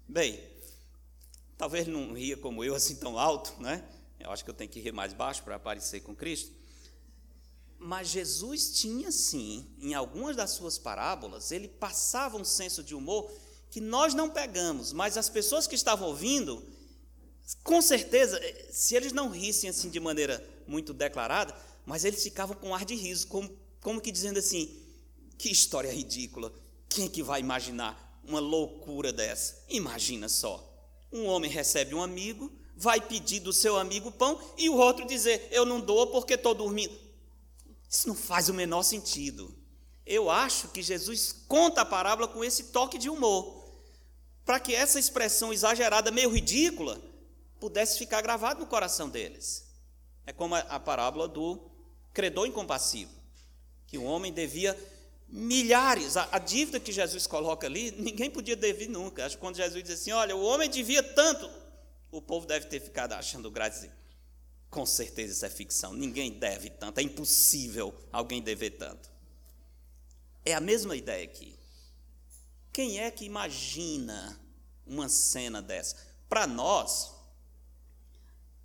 Bem, 0.07 0.41
talvez 1.57 1.89
não 1.89 2.13
ria 2.13 2.37
como 2.37 2.63
eu, 2.63 2.75
assim 2.77 2.95
tão 2.95 3.19
alto, 3.19 3.61
né? 3.61 3.83
Eu 4.21 4.31
acho 4.31 4.45
que 4.45 4.51
eu 4.51 4.55
tenho 4.55 4.71
que 4.71 4.81
rir 4.81 4.93
mais 4.93 5.13
baixo 5.13 5.43
para 5.43 5.57
aparecer 5.57 6.01
com 6.01 6.15
Cristo. 6.15 6.53
Mas 7.79 8.09
Jesus 8.09 8.73
tinha 8.73 9.13
sim, 9.13 9.67
em 9.81 9.95
algumas 9.95 10.37
das 10.37 10.51
suas 10.51 10.77
parábolas, 10.79 11.53
ele 11.53 11.69
passava 11.69 12.37
um 12.37 12.45
senso 12.45 12.83
de 12.83 12.95
humor 12.95 13.31
que 13.71 13.81
nós 13.81 14.15
não 14.15 14.29
pegamos, 14.29 14.93
mas 14.93 15.17
as 15.17 15.29
pessoas 15.29 15.67
que 15.67 15.75
estavam 15.75 16.09
ouvindo, 16.09 16.63
com 17.63 17.81
certeza, 17.81 18.41
se 18.71 18.95
eles 18.95 19.13
não 19.13 19.29
rissem 19.29 19.71
assim 19.71 19.91
de 19.91 20.01
maneira 20.01 20.45
muito 20.67 20.93
declarada, 20.93 21.55
mas 21.87 22.05
eles 22.05 22.23
ficavam 22.23 22.57
com 22.57 22.75
ar 22.75 22.85
de 22.85 22.95
riso, 22.95 23.29
como, 23.29 23.51
como 23.81 24.01
que 24.01 24.11
dizendo 24.11 24.39
assim: 24.39 24.83
que 25.37 25.51
história 25.51 25.93
ridícula, 25.93 26.53
quem 26.89 27.07
é 27.07 27.09
que 27.09 27.23
vai 27.23 27.41
imaginar? 27.41 28.09
uma 28.29 28.39
loucura 28.39 29.13
dessa. 29.13 29.65
Imagina 29.69 30.29
só: 30.29 30.63
um 31.11 31.25
homem 31.27 31.51
recebe 31.51 31.95
um 31.95 32.03
amigo, 32.03 32.53
vai 32.77 33.01
pedir 33.01 33.41
do 33.41 33.53
seu 33.53 33.77
amigo 33.77 34.13
pão 34.13 34.39
e 34.57 34.69
o 34.69 34.77
outro 34.77 35.07
dizer: 35.07 35.49
Eu 35.51 35.65
não 35.65 35.81
dou 35.81 36.09
porque 36.09 36.35
estou 36.35 36.55
dormindo. 36.55 37.08
Isso 37.89 38.09
não 38.09 38.15
faz 38.15 38.49
o 38.49 38.55
menor 38.55 38.83
sentido. 38.83 39.55
Eu 40.05 40.31
acho 40.31 40.69
que 40.69 40.83
Jesus 40.83 41.33
conta 41.47 41.83
a 41.83 41.87
parábola 41.87 42.29
com 42.29 42.45
esse 42.45 42.65
toque 42.65 42.99
de 42.99 43.09
humor, 43.09 43.67
para 44.45 44.59
que 44.59 44.75
essa 44.75 44.99
expressão 44.99 45.53
exagerada, 45.53 46.11
meio 46.11 46.31
ridícula, 46.31 47.01
pudesse 47.61 47.99
ficar 47.99 48.23
gravada 48.23 48.61
no 48.61 48.67
coração 48.67 49.09
deles. 49.09 49.67
É 50.27 50.33
como 50.33 50.55
a 50.55 50.81
parábola 50.81 51.27
do 51.29 51.61
credor 52.13 52.47
incompassivo, 52.47 53.13
que 53.87 53.99
o 53.99 54.05
homem 54.05 54.33
devia 54.33 54.77
milhares. 55.29 56.17
A, 56.17 56.29
a, 56.33 56.39
dívida 56.39 56.81
que 56.81 56.93
Jesus 56.93 57.27
coloca 57.27 57.67
ali, 57.67 57.91
ninguém 57.93 58.31
podia 58.31 58.57
dever 58.57 58.89
nunca. 58.89 59.25
Acho 59.25 59.37
que 59.37 59.41
quando 59.41 59.57
Jesus 59.57 59.83
diz 59.83 60.01
assim: 60.01 60.13
olha, 60.13 60.35
o 60.35 60.43
homem 60.43 60.69
devia 60.69 61.03
tanto, 61.03 61.51
o 62.11 62.21
povo 62.21 62.47
deve 62.47 62.67
ter 62.67 62.81
ficado 62.81 63.13
achando 63.13 63.51
graça. 63.51 63.91
Com 64.71 64.85
certeza 64.85 65.33
isso 65.33 65.47
é 65.47 65.51
ficção. 65.51 65.93
Ninguém 65.93 66.33
deve 66.33 66.71
tanto. 66.71 66.99
É 66.99 67.03
impossível 67.03 67.95
alguém 68.13 68.43
dever 68.43 68.71
tanto. 68.73 69.11
É 70.45 70.55
a 70.55 70.61
mesma 70.61 70.97
ideia 70.97 71.25
aqui. 71.25 71.59
Quem 72.73 73.01
é 73.01 73.11
que 73.11 73.25
imagina 73.25 74.39
uma 74.87 75.09
cena 75.09 75.61
dessa? 75.61 75.97
Para 76.29 76.47
nós, 76.47 77.13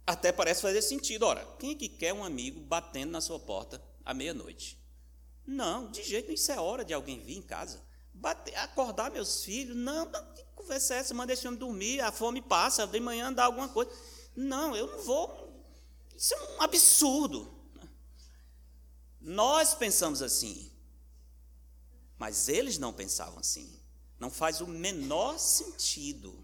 até 0.05 0.31
parece 0.31 0.61
fazer 0.61 0.81
sentido. 0.81 1.23
Ora, 1.23 1.45
quem 1.57 1.71
é 1.71 1.75
que 1.75 1.89
quer 1.89 2.13
um 2.13 2.23
amigo 2.23 2.59
batendo 2.59 3.11
na 3.11 3.21
sua 3.21 3.39
porta 3.39 3.81
à 4.05 4.13
meia-noite? 4.13 4.77
Não, 5.45 5.89
de 5.89 6.03
jeito 6.03 6.25
nenhum, 6.25 6.35
isso 6.35 6.51
é 6.51 6.59
hora 6.59 6.85
de 6.85 6.93
alguém 6.93 7.19
vir 7.19 7.37
em 7.37 7.41
casa. 7.41 7.81
Bater, 8.13 8.55
acordar 8.57 9.11
meus 9.11 9.43
filhos, 9.43 9.75
não, 9.75 10.05
que 10.05 10.43
conversa 10.55 10.93
é 10.93 10.97
essa? 10.97 11.13
Manda 11.13 11.33
esse 11.33 11.47
homem 11.47 11.59
dormir, 11.59 11.99
a 12.01 12.11
fome 12.11 12.41
passa, 12.41 12.85
de 12.85 12.99
manhã 12.99 13.31
dá 13.33 13.45
alguma 13.45 13.67
coisa. 13.67 13.91
Não, 14.35 14.75
eu 14.75 14.87
não 14.87 14.99
vou. 15.03 15.42
Isso 16.15 16.34
é 16.34 16.41
um 16.58 16.62
absurdo. 16.62 17.54
Nós 19.19 19.73
pensamos 19.73 20.21
assim, 20.21 20.69
mas 22.17 22.49
eles 22.49 22.78
não 22.78 22.93
pensavam 22.93 23.39
assim. 23.39 23.80
Não 24.19 24.30
faz 24.30 24.62
o 24.62 24.67
menor 24.67 25.38
sentido 25.38 26.43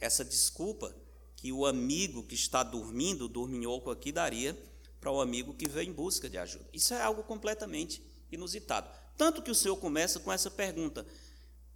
essa 0.00 0.24
desculpa 0.24 0.94
que 1.36 1.52
o 1.52 1.66
amigo 1.66 2.22
que 2.22 2.34
está 2.34 2.62
dormindo, 2.62 3.28
dorminhoco 3.28 3.90
aqui, 3.90 4.10
daria 4.10 4.56
para 5.00 5.10
o 5.10 5.20
amigo 5.20 5.54
que 5.54 5.68
veio 5.68 5.90
em 5.90 5.92
busca 5.92 6.28
de 6.28 6.38
ajuda. 6.38 6.68
Isso 6.72 6.94
é 6.94 7.00
algo 7.00 7.22
completamente 7.22 8.02
inusitado. 8.30 8.90
Tanto 9.16 9.42
que 9.42 9.50
o 9.50 9.54
Senhor 9.54 9.76
começa 9.76 10.20
com 10.20 10.32
essa 10.32 10.50
pergunta: 10.50 11.06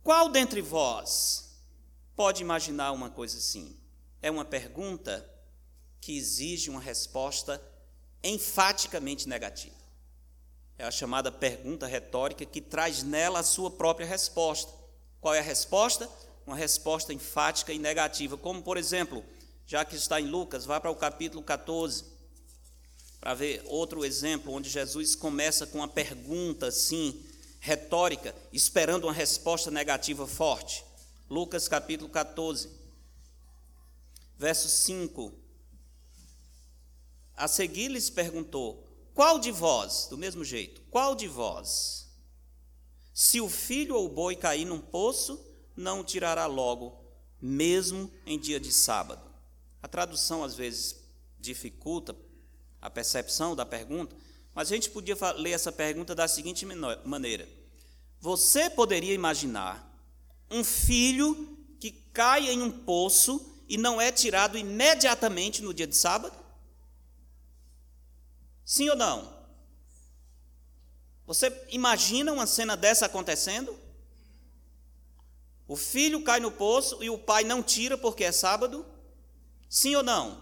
Qual 0.03 0.29
dentre 0.29 0.61
vós 0.61 1.57
pode 2.17 2.43
imaginar 2.43 2.93
uma 2.93 3.11
coisa 3.11 3.39
assim? 3.39 3.77
É 4.21 4.31
uma 4.31 4.45
pergunta 4.45 5.29
que 6.01 6.17
exige 6.17 6.71
uma 6.71 6.81
resposta 6.81 7.61
enfaticamente 8.23 9.29
negativa. 9.29 9.77
É 10.79 10.85
a 10.85 10.91
chamada 10.91 11.31
pergunta 11.31 11.87
retórica 11.87 12.45
que 12.45 12.61
traz 12.61 13.03
nela 13.03 13.41
a 13.41 13.45
sua 13.45 13.71
própria 13.71 14.07
resposta. 14.07 14.73
Qual 15.21 15.35
é 15.35 15.39
a 15.39 15.43
resposta? 15.43 16.09
Uma 16.47 16.57
resposta 16.57 17.13
enfática 17.13 17.73
e 17.73 17.79
negativa, 17.79 18.37
como 18.37 18.63
por 18.63 18.77
exemplo, 18.77 19.23
já 19.67 19.85
que 19.85 19.95
está 19.95 20.21
em 20.21 20.27
Lucas, 20.27 20.65
vá 20.65 20.81
para 20.81 20.91
o 20.91 20.97
capítulo 20.97 21.43
14 21.43 22.05
para 23.21 23.35
ver 23.35 23.63
outro 23.67 24.05
exemplo 24.05 24.53
onde 24.53 24.71
Jesus 24.71 25.15
começa 25.15 25.67
com 25.67 25.79
uma 25.79 25.89
pergunta 25.89 26.69
assim, 26.69 27.23
retórica, 27.61 28.35
esperando 28.51 29.05
uma 29.05 29.13
resposta 29.13 29.71
negativa 29.71 30.27
forte. 30.27 30.83
Lucas 31.29 31.69
capítulo 31.69 32.09
14, 32.09 32.71
verso 34.39 34.69
5. 34.69 35.33
A 37.41 37.49
seguir 37.49 37.89
lhes 37.89 38.11
perguntou: 38.11 38.87
Qual 39.15 39.39
de 39.39 39.51
vós, 39.51 40.07
do 40.11 40.19
mesmo 40.19 40.45
jeito, 40.45 40.83
qual 40.91 41.15
de 41.15 41.27
vós, 41.27 42.07
se 43.15 43.41
o 43.41 43.49
filho 43.49 43.97
ou 43.97 44.05
o 44.05 44.11
boi 44.11 44.37
cair 44.37 44.67
num 44.67 44.79
poço, 44.79 45.43
não 45.75 46.01
o 46.01 46.05
tirará 46.05 46.45
logo, 46.45 47.03
mesmo 47.41 48.13
em 48.27 48.39
dia 48.39 48.61
de 48.61 48.71
sábado? 48.71 49.23
A 49.83 49.89
tradução 49.89 50.45
às 50.45 50.55
vezes 50.55 50.97
dificulta 51.39 52.15
a 52.79 52.91
percepção 52.91 53.57
da 53.57 53.65
pergunta, 53.65 54.15
mas 54.55 54.71
a 54.71 54.75
gente 54.75 54.91
podia 54.91 55.17
ler 55.39 55.53
essa 55.53 55.73
pergunta 55.73 56.15
da 56.15 56.29
seguinte 56.29 56.67
maneira: 57.07 57.49
Você 58.21 58.69
poderia 58.69 59.15
imaginar 59.15 59.99
um 60.51 60.63
filho 60.63 61.57
que 61.81 61.91
cai 62.13 62.51
em 62.51 62.61
um 62.61 62.71
poço 62.71 63.51
e 63.67 63.79
não 63.79 63.99
é 63.99 64.13
tirado 64.13 64.59
imediatamente 64.59 65.63
no 65.63 65.73
dia 65.73 65.87
de 65.87 65.97
sábado? 65.97 66.40
Sim 68.71 68.89
ou 68.89 68.95
não? 68.95 69.29
Você 71.27 71.53
imagina 71.71 72.33
uma 72.33 72.47
cena 72.47 72.77
dessa 72.77 73.07
acontecendo? 73.07 73.77
O 75.67 75.75
filho 75.75 76.23
cai 76.23 76.39
no 76.39 76.53
poço 76.53 77.03
e 77.03 77.11
o 77.11 77.19
pai 77.19 77.43
não 77.43 77.65
tira 77.65 77.99
porque 77.99 78.23
é 78.23 78.31
sábado? 78.31 78.87
Sim 79.69 79.97
ou 79.97 80.05
não? 80.05 80.41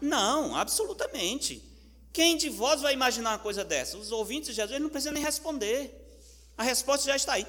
Não, 0.00 0.54
absolutamente. 0.54 1.64
Quem 2.12 2.36
de 2.36 2.48
vós 2.48 2.80
vai 2.80 2.94
imaginar 2.94 3.30
uma 3.30 3.38
coisa 3.40 3.64
dessa? 3.64 3.98
Os 3.98 4.12
ouvintes 4.12 4.50
de 4.50 4.54
Jesus 4.54 4.80
não 4.80 4.88
precisam 4.88 5.12
nem 5.12 5.24
responder. 5.24 5.92
A 6.56 6.62
resposta 6.62 7.06
já 7.06 7.16
está 7.16 7.32
aí. 7.32 7.46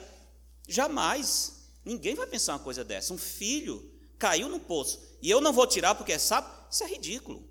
Jamais. 0.68 1.68
Ninguém 1.86 2.16
vai 2.16 2.26
pensar 2.26 2.54
uma 2.54 2.64
coisa 2.64 2.84
dessa. 2.84 3.14
Um 3.14 3.18
filho 3.20 3.92
caiu 4.18 4.50
no 4.50 4.60
poço 4.60 5.00
e 5.22 5.30
eu 5.30 5.40
não 5.40 5.54
vou 5.54 5.68
tirar 5.68 5.94
porque 5.94 6.14
é 6.14 6.18
sábado. 6.18 6.66
Isso 6.72 6.84
é 6.84 6.88
ridículo. 6.88 7.48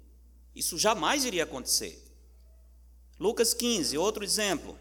Isso 0.57 0.77
jamais 0.77 1.25
iria 1.25 1.45
acontecer. 1.45 2.04
Lucas 3.19 3.55
15, 3.55 3.97
outro 3.97 4.25
exemplo. 4.25 4.79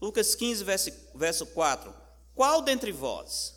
Lucas 0.00 0.34
15, 0.34 0.64
verso, 0.64 0.90
verso 1.14 1.46
4. 1.46 1.94
Qual 2.34 2.62
dentre 2.62 2.92
vós 2.92 3.54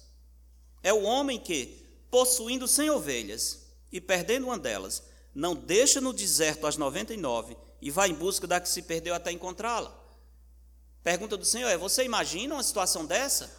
é 0.83 0.93
o 0.93 1.03
homem 1.03 1.39
que, 1.39 1.85
possuindo 2.09 2.67
cem 2.67 2.89
ovelhas, 2.89 3.67
e 3.91 4.01
perdendo 4.01 4.45
uma 4.45 4.57
delas, 4.57 5.03
não 5.33 5.55
deixa 5.55 6.01
no 6.01 6.13
deserto 6.13 6.67
as 6.67 6.77
99 6.77 7.55
e 7.81 7.91
vai 7.91 8.09
em 8.09 8.13
busca 8.13 8.47
da 8.47 8.59
que 8.59 8.69
se 8.69 8.81
perdeu 8.81 9.13
até 9.13 9.31
encontrá-la. 9.31 9.95
Pergunta 11.03 11.37
do 11.37 11.45
Senhor 11.45 11.69
é: 11.69 11.77
você 11.77 12.03
imagina 12.03 12.55
uma 12.55 12.63
situação 12.63 13.05
dessa? 13.05 13.55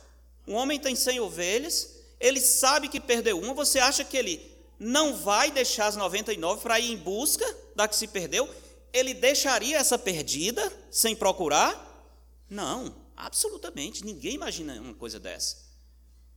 Um 0.47 0.55
homem 0.55 0.79
tem 0.79 0.97
100 0.97 1.21
ovelhas, 1.21 1.95
ele 2.19 2.41
sabe 2.41 2.89
que 2.89 3.01
perdeu 3.01 3.39
uma, 3.39 3.55
você 3.55 3.79
acha 3.79 4.05
que 4.05 4.17
ele 4.17 4.58
não 4.79 5.17
vai 5.17 5.51
deixar 5.51 5.87
as 5.87 5.97
99 5.97 6.63
para 6.63 6.79
ir 6.79 6.93
em 6.93 6.97
busca 6.97 7.45
da 7.75 7.89
que 7.89 7.97
se 7.97 8.07
perdeu? 8.07 8.49
Ele 8.93 9.13
deixaria 9.13 9.77
essa 9.77 9.99
perdida 9.99 10.73
sem 10.91 11.17
procurar? 11.17 11.87
Não, 12.49 12.95
absolutamente. 13.17 14.05
Ninguém 14.05 14.35
imagina 14.35 14.81
uma 14.81 14.95
coisa 14.95 15.19
dessa. 15.19 15.57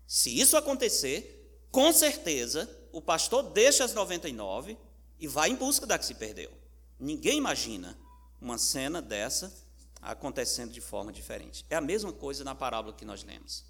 Se 0.08 0.38
isso 0.38 0.58
acontecer, 0.58 1.66
com 1.72 1.94
certeza 1.94 2.70
o 2.92 3.02
pastor 3.02 3.44
deixa 3.44 3.86
as 3.86 3.94
99 3.94 4.78
e 5.20 5.28
vai 5.28 5.50
em 5.50 5.56
busca 5.56 5.86
da 5.86 5.98
que 5.98 6.06
se 6.06 6.16
perdeu. 6.16 6.52
Ninguém 7.00 7.38
imagina 7.38 7.98
uma 8.42 8.58
cena 8.58 9.02
dessa 9.02 9.54
acontecendo 10.02 10.72
de 10.72 10.82
forma 10.82 11.14
diferente. 11.14 11.66
É 11.70 11.76
a 11.76 11.82
mesma 11.82 12.12
coisa 12.12 12.44
na 12.44 12.56
parábola 12.56 12.96
que 12.96 13.06
nós 13.06 13.24
lemos. 13.24 13.64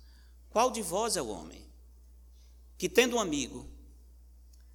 Qual 0.50 0.72
de 0.72 0.82
vós 0.82 1.18
é 1.18 1.22
o 1.22 1.28
homem 1.28 1.70
que, 2.78 2.90
tendo 2.90 3.18
um 3.18 3.20
amigo, 3.20 3.70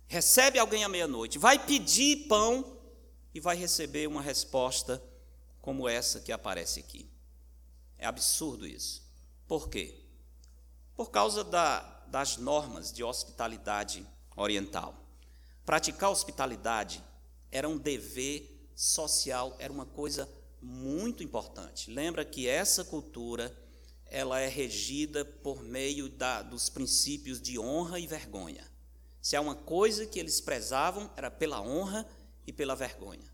recebe 0.07 0.59
alguém 0.59 0.85
à 0.85 0.89
meia-noite, 0.89 1.39
vai 1.39 1.59
pedir 1.59 2.27
pão 2.29 2.79
e 3.35 3.41
vai 3.41 3.57
receber 3.57 4.07
uma 4.07 4.23
resposta 4.23 5.03
como 5.61 5.89
essa 5.89 6.21
que 6.21 6.33
aparece 6.33 6.81
aqui? 6.81 7.11
É 7.99 8.07
absurdo 8.07 8.67
isso. 8.67 9.03
Por 9.49 9.69
quê? 9.69 10.03
Por 10.95 11.11
causa 11.11 11.43
da, 11.43 11.81
das 12.07 12.37
normas 12.37 12.93
de 12.93 13.03
hospitalidade 13.03 14.07
oriental. 14.37 14.95
Praticar 15.65 16.11
hospitalidade 16.11 17.03
era 17.51 17.69
um 17.69 17.77
dever 17.77 18.71
social, 18.75 19.57
era 19.59 19.73
uma 19.73 19.87
coisa 19.87 20.29
muito 20.63 21.23
importante. 21.23 21.91
Lembra 21.91 22.25
que 22.25 22.49
essa 22.49 22.85
cultura 22.85 23.57
ela 24.07 24.39
é 24.39 24.47
regida 24.47 25.25
por 25.25 25.63
meio 25.63 26.09
da, 26.09 26.43
dos 26.43 26.69
princípios 26.69 27.41
de 27.41 27.59
honra 27.59 27.99
e 27.99 28.07
vergonha. 28.07 28.65
Se 29.27 29.35
há 29.35 29.41
uma 29.41 29.57
coisa 29.57 30.07
que 30.07 30.21
eles 30.21 30.41
prezavam 30.41 31.11
era 31.17 31.29
pela 31.29 31.61
honra 31.61 32.07
e 32.47 32.53
pela 32.53 32.77
vergonha. 32.77 33.29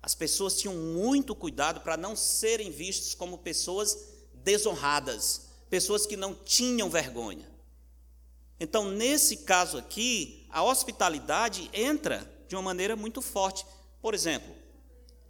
As 0.00 0.14
pessoas 0.14 0.56
tinham 0.56 0.76
muito 0.76 1.34
cuidado 1.34 1.80
para 1.80 1.96
não 1.96 2.14
serem 2.14 2.70
vistos 2.70 3.12
como 3.12 3.38
pessoas 3.38 3.98
desonradas, 4.32 5.48
pessoas 5.68 6.06
que 6.06 6.16
não 6.16 6.32
tinham 6.32 6.88
vergonha. 6.88 7.44
Então, 8.60 8.88
nesse 8.88 9.38
caso 9.38 9.78
aqui, 9.78 10.46
a 10.48 10.62
hospitalidade 10.62 11.68
entra 11.72 12.32
de 12.46 12.54
uma 12.54 12.62
maneira 12.62 12.94
muito 12.94 13.20
forte. 13.20 13.66
Por 14.00 14.14
exemplo, 14.14 14.54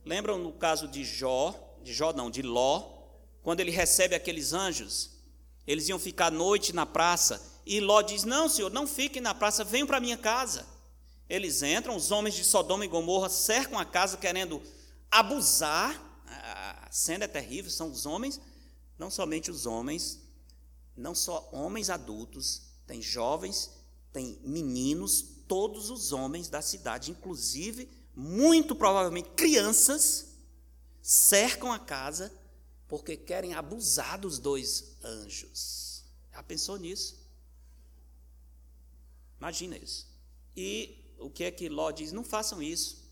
lembram 0.04 0.36
no 0.36 0.52
caso 0.52 0.88
de 0.88 1.06
Jó, 1.06 1.78
de 1.82 1.94
Jó 1.94 2.12
não, 2.12 2.30
de 2.30 2.42
Ló, 2.42 2.86
quando 3.42 3.60
ele 3.60 3.70
recebe 3.70 4.14
aqueles 4.14 4.52
anjos, 4.52 5.12
eles 5.66 5.88
iam 5.88 5.98
ficar 5.98 6.26
à 6.26 6.30
noite 6.30 6.74
na 6.74 6.84
praça, 6.84 7.55
e 7.66 7.80
Ló 7.80 8.00
diz: 8.00 8.22
Não, 8.22 8.48
senhor, 8.48 8.70
não 8.70 8.86
fiquem 8.86 9.20
na 9.20 9.34
praça, 9.34 9.64
venham 9.64 9.86
para 9.86 10.00
minha 10.00 10.16
casa. 10.16 10.64
Eles 11.28 11.62
entram, 11.62 11.96
os 11.96 12.12
homens 12.12 12.36
de 12.36 12.44
Sodoma 12.44 12.84
e 12.84 12.88
Gomorra 12.88 13.28
cercam 13.28 13.76
a 13.76 13.84
casa 13.84 14.16
querendo 14.16 14.62
abusar. 15.10 16.00
A 16.28 16.88
cena 16.92 17.24
é 17.24 17.28
terrível, 17.28 17.70
são 17.70 17.90
os 17.90 18.06
homens, 18.06 18.40
não 18.96 19.10
somente 19.10 19.50
os 19.50 19.66
homens, 19.66 20.20
não 20.96 21.14
só 21.14 21.48
homens 21.52 21.90
adultos, 21.90 22.62
tem 22.86 23.02
jovens, 23.02 23.70
tem 24.12 24.38
meninos, 24.44 25.22
todos 25.48 25.90
os 25.90 26.12
homens 26.12 26.48
da 26.48 26.62
cidade, 26.62 27.10
inclusive, 27.10 27.88
muito 28.14 28.74
provavelmente 28.74 29.30
crianças, 29.30 30.28
cercam 31.02 31.72
a 31.72 31.78
casa 31.78 32.32
porque 32.88 33.16
querem 33.16 33.54
abusar 33.54 34.18
dos 34.18 34.38
dois 34.38 34.96
anjos. 35.02 36.04
Já 36.32 36.42
pensou 36.42 36.76
nisso? 36.76 37.25
Imagina 39.38 39.76
isso. 39.76 40.06
E 40.56 41.14
o 41.18 41.30
que 41.30 41.44
é 41.44 41.50
que 41.50 41.68
Ló 41.68 41.90
diz? 41.90 42.12
Não 42.12 42.24
façam 42.24 42.62
isso. 42.62 43.04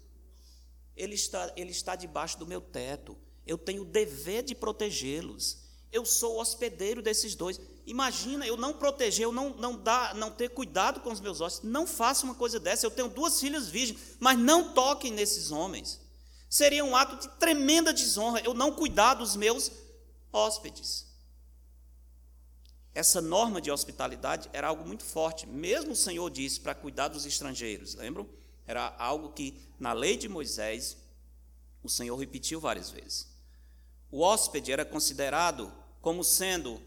Ele 0.97 1.15
está, 1.15 1.53
ele 1.57 1.71
está 1.71 1.97
debaixo 1.97 2.39
do 2.39 2.47
meu 2.47 2.61
teto. 2.61 3.17
Eu 3.47 3.59
tenho 3.59 3.83
o 3.83 3.87
dever 3.87 4.43
de 4.43 4.55
protegê-los. 4.55 5.59
Eu 5.93 6.05
sou 6.05 6.37
o 6.37 6.41
hospedeiro 6.41 7.03
desses 7.03 7.35
dois. 7.35 7.61
Imagina 7.87 8.47
eu 8.47 8.57
não 8.57 8.73
proteger, 8.73 9.25
eu 9.25 9.33
não, 9.33 9.51
não, 9.51 9.77
dar, 9.77 10.15
não 10.15 10.31
ter 10.31 10.49
cuidado 10.49 11.01
com 11.01 11.13
os 11.13 11.21
meus 11.21 11.41
hóspedes. 11.41 11.71
Não 11.71 11.87
faça 11.87 12.25
uma 12.25 12.35
coisa 12.35 12.59
dessa. 12.59 12.87
Eu 12.87 12.91
tenho 12.91 13.09
duas 13.09 13.39
filhas 13.39 13.69
virgens, 13.69 14.17
mas 14.19 14.39
não 14.39 14.73
toquem 14.73 15.13
nesses 15.13 15.51
homens. 15.51 16.01
Seria 16.49 16.85
um 16.85 16.97
ato 16.97 17.17
de 17.17 17.29
tremenda 17.37 17.93
desonra 17.93 18.41
eu 18.41 18.55
não 18.55 18.73
cuidar 18.73 19.15
dos 19.15 19.37
meus 19.37 19.71
hóspedes. 20.33 21.07
Essa 22.95 23.21
norma 23.21 23.61
de 23.61 23.71
hospitalidade 23.71 24.49
era 24.53 24.69
algo 24.69 24.87
muito 24.87 25.03
forte. 25.03 25.47
Mesmo 25.47 25.93
o 25.93 25.97
Senhor 25.97 26.31
disse 26.31 26.61
para 26.61 26.75
cuidar 26.75 27.09
dos 27.09 27.27
estrangeiros, 27.27 27.95
lembram? 27.95 28.29
Era 28.67 28.95
algo 28.99 29.33
que 29.33 29.61
na 29.79 29.93
lei 29.93 30.17
de 30.17 30.29
Moisés 30.29 30.97
o 31.83 31.89
Senhor 31.89 32.17
repetiu 32.17 32.61
várias 32.61 32.91
vezes. 32.91 33.29
O 34.11 34.21
hóspede 34.21 34.71
era 34.71 34.85
considerado 34.85 35.73
como 36.01 36.23
sendo 36.23 36.81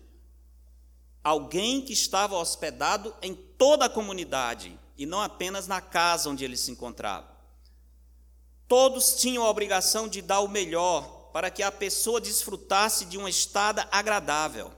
alguém 1.23 1.81
que 1.81 1.91
estava 1.91 2.37
hospedado 2.37 3.13
em 3.21 3.35
toda 3.35 3.85
a 3.85 3.89
comunidade 3.89 4.79
e 4.97 5.05
não 5.05 5.21
apenas 5.21 5.67
na 5.67 5.81
casa 5.81 6.29
onde 6.29 6.45
ele 6.45 6.55
se 6.55 6.71
encontrava. 6.71 7.27
Todos 8.65 9.15
tinham 9.17 9.43
a 9.43 9.49
obrigação 9.49 10.07
de 10.07 10.21
dar 10.21 10.39
o 10.39 10.47
melhor 10.47 11.29
para 11.33 11.51
que 11.51 11.61
a 11.61 11.71
pessoa 11.71 12.21
desfrutasse 12.21 13.05
de 13.05 13.17
uma 13.17 13.29
estada 13.29 13.87
agradável. 13.91 14.71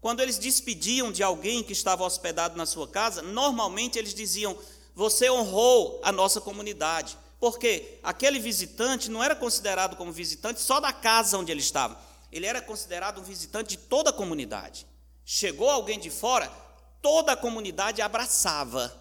Quando 0.00 0.20
eles 0.20 0.38
despediam 0.38 1.12
de 1.12 1.22
alguém 1.22 1.62
que 1.62 1.72
estava 1.72 2.04
hospedado 2.04 2.56
na 2.56 2.64
sua 2.64 2.88
casa, 2.88 3.20
normalmente 3.20 3.98
eles 3.98 4.14
diziam: 4.14 4.56
Você 4.94 5.30
honrou 5.30 6.00
a 6.02 6.10
nossa 6.10 6.40
comunidade. 6.40 7.18
Porque 7.38 7.98
aquele 8.02 8.38
visitante 8.38 9.10
não 9.10 9.24
era 9.24 9.34
considerado 9.34 9.96
como 9.96 10.12
visitante 10.12 10.60
só 10.60 10.78
da 10.78 10.92
casa 10.92 11.38
onde 11.38 11.50
ele 11.50 11.60
estava, 11.60 11.98
ele 12.30 12.46
era 12.46 12.60
considerado 12.60 13.20
um 13.20 13.24
visitante 13.24 13.70
de 13.70 13.78
toda 13.78 14.10
a 14.10 14.12
comunidade. 14.12 14.86
Chegou 15.24 15.70
alguém 15.70 15.98
de 15.98 16.10
fora, 16.10 16.52
toda 17.00 17.32
a 17.32 17.36
comunidade 17.36 18.02
abraçava. 18.02 18.94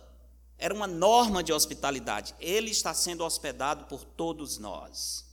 Era 0.58 0.74
uma 0.74 0.88
norma 0.88 1.44
de 1.44 1.54
hospitalidade. 1.54 2.36
Ele 2.40 2.72
está 2.72 2.94
sendo 2.94 3.24
hospedado 3.24 3.86
por 3.86 4.04
todos 4.04 4.58
nós. 4.58 5.26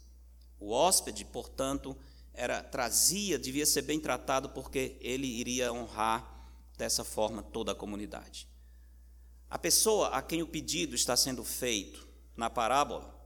O 0.58 0.72
hóspede, 0.72 1.24
portanto, 1.24 1.96
era 2.36 2.62
trazia, 2.62 3.38
devia 3.38 3.64
ser 3.64 3.82
bem 3.82 3.98
tratado 3.98 4.50
porque 4.50 4.96
ele 5.00 5.26
iria 5.26 5.72
honrar 5.72 6.46
dessa 6.76 7.02
forma 7.02 7.42
toda 7.42 7.72
a 7.72 7.74
comunidade. 7.74 8.46
A 9.48 9.58
pessoa 9.58 10.08
a 10.08 10.20
quem 10.20 10.42
o 10.42 10.46
pedido 10.46 10.94
está 10.94 11.16
sendo 11.16 11.42
feito 11.42 12.06
na 12.36 12.50
parábola 12.50 13.16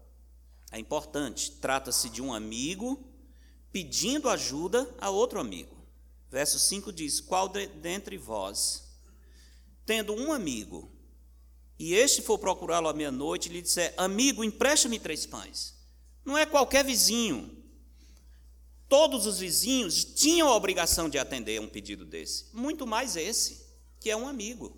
é 0.71 0.79
importante, 0.79 1.51
trata-se 1.51 2.09
de 2.09 2.23
um 2.23 2.33
amigo 2.33 3.05
pedindo 3.73 4.29
ajuda 4.29 4.89
a 4.99 5.11
outro 5.11 5.41
amigo. 5.41 5.77
Verso 6.31 6.61
5 6.61 6.93
diz: 6.93 7.21
Qual 7.21 7.49
de, 7.49 7.67
dentre 7.67 8.17
vós, 8.17 8.89
tendo 9.85 10.15
um 10.15 10.33
amigo, 10.33 10.89
e 11.77 11.95
este 11.95 12.23
for 12.23 12.39
procurá-lo 12.39 12.89
à 12.89 12.93
meia-noite, 12.93 13.49
lhe 13.49 13.61
disser: 13.61 13.93
Amigo, 13.97 14.45
empresta-me 14.45 15.01
três 15.01 15.27
pães. 15.27 15.75
Não 16.25 16.39
é 16.39 16.47
qualquer 16.47 16.85
vizinho. 16.85 17.60
Todos 18.91 19.25
os 19.25 19.39
vizinhos 19.39 20.05
tinham 20.05 20.49
a 20.49 20.55
obrigação 20.55 21.09
de 21.09 21.19
atender 21.19 21.57
a 21.57 21.63
um 21.63 21.69
pedido 21.69 22.05
desse. 22.05 22.45
Muito 22.53 22.87
mais 22.87 23.17
esse, 23.17 23.65
que 23.99 24.11
é 24.11 24.17
um 24.17 24.29
amigo. 24.29 24.77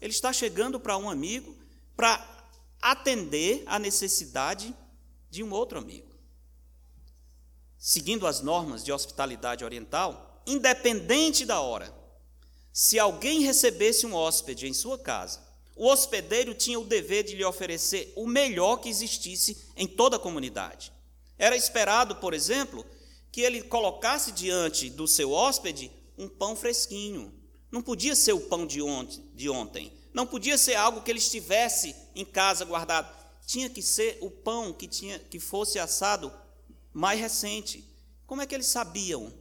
Ele 0.00 0.14
está 0.14 0.32
chegando 0.32 0.80
para 0.80 0.96
um 0.96 1.10
amigo 1.10 1.54
para 1.94 2.26
atender 2.80 3.62
a 3.66 3.78
necessidade 3.78 4.74
de 5.30 5.42
um 5.42 5.52
outro 5.52 5.76
amigo. 5.76 6.14
Seguindo 7.76 8.26
as 8.26 8.40
normas 8.40 8.82
de 8.82 8.90
hospitalidade 8.90 9.62
oriental, 9.62 10.42
independente 10.46 11.44
da 11.44 11.60
hora, 11.60 11.94
se 12.72 12.98
alguém 12.98 13.40
recebesse 13.42 14.06
um 14.06 14.14
hóspede 14.14 14.66
em 14.66 14.72
sua 14.72 14.98
casa 14.98 15.44
o 15.76 15.88
hospedeiro 15.88 16.54
tinha 16.54 16.78
o 16.78 16.84
dever 16.84 17.24
de 17.24 17.34
lhe 17.34 17.44
oferecer 17.44 18.12
o 18.14 18.26
melhor 18.26 18.76
que 18.76 18.88
existisse 18.88 19.70
em 19.76 19.86
toda 19.86 20.16
a 20.16 20.20
comunidade. 20.20 20.92
Era 21.36 21.56
esperado, 21.56 22.16
por 22.16 22.32
exemplo, 22.32 22.86
que 23.34 23.40
ele 23.40 23.64
colocasse 23.64 24.30
diante 24.30 24.88
do 24.88 25.08
seu 25.08 25.32
hóspede 25.32 25.90
um 26.16 26.28
pão 26.28 26.54
fresquinho. 26.54 27.34
Não 27.68 27.82
podia 27.82 28.14
ser 28.14 28.32
o 28.32 28.42
pão 28.42 28.64
de 28.64 28.80
ontem, 28.80 29.92
não 30.12 30.24
podia 30.24 30.56
ser 30.56 30.76
algo 30.76 31.02
que 31.02 31.10
ele 31.10 31.18
estivesse 31.18 31.96
em 32.14 32.24
casa 32.24 32.64
guardado. 32.64 33.12
Tinha 33.44 33.68
que 33.68 33.82
ser 33.82 34.18
o 34.20 34.30
pão 34.30 34.72
que, 34.72 34.86
tinha, 34.86 35.18
que 35.18 35.40
fosse 35.40 35.80
assado 35.80 36.32
mais 36.92 37.18
recente. 37.18 37.84
Como 38.24 38.40
é 38.40 38.46
que 38.46 38.54
eles 38.54 38.68
sabiam 38.68 39.34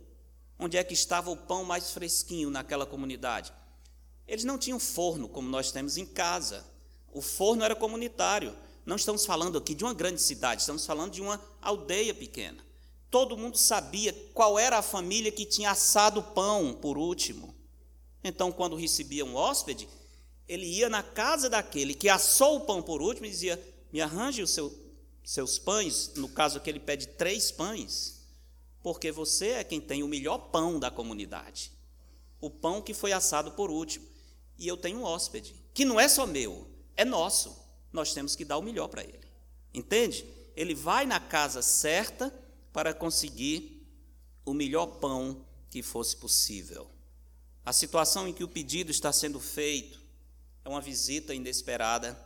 onde 0.57 0.75
é 0.75 0.83
que 0.83 0.95
estava 0.95 1.29
o 1.29 1.37
pão 1.37 1.63
mais 1.63 1.91
fresquinho 1.91 2.49
naquela 2.49 2.87
comunidade? 2.87 3.53
Eles 4.27 4.43
não 4.43 4.57
tinham 4.57 4.79
forno 4.79 5.29
como 5.29 5.47
nós 5.47 5.71
temos 5.71 5.97
em 5.97 6.05
casa. 6.07 6.65
O 7.13 7.21
forno 7.21 7.63
era 7.63 7.75
comunitário. 7.75 8.57
Não 8.87 8.95
estamos 8.95 9.23
falando 9.23 9.59
aqui 9.59 9.75
de 9.75 9.83
uma 9.83 9.93
grande 9.93 10.19
cidade, 10.19 10.61
estamos 10.61 10.83
falando 10.83 11.11
de 11.11 11.21
uma 11.21 11.39
aldeia 11.61 12.15
pequena. 12.15 12.72
Todo 13.13 13.37
mundo 13.37 13.59
sabia 13.59 14.11
qual 14.33 14.57
era 14.57 14.79
a 14.79 14.81
família 14.81 15.31
que 15.31 15.45
tinha 15.45 15.69
assado 15.69 16.19
o 16.19 16.23
pão 16.23 16.73
por 16.73 16.97
último. 16.97 17.53
Então, 18.23 18.51
quando 18.51 18.75
recebia 18.75 19.23
um 19.23 19.35
hóspede, 19.35 19.87
ele 20.47 20.65
ia 20.65 20.89
na 20.89 21.03
casa 21.03 21.47
daquele 21.47 21.93
que 21.93 22.09
assou 22.09 22.55
o 22.55 22.61
pão 22.61 22.81
por 22.81 23.03
último 23.03 23.27
e 23.27 23.29
dizia: 23.29 23.63
Me 23.91 24.01
arranje 24.01 24.41
os 24.41 24.49
seu, 24.49 24.73
seus 25.23 25.59
pães. 25.59 26.13
No 26.15 26.27
caso 26.27 26.57
aqui, 26.57 26.71
ele 26.71 26.79
pede 26.79 27.05
três 27.05 27.51
pães, 27.51 28.25
porque 28.81 29.11
você 29.11 29.49
é 29.49 29.63
quem 29.63 29.79
tem 29.79 30.01
o 30.01 30.07
melhor 30.07 30.49
pão 30.49 30.79
da 30.79 30.89
comunidade. 30.89 31.71
O 32.41 32.49
pão 32.49 32.81
que 32.81 32.95
foi 32.95 33.13
assado 33.13 33.51
por 33.51 33.69
último. 33.69 34.07
E 34.57 34.67
eu 34.67 34.75
tenho 34.75 34.97
um 34.97 35.03
hóspede, 35.03 35.53
que 35.71 35.85
não 35.85 35.99
é 35.99 36.07
só 36.07 36.25
meu, 36.25 36.65
é 36.97 37.05
nosso. 37.05 37.55
Nós 37.91 38.11
temos 38.11 38.35
que 38.35 38.43
dar 38.43 38.57
o 38.57 38.63
melhor 38.63 38.87
para 38.87 39.03
ele. 39.03 39.27
Entende? 39.71 40.25
Ele 40.55 40.73
vai 40.73 41.05
na 41.05 41.19
casa 41.19 41.61
certa 41.61 42.33
para 42.73 42.93
conseguir 42.93 43.87
o 44.43 44.53
melhor 44.53 44.87
pão 44.87 45.45
que 45.69 45.81
fosse 45.81 46.17
possível. 46.17 46.89
A 47.63 47.71
situação 47.71 48.27
em 48.27 48.33
que 48.33 48.43
o 48.43 48.47
pedido 48.47 48.91
está 48.91 49.13
sendo 49.13 49.39
feito 49.39 50.01
é 50.65 50.69
uma 50.69 50.81
visita 50.81 51.33
inesperada 51.33 52.19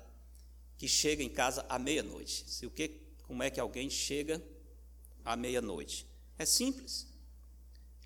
que 0.77 0.87
chega 0.87 1.21
em 1.21 1.29
casa 1.29 1.65
à 1.69 1.77
meia-noite. 1.77 2.45
Se 2.47 2.65
o 2.65 2.71
que, 2.71 3.01
como 3.23 3.43
é 3.43 3.49
que 3.49 3.59
alguém 3.59 3.89
chega 3.89 4.41
à 5.23 5.35
meia-noite? 5.35 6.07
É 6.39 6.45
simples. 6.45 7.07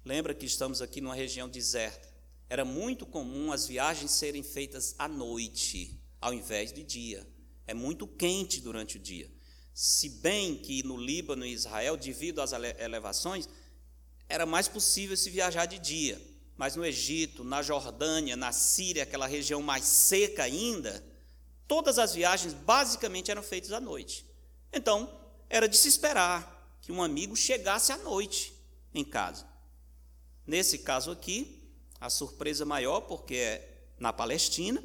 Lembra 0.03 0.33
que 0.33 0.45
estamos 0.45 0.81
aqui 0.81 0.99
numa 0.99 1.15
região 1.15 1.47
deserta. 1.47 2.09
Era 2.49 2.65
muito 2.65 3.05
comum 3.05 3.51
as 3.51 3.67
viagens 3.67 4.11
serem 4.11 4.43
feitas 4.43 4.95
à 4.97 5.07
noite, 5.07 5.97
ao 6.19 6.33
invés 6.33 6.73
de 6.73 6.83
dia. 6.83 7.25
É 7.67 7.73
muito 7.73 8.07
quente 8.07 8.59
durante 8.59 8.97
o 8.97 8.99
dia. 8.99 9.29
Se 9.73 10.09
bem 10.09 10.55
que 10.55 10.83
no 10.83 10.97
Líbano 10.97 11.45
e 11.45 11.53
Israel, 11.53 11.97
devido 11.97 12.41
às 12.41 12.51
elevações, 12.51 13.47
era 14.27 14.45
mais 14.45 14.67
possível 14.67 15.15
se 15.15 15.29
viajar 15.29 15.65
de 15.65 15.79
dia. 15.79 16.21
Mas 16.57 16.75
no 16.75 16.85
Egito, 16.85 17.43
na 17.43 17.61
Jordânia, 17.61 18.35
na 18.35 18.51
Síria, 18.51 19.03
aquela 19.03 19.27
região 19.27 19.61
mais 19.61 19.85
seca 19.85 20.43
ainda, 20.43 21.03
todas 21.67 21.97
as 21.97 22.13
viagens 22.13 22.53
basicamente 22.53 23.31
eram 23.31 23.41
feitas 23.41 23.71
à 23.71 23.79
noite. 23.79 24.25
Então, 24.71 25.09
era 25.49 25.67
de 25.67 25.77
se 25.77 25.87
esperar 25.87 26.77
que 26.81 26.91
um 26.91 27.01
amigo 27.01 27.35
chegasse 27.35 27.91
à 27.91 27.97
noite 27.97 28.53
em 28.93 29.03
casa. 29.03 29.45
Nesse 30.45 30.79
caso 30.79 31.11
aqui, 31.11 31.61
a 31.99 32.09
surpresa 32.09 32.65
maior, 32.65 33.01
porque 33.01 33.35
é 33.35 33.83
na 33.99 34.11
Palestina, 34.11 34.83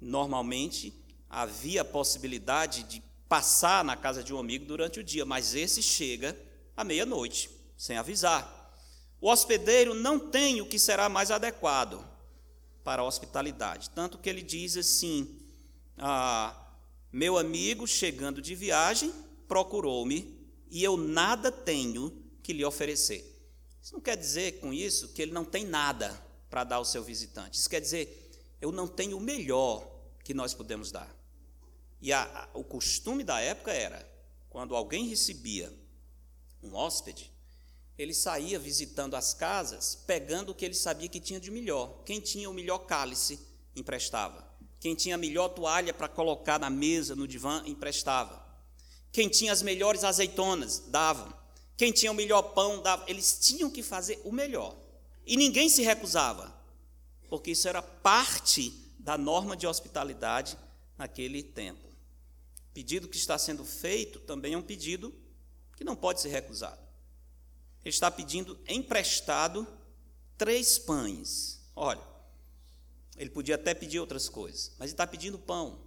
normalmente 0.00 0.94
havia 1.28 1.82
a 1.82 1.84
possibilidade 1.84 2.84
de 2.84 3.02
passar 3.32 3.82
na 3.82 3.96
casa 3.96 4.22
de 4.22 4.34
um 4.34 4.38
amigo 4.38 4.66
durante 4.66 5.00
o 5.00 5.02
dia, 5.02 5.24
mas 5.24 5.54
esse 5.54 5.82
chega 5.82 6.38
à 6.76 6.84
meia-noite, 6.84 7.48
sem 7.78 7.96
avisar. 7.96 8.76
O 9.22 9.30
hospedeiro 9.30 9.94
não 9.94 10.18
tem 10.18 10.60
o 10.60 10.66
que 10.66 10.78
será 10.78 11.08
mais 11.08 11.30
adequado 11.30 12.06
para 12.84 13.00
a 13.00 13.06
hospitalidade, 13.06 13.88
tanto 13.88 14.18
que 14.18 14.28
ele 14.28 14.42
diz 14.42 14.76
assim: 14.76 15.40
ah, 15.96 16.54
Meu 17.10 17.38
amigo, 17.38 17.86
chegando 17.86 18.42
de 18.42 18.54
viagem, 18.54 19.10
procurou-me 19.48 20.38
e 20.70 20.84
eu 20.84 20.98
nada 20.98 21.50
tenho 21.50 22.22
que 22.42 22.52
lhe 22.52 22.66
oferecer. 22.66 23.24
Isso 23.80 23.94
não 23.94 24.00
quer 24.02 24.18
dizer 24.18 24.60
com 24.60 24.74
isso 24.74 25.08
que 25.14 25.22
ele 25.22 25.32
não 25.32 25.46
tem 25.46 25.64
nada 25.64 26.22
para 26.50 26.64
dar 26.64 26.76
ao 26.76 26.84
seu 26.84 27.02
visitante. 27.02 27.58
Isso 27.58 27.70
quer 27.70 27.80
dizer, 27.80 28.30
eu 28.60 28.70
não 28.70 28.86
tenho 28.86 29.16
o 29.16 29.20
melhor 29.22 29.90
que 30.22 30.34
nós 30.34 30.52
podemos 30.52 30.92
dar. 30.92 31.21
E 32.02 32.12
a, 32.12 32.22
a, 32.24 32.58
o 32.58 32.64
costume 32.64 33.22
da 33.22 33.40
época 33.40 33.70
era, 33.70 34.04
quando 34.50 34.74
alguém 34.74 35.06
recebia 35.06 35.72
um 36.60 36.74
hóspede, 36.74 37.30
ele 37.96 38.12
saía 38.12 38.58
visitando 38.58 39.14
as 39.14 39.32
casas, 39.32 39.94
pegando 40.04 40.50
o 40.50 40.54
que 40.54 40.64
ele 40.64 40.74
sabia 40.74 41.08
que 41.08 41.20
tinha 41.20 41.38
de 41.38 41.48
melhor. 41.48 42.02
Quem 42.04 42.18
tinha 42.18 42.50
o 42.50 42.52
melhor 42.52 42.78
cálice, 42.80 43.38
emprestava. 43.76 44.44
Quem 44.80 44.96
tinha 44.96 45.14
a 45.14 45.18
melhor 45.18 45.50
toalha 45.50 45.94
para 45.94 46.08
colocar 46.08 46.58
na 46.58 46.68
mesa, 46.68 47.14
no 47.14 47.28
divã, 47.28 47.62
emprestava. 47.66 48.44
Quem 49.12 49.28
tinha 49.28 49.52
as 49.52 49.62
melhores 49.62 50.02
azeitonas, 50.02 50.80
dava. 50.88 51.40
Quem 51.76 51.92
tinha 51.92 52.10
o 52.10 52.14
melhor 52.16 52.42
pão, 52.42 52.82
dava. 52.82 53.04
Eles 53.08 53.38
tinham 53.40 53.70
que 53.70 53.82
fazer 53.82 54.20
o 54.24 54.32
melhor. 54.32 54.76
E 55.24 55.36
ninguém 55.36 55.68
se 55.68 55.82
recusava, 55.82 56.52
porque 57.28 57.52
isso 57.52 57.68
era 57.68 57.80
parte 57.80 58.72
da 58.98 59.16
norma 59.16 59.56
de 59.56 59.68
hospitalidade 59.68 60.58
naquele 60.98 61.44
tempo 61.44 61.91
pedido 62.72 63.08
que 63.08 63.16
está 63.16 63.38
sendo 63.38 63.64
feito 63.64 64.20
também 64.20 64.54
é 64.54 64.58
um 64.58 64.62
pedido 64.62 65.14
que 65.76 65.84
não 65.84 65.96
pode 65.96 66.20
ser 66.20 66.28
recusado. 66.28 66.80
Ele 67.84 67.90
está 67.90 68.10
pedindo 68.10 68.58
emprestado 68.68 69.66
três 70.38 70.78
pães. 70.78 71.60
Olha, 71.74 72.02
ele 73.16 73.30
podia 73.30 73.56
até 73.56 73.74
pedir 73.74 74.00
outras 74.00 74.28
coisas, 74.28 74.72
mas 74.78 74.90
ele 74.90 74.94
está 74.94 75.06
pedindo 75.06 75.38
pão. 75.38 75.80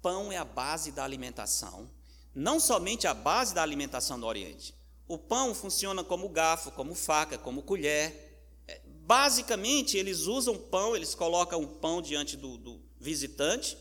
Pão 0.00 0.32
é 0.32 0.36
a 0.36 0.44
base 0.44 0.92
da 0.92 1.04
alimentação, 1.04 1.90
não 2.34 2.58
somente 2.60 3.06
a 3.06 3.14
base 3.14 3.54
da 3.54 3.62
alimentação 3.62 4.18
do 4.18 4.26
Oriente. 4.26 4.74
O 5.06 5.18
pão 5.18 5.54
funciona 5.54 6.04
como 6.04 6.28
garfo, 6.28 6.70
como 6.72 6.94
faca, 6.94 7.38
como 7.38 7.62
colher. 7.62 8.42
É, 8.66 8.80
basicamente, 8.86 9.96
eles 9.96 10.26
usam 10.26 10.56
pão, 10.56 10.94
eles 10.94 11.14
colocam 11.14 11.62
o 11.62 11.66
pão 11.66 12.00
diante 12.00 12.36
do, 12.36 12.56
do 12.58 12.80
visitante 13.00 13.76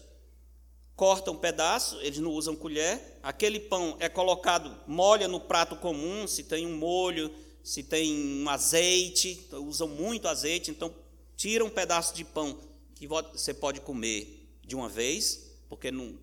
corta 0.98 1.30
um 1.30 1.38
pedaço, 1.38 2.02
eles 2.02 2.18
não 2.18 2.32
usam 2.32 2.56
colher, 2.56 3.20
aquele 3.22 3.60
pão 3.60 3.96
é 4.00 4.10
colocado, 4.10 4.76
molha 4.88 5.28
no 5.28 5.40
prato 5.40 5.76
comum, 5.76 6.26
se 6.26 6.44
tem 6.44 6.66
um 6.66 6.76
molho, 6.76 7.32
se 7.64 7.84
tem 7.84 8.42
um 8.42 8.50
azeite, 8.50 9.46
então 9.48 9.64
usam 9.64 9.88
muito 9.88 10.28
azeite, 10.28 10.72
então 10.72 10.92
tira 11.36 11.64
um 11.64 11.70
pedaço 11.70 12.16
de 12.16 12.26
pão 12.26 12.60
que 12.96 13.06
você 13.06 13.54
pode 13.54 13.80
comer 13.80 14.50
de 14.66 14.76
uma 14.76 14.90
vez, 14.90 15.52
porque 15.70 15.92
não, 15.92 16.18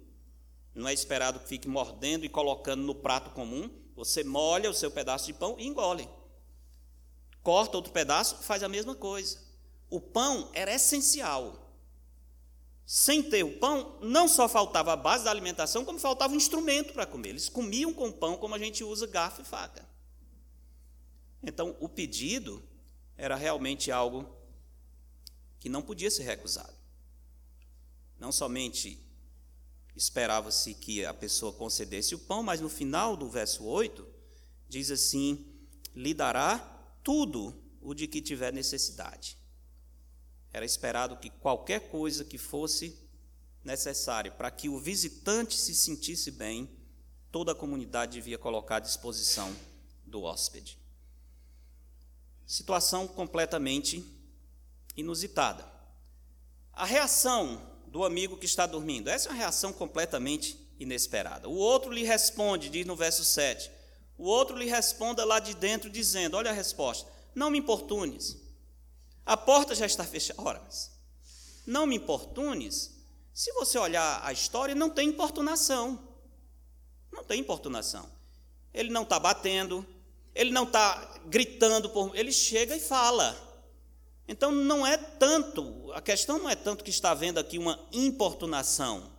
não 0.75 0.89
é 0.89 0.93
esperado 0.93 1.39
que 1.39 1.49
fique 1.49 1.69
mordendo 1.69 2.25
e 2.25 2.29
colocando 2.29 2.83
no 2.83 2.97
prato 2.97 3.31
comum, 3.31 3.71
você 3.95 4.25
molha 4.25 4.69
o 4.69 4.75
seu 4.75 4.91
pedaço 4.91 5.27
de 5.27 5.35
pão 5.35 5.55
e 5.57 5.69
engole. 5.69 6.09
Corta 7.45 7.77
outro 7.77 7.93
pedaço, 7.93 8.43
faz 8.43 8.65
a 8.65 8.69
mesma 8.69 8.97
coisa. 8.97 9.39
O 9.89 10.01
pão 10.01 10.51
era 10.53 10.75
essencial 10.75 11.64
sem 12.87 13.23
ter 13.23 13.43
o 13.45 13.59
pão, 13.59 13.99
não 14.03 14.29
só 14.29 14.49
faltava 14.49 14.93
a 14.93 14.97
base 14.97 15.25
da 15.25 15.31
alimentação, 15.31 15.85
como 15.85 15.99
faltava 15.99 16.35
um 16.35 16.37
instrumento 16.37 16.93
para 16.93 17.07
comer. 17.07 17.31
Eles 17.31 17.49
comiam 17.49 17.93
com 17.95 18.13
pão 18.13 18.37
como 18.37 18.55
a 18.55 18.59
gente 18.59 18.85
usa 18.85 19.07
garfo 19.07 19.41
e 19.41 19.45
faca. 19.45 19.89
Então, 21.43 21.77
o 21.81 21.89
pedido 21.89 22.63
era 23.17 23.37
realmente 23.37 23.91
algo 23.91 24.29
que 25.59 25.69
não 25.69 25.81
podia 25.81 26.11
ser 26.11 26.25
recusado. 26.25 26.75
Não 28.19 28.31
somente 28.31 29.03
esperava-se 29.97 30.75
que 30.75 31.05
a 31.05 31.15
pessoa 31.15 31.53
concedesse 31.53 32.15
o 32.15 32.19
pão, 32.19 32.43
mas 32.43 32.61
no 32.61 32.69
final 32.69 33.17
do 33.17 33.29
verso 33.29 33.65
8, 33.65 34.07
diz 34.69 34.91
assim: 34.91 35.47
lhe 35.95 36.13
dará 36.13 36.59
tudo 37.03 37.63
o 37.81 37.95
de 37.95 38.07
que 38.07 38.21
tiver 38.21 38.53
necessidade. 38.53 39.39
Era 40.55 40.65
esperado 40.65 41.17
que 41.17 41.31
qualquer 41.31 41.89
coisa 41.89 42.25
que 42.25 42.39
fosse 42.39 42.97
necessária 43.65 44.31
para 44.31 44.53
que 44.53 44.69
o 44.69 44.79
visitante 44.79 45.59
se 45.59 45.75
sentisse 45.75 46.31
bem, 46.31 46.71
toda 47.33 47.51
a 47.51 47.57
comunidade 47.57 48.13
devia 48.13 48.39
colocar 48.39 48.77
à 48.77 48.81
disposição 48.81 49.53
do 50.07 50.23
hóspede. 50.23 50.79
Situação 52.47 53.09
completamente 53.09 54.05
inusitada. 54.97 55.69
A 56.73 56.85
reação 56.85 57.61
do 57.89 58.05
amigo 58.05 58.37
que 58.37 58.47
está 58.47 58.65
dormindo, 58.65 59.11
essa 59.11 59.31
é 59.31 59.33
uma 59.33 59.39
reação 59.39 59.73
completamente 59.73 60.57
inesperada. 60.79 61.49
O 61.49 61.57
outro 61.57 61.91
lhe 61.91 62.05
responde, 62.05 62.69
diz 62.69 62.87
no 62.87 62.95
verso 62.95 63.25
7. 63.25 63.73
O 64.17 64.29
outro 64.29 64.57
lhe 64.57 64.67
responda 64.67 65.25
lá 65.25 65.41
de 65.41 65.53
dentro, 65.55 65.91
dizendo: 65.91 66.37
Olha 66.37 66.53
a 66.53 66.55
resposta, 66.55 67.11
não 67.35 67.51
me 67.51 67.59
importunes 67.59 68.44
a 69.25 69.37
porta 69.37 69.75
já 69.75 69.87
está 69.87 70.05
fechada. 70.05 70.41
Ora, 70.43 70.61
mas 70.65 70.91
não 71.67 71.87
me 71.87 71.97
importunes. 71.97 72.93
Se 73.33 73.53
você 73.53 73.79
olhar 73.79 74.21
a 74.25 74.33
história, 74.33 74.75
não 74.75 74.91
tem 74.91 75.09
importunação. 75.09 75.99
Não 77.11 77.25
tem 77.25 77.41
importunação. 77.41 78.09
Ele 78.73 78.91
não 78.91 79.03
está 79.03 79.19
batendo, 79.19 79.87
ele 80.35 80.51
não 80.51 80.65
está 80.65 81.21
gritando, 81.27 81.89
por, 81.89 82.15
ele 82.17 82.33
chega 82.33 82.77
e 82.77 82.81
fala. 82.81 83.37
Então 84.27 84.51
não 84.51 84.87
é 84.87 84.97
tanto, 84.97 85.93
a 85.93 86.01
questão 86.01 86.39
não 86.39 86.49
é 86.49 86.57
tanto 86.57 86.83
que 86.83 86.91
está 86.91 87.11
havendo 87.11 87.39
aqui 87.39 87.59
uma 87.59 87.79
importunação. 87.93 89.13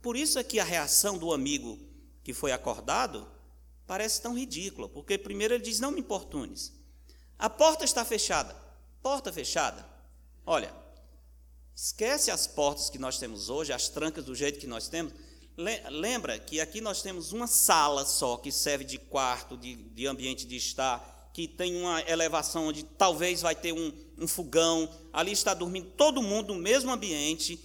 Por 0.00 0.16
isso 0.16 0.38
é 0.38 0.44
que 0.44 0.60
a 0.60 0.64
reação 0.64 1.18
do 1.18 1.32
amigo 1.32 1.78
que 2.22 2.32
foi 2.32 2.52
acordado 2.52 3.26
parece 3.86 4.20
tão 4.20 4.36
ridícula, 4.36 4.88
porque 4.88 5.18
primeiro 5.18 5.54
ele 5.54 5.64
diz: 5.64 5.80
Não 5.80 5.90
me 5.90 6.00
importunes. 6.00 6.72
A 7.38 7.50
porta 7.50 7.84
está 7.84 8.04
fechada. 8.04 8.65
Porta 9.06 9.32
fechada. 9.32 9.86
Olha, 10.44 10.74
esquece 11.76 12.28
as 12.28 12.48
portas 12.48 12.90
que 12.90 12.98
nós 12.98 13.20
temos 13.20 13.48
hoje, 13.48 13.72
as 13.72 13.88
trancas 13.88 14.24
do 14.24 14.34
jeito 14.34 14.58
que 14.58 14.66
nós 14.66 14.88
temos. 14.88 15.12
Lembra 15.88 16.40
que 16.40 16.60
aqui 16.60 16.80
nós 16.80 17.02
temos 17.02 17.30
uma 17.30 17.46
sala 17.46 18.04
só 18.04 18.36
que 18.36 18.50
serve 18.50 18.82
de 18.82 18.98
quarto, 18.98 19.56
de, 19.56 19.76
de 19.76 20.08
ambiente 20.08 20.44
de 20.44 20.56
estar, 20.56 21.30
que 21.32 21.46
tem 21.46 21.76
uma 21.76 22.02
elevação 22.02 22.66
onde 22.66 22.82
talvez 22.82 23.42
vai 23.42 23.54
ter 23.54 23.72
um, 23.72 23.92
um 24.18 24.26
fogão. 24.26 24.92
Ali 25.12 25.30
está 25.30 25.54
dormindo 25.54 25.88
todo 25.90 26.20
mundo 26.20 26.52
no 26.52 26.60
mesmo 26.60 26.90
ambiente. 26.90 27.60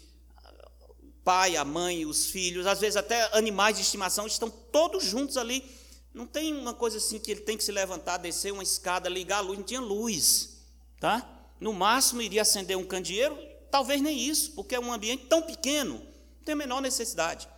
pai, 1.24 1.56
a 1.56 1.66
mãe, 1.66 2.06
os 2.06 2.28
filhos, 2.28 2.68
às 2.68 2.80
vezes 2.80 2.98
até 2.98 3.36
animais 3.36 3.78
de 3.78 3.82
estimação 3.82 4.28
estão 4.28 4.48
todos 4.48 5.04
juntos 5.04 5.38
ali. 5.38 5.66
Não 6.14 6.28
tem 6.28 6.54
uma 6.54 6.76
coisa 6.76 6.98
assim 6.98 7.18
que 7.18 7.32
ele 7.32 7.42
tem 7.42 7.58
que 7.58 7.64
se 7.64 7.72
levantar, 7.72 8.18
descer 8.18 8.54
uma 8.54 8.62
escada, 8.62 9.10
ligar 9.10 9.38
a 9.38 9.42
luz, 9.42 9.58
não 9.58 9.66
tinha 9.66 9.82
luz, 9.82 10.61
tá? 11.02 11.28
No 11.60 11.74
máximo 11.74 12.22
iria 12.22 12.43
acender 12.43 12.78
um 12.78 12.86
candeeiro, 12.86 13.38
talvez 13.72 13.99
nem 13.99 14.18
isso, 14.18 14.52
porque 14.52 14.76
é 14.76 14.80
um 14.80 14.93
ambiente 14.93 15.26
tão 15.26 15.41
pequeno, 15.41 15.95
não 15.95 16.45
tem 16.45 16.54
a 16.54 16.56
menor 16.56 16.80
necessidade. 16.80 17.49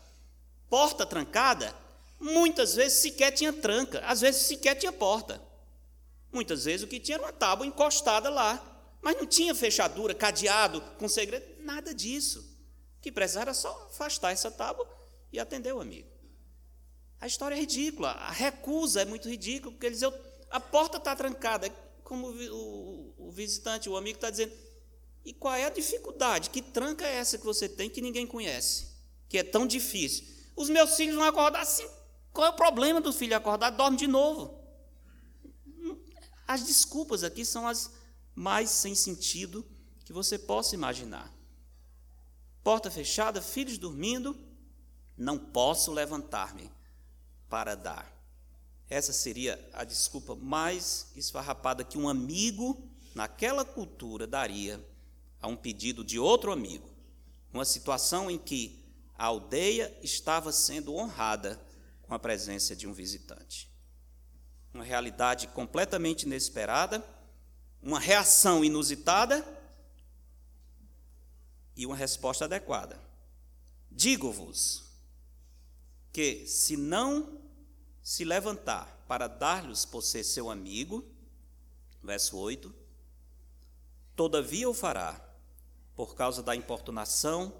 Porta 0.70 1.06
trancada, 1.06 1.76
muitas 2.20 2.74
vezes 2.74 3.00
sequer 3.00 3.32
tinha 3.32 3.52
tranca, 3.52 4.00
às 4.06 4.22
vezes 4.22 4.44
sequer 4.44 4.76
tinha 4.76 4.94
porta. 4.94 5.42
Muitas 6.32 6.64
vezes 6.64 6.86
o 6.86 6.88
que 6.88 7.00
tinha 7.00 7.18
era 7.18 7.24
uma 7.24 7.34
tábua 7.34 7.68
encostada 7.68 8.30
lá, 8.30 8.64
mas 9.02 9.18
não 9.18 9.28
tinha 9.28 9.54
fechadura, 9.54 10.16
cadeado, 10.16 10.82
com 10.98 11.10
segredo, 11.10 11.46
nada 11.60 11.94
disso. 11.94 12.40
O 12.98 13.02
que 13.02 13.12
precisava 13.12 13.48
era 13.48 13.54
só 13.54 13.88
afastar 13.92 14.32
essa 14.32 14.50
tábua 14.50 14.88
e 15.34 15.40
atender 15.40 15.74
o 15.74 15.82
amigo. 15.82 16.08
A 17.20 17.28
história 17.28 17.56
é 17.56 17.60
ridícula, 17.60 18.12
a 18.12 18.32
recusa 18.32 19.02
é 19.02 19.06
muito 19.06 19.28
ridícula, 19.28 19.74
porque 19.74 19.86
ele 19.86 19.96
diz, 19.96 20.04
a 20.50 20.60
porta 20.62 20.98
está 20.98 21.14
trancada, 21.14 21.70
como 22.04 22.28
o 22.30 23.03
visitante, 23.34 23.90
o 23.90 23.98
amigo 23.98 24.18
está 24.18 24.30
dizendo, 24.30 24.54
e 25.26 25.34
qual 25.34 25.54
é 25.54 25.66
a 25.66 25.70
dificuldade? 25.70 26.50
Que 26.50 26.62
tranca 26.62 27.06
é 27.06 27.16
essa 27.16 27.38
que 27.38 27.46
você 27.46 27.68
tem 27.68 27.90
que 27.90 28.02
ninguém 28.02 28.28
conhece? 28.28 28.88
Que 29.30 29.38
é 29.38 29.44
tão 29.44 29.66
difícil. 29.66 30.26
Os 30.56 30.70
meus 30.70 30.96
filhos 30.96 31.16
vão 31.16 31.26
acordar 31.26 31.62
assim. 31.62 31.88
Qual 32.32 32.48
é 32.48 32.50
o 32.50 32.56
problema 32.56 33.00
do 33.00 33.14
filho 33.14 33.36
acordar? 33.36 33.70
Dorme 33.70 33.98
de 33.98 34.08
novo. 34.08 34.60
As 36.48 36.64
desculpas 36.64 37.24
aqui 37.24 37.46
são 37.46 37.68
as 37.68 37.92
mais 38.36 38.70
sem 38.70 38.96
sentido 38.96 39.66
que 40.04 40.12
você 40.12 40.38
possa 40.38 40.76
imaginar. 40.76 41.34
Porta 42.64 42.90
fechada, 42.92 43.42
filhos 43.42 43.78
dormindo, 43.78 44.38
não 45.18 45.38
posso 45.38 45.92
levantar-me 45.92 46.72
para 47.50 47.76
dar. 47.76 48.12
Essa 48.90 49.14
seria 49.14 49.60
a 49.74 49.84
desculpa 49.84 50.36
mais 50.36 51.08
esfarrapada 51.16 51.84
que 51.84 51.98
um 51.98 52.10
amigo 52.10 52.90
naquela 53.16 53.64
cultura 53.64 54.26
daria 54.28 54.84
a 55.42 55.48
um 55.48 55.56
pedido 55.56 56.04
de 56.04 56.18
outro 56.18 56.52
amigo. 56.52 56.90
Uma 57.54 57.66
situação 57.66 58.30
em 58.30 58.38
que 58.38 58.84
a 59.18 59.26
aldeia 59.26 59.96
estava 60.02 60.52
sendo 60.52 60.96
honrada 60.96 61.60
com 62.02 62.14
a 62.14 62.20
presença 62.20 62.76
de 62.76 62.88
um 62.88 62.94
visitante. 62.94 63.70
Uma 64.74 64.84
realidade 64.84 65.48
completamente 65.48 66.24
inesperada 66.24 67.04
uma 67.84 68.00
reação 68.00 68.64
inusitada 68.64 69.46
e 71.76 71.86
uma 71.86 71.96
resposta 71.96 72.46
adequada. 72.46 72.98
Digo-vos 73.92 74.86
que, 76.12 76.48
se 76.48 76.78
não 76.78 77.42
se 78.02 78.24
levantar 78.24 79.04
para 79.08 79.28
dar-lhes 79.28 79.84
por 79.84 80.02
ser 80.02 80.24
seu 80.24 80.50
amigo, 80.50 81.06
verso 82.02 82.38
8, 82.38 82.74
todavia 84.16 84.70
o 84.70 84.74
fará, 84.74 85.20
por 85.96 86.16
causa 86.16 86.42
da 86.42 86.56
importunação, 86.56 87.54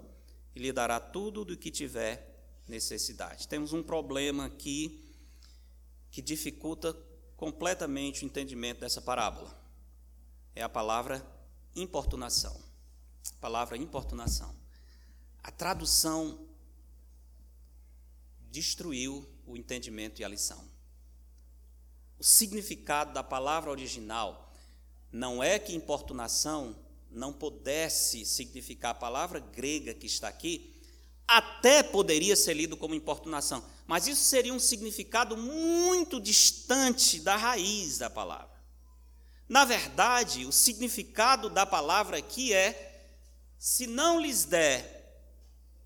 e 0.54 0.60
lhe 0.60 0.72
dará 0.72 1.00
tudo 1.00 1.44
do 1.44 1.56
que 1.56 1.70
tiver 1.70 2.34
necessidade. 2.68 3.48
Temos 3.48 3.72
um 3.72 3.82
problema 3.82 4.46
aqui 4.46 5.04
que 6.10 6.22
dificulta 6.22 6.96
completamente 7.36 8.24
o 8.24 8.26
entendimento 8.26 8.80
dessa 8.80 9.02
parábola 9.02 9.64
é 10.54 10.62
a 10.62 10.68
palavra 10.68 11.24
importunação. 11.74 12.58
A 13.36 13.40
palavra 13.40 13.76
importunação. 13.76 14.54
A 15.42 15.50
tradução 15.50 16.46
destruiu 18.50 19.28
o 19.46 19.56
entendimento 19.56 20.20
e 20.20 20.24
a 20.24 20.28
lição. 20.28 20.64
O 22.18 22.24
significado 22.24 23.12
da 23.12 23.22
palavra 23.22 23.70
original 23.70 24.43
não 25.14 25.40
é 25.40 25.60
que 25.60 25.72
importunação 25.72 26.74
não 27.08 27.32
pudesse 27.32 28.24
significar 28.24 28.90
a 28.90 28.98
palavra 28.98 29.38
grega 29.38 29.94
que 29.94 30.06
está 30.06 30.26
aqui, 30.26 30.74
até 31.26 31.84
poderia 31.84 32.34
ser 32.34 32.54
lido 32.54 32.76
como 32.76 32.96
importunação, 32.96 33.64
mas 33.86 34.08
isso 34.08 34.24
seria 34.24 34.52
um 34.52 34.58
significado 34.58 35.36
muito 35.36 36.20
distante 36.20 37.20
da 37.20 37.36
raiz 37.36 37.96
da 37.96 38.10
palavra. 38.10 38.60
Na 39.48 39.64
verdade, 39.64 40.46
o 40.46 40.50
significado 40.50 41.48
da 41.48 41.64
palavra 41.64 42.18
aqui 42.18 42.52
é: 42.52 43.06
se 43.56 43.86
não 43.86 44.20
lhes 44.20 44.44
der 44.44 45.22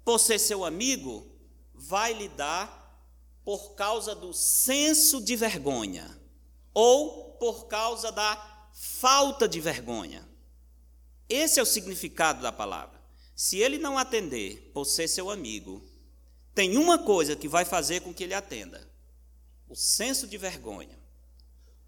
por 0.06 0.18
ser 0.18 0.38
seu 0.38 0.64
amigo, 0.64 1.30
vai 1.74 2.14
lhe 2.14 2.28
dar 2.30 2.98
por 3.44 3.74
causa 3.74 4.14
do 4.14 4.32
senso 4.32 5.20
de 5.20 5.36
vergonha 5.36 6.18
ou 6.72 7.36
por 7.38 7.66
causa 7.66 8.10
da 8.10 8.57
falta 8.78 9.48
de 9.48 9.60
vergonha. 9.60 10.26
Esse 11.28 11.58
é 11.58 11.62
o 11.62 11.66
significado 11.66 12.40
da 12.40 12.52
palavra. 12.52 12.96
Se 13.34 13.58
ele 13.58 13.76
não 13.76 13.98
atender 13.98 14.70
por 14.72 14.84
ser 14.84 15.08
seu 15.08 15.30
amigo, 15.30 15.84
tem 16.54 16.76
uma 16.78 16.96
coisa 16.96 17.34
que 17.34 17.48
vai 17.48 17.64
fazer 17.64 18.00
com 18.00 18.14
que 18.14 18.22
ele 18.22 18.34
atenda: 18.34 18.88
o 19.68 19.74
senso 19.74 20.28
de 20.28 20.38
vergonha, 20.38 20.96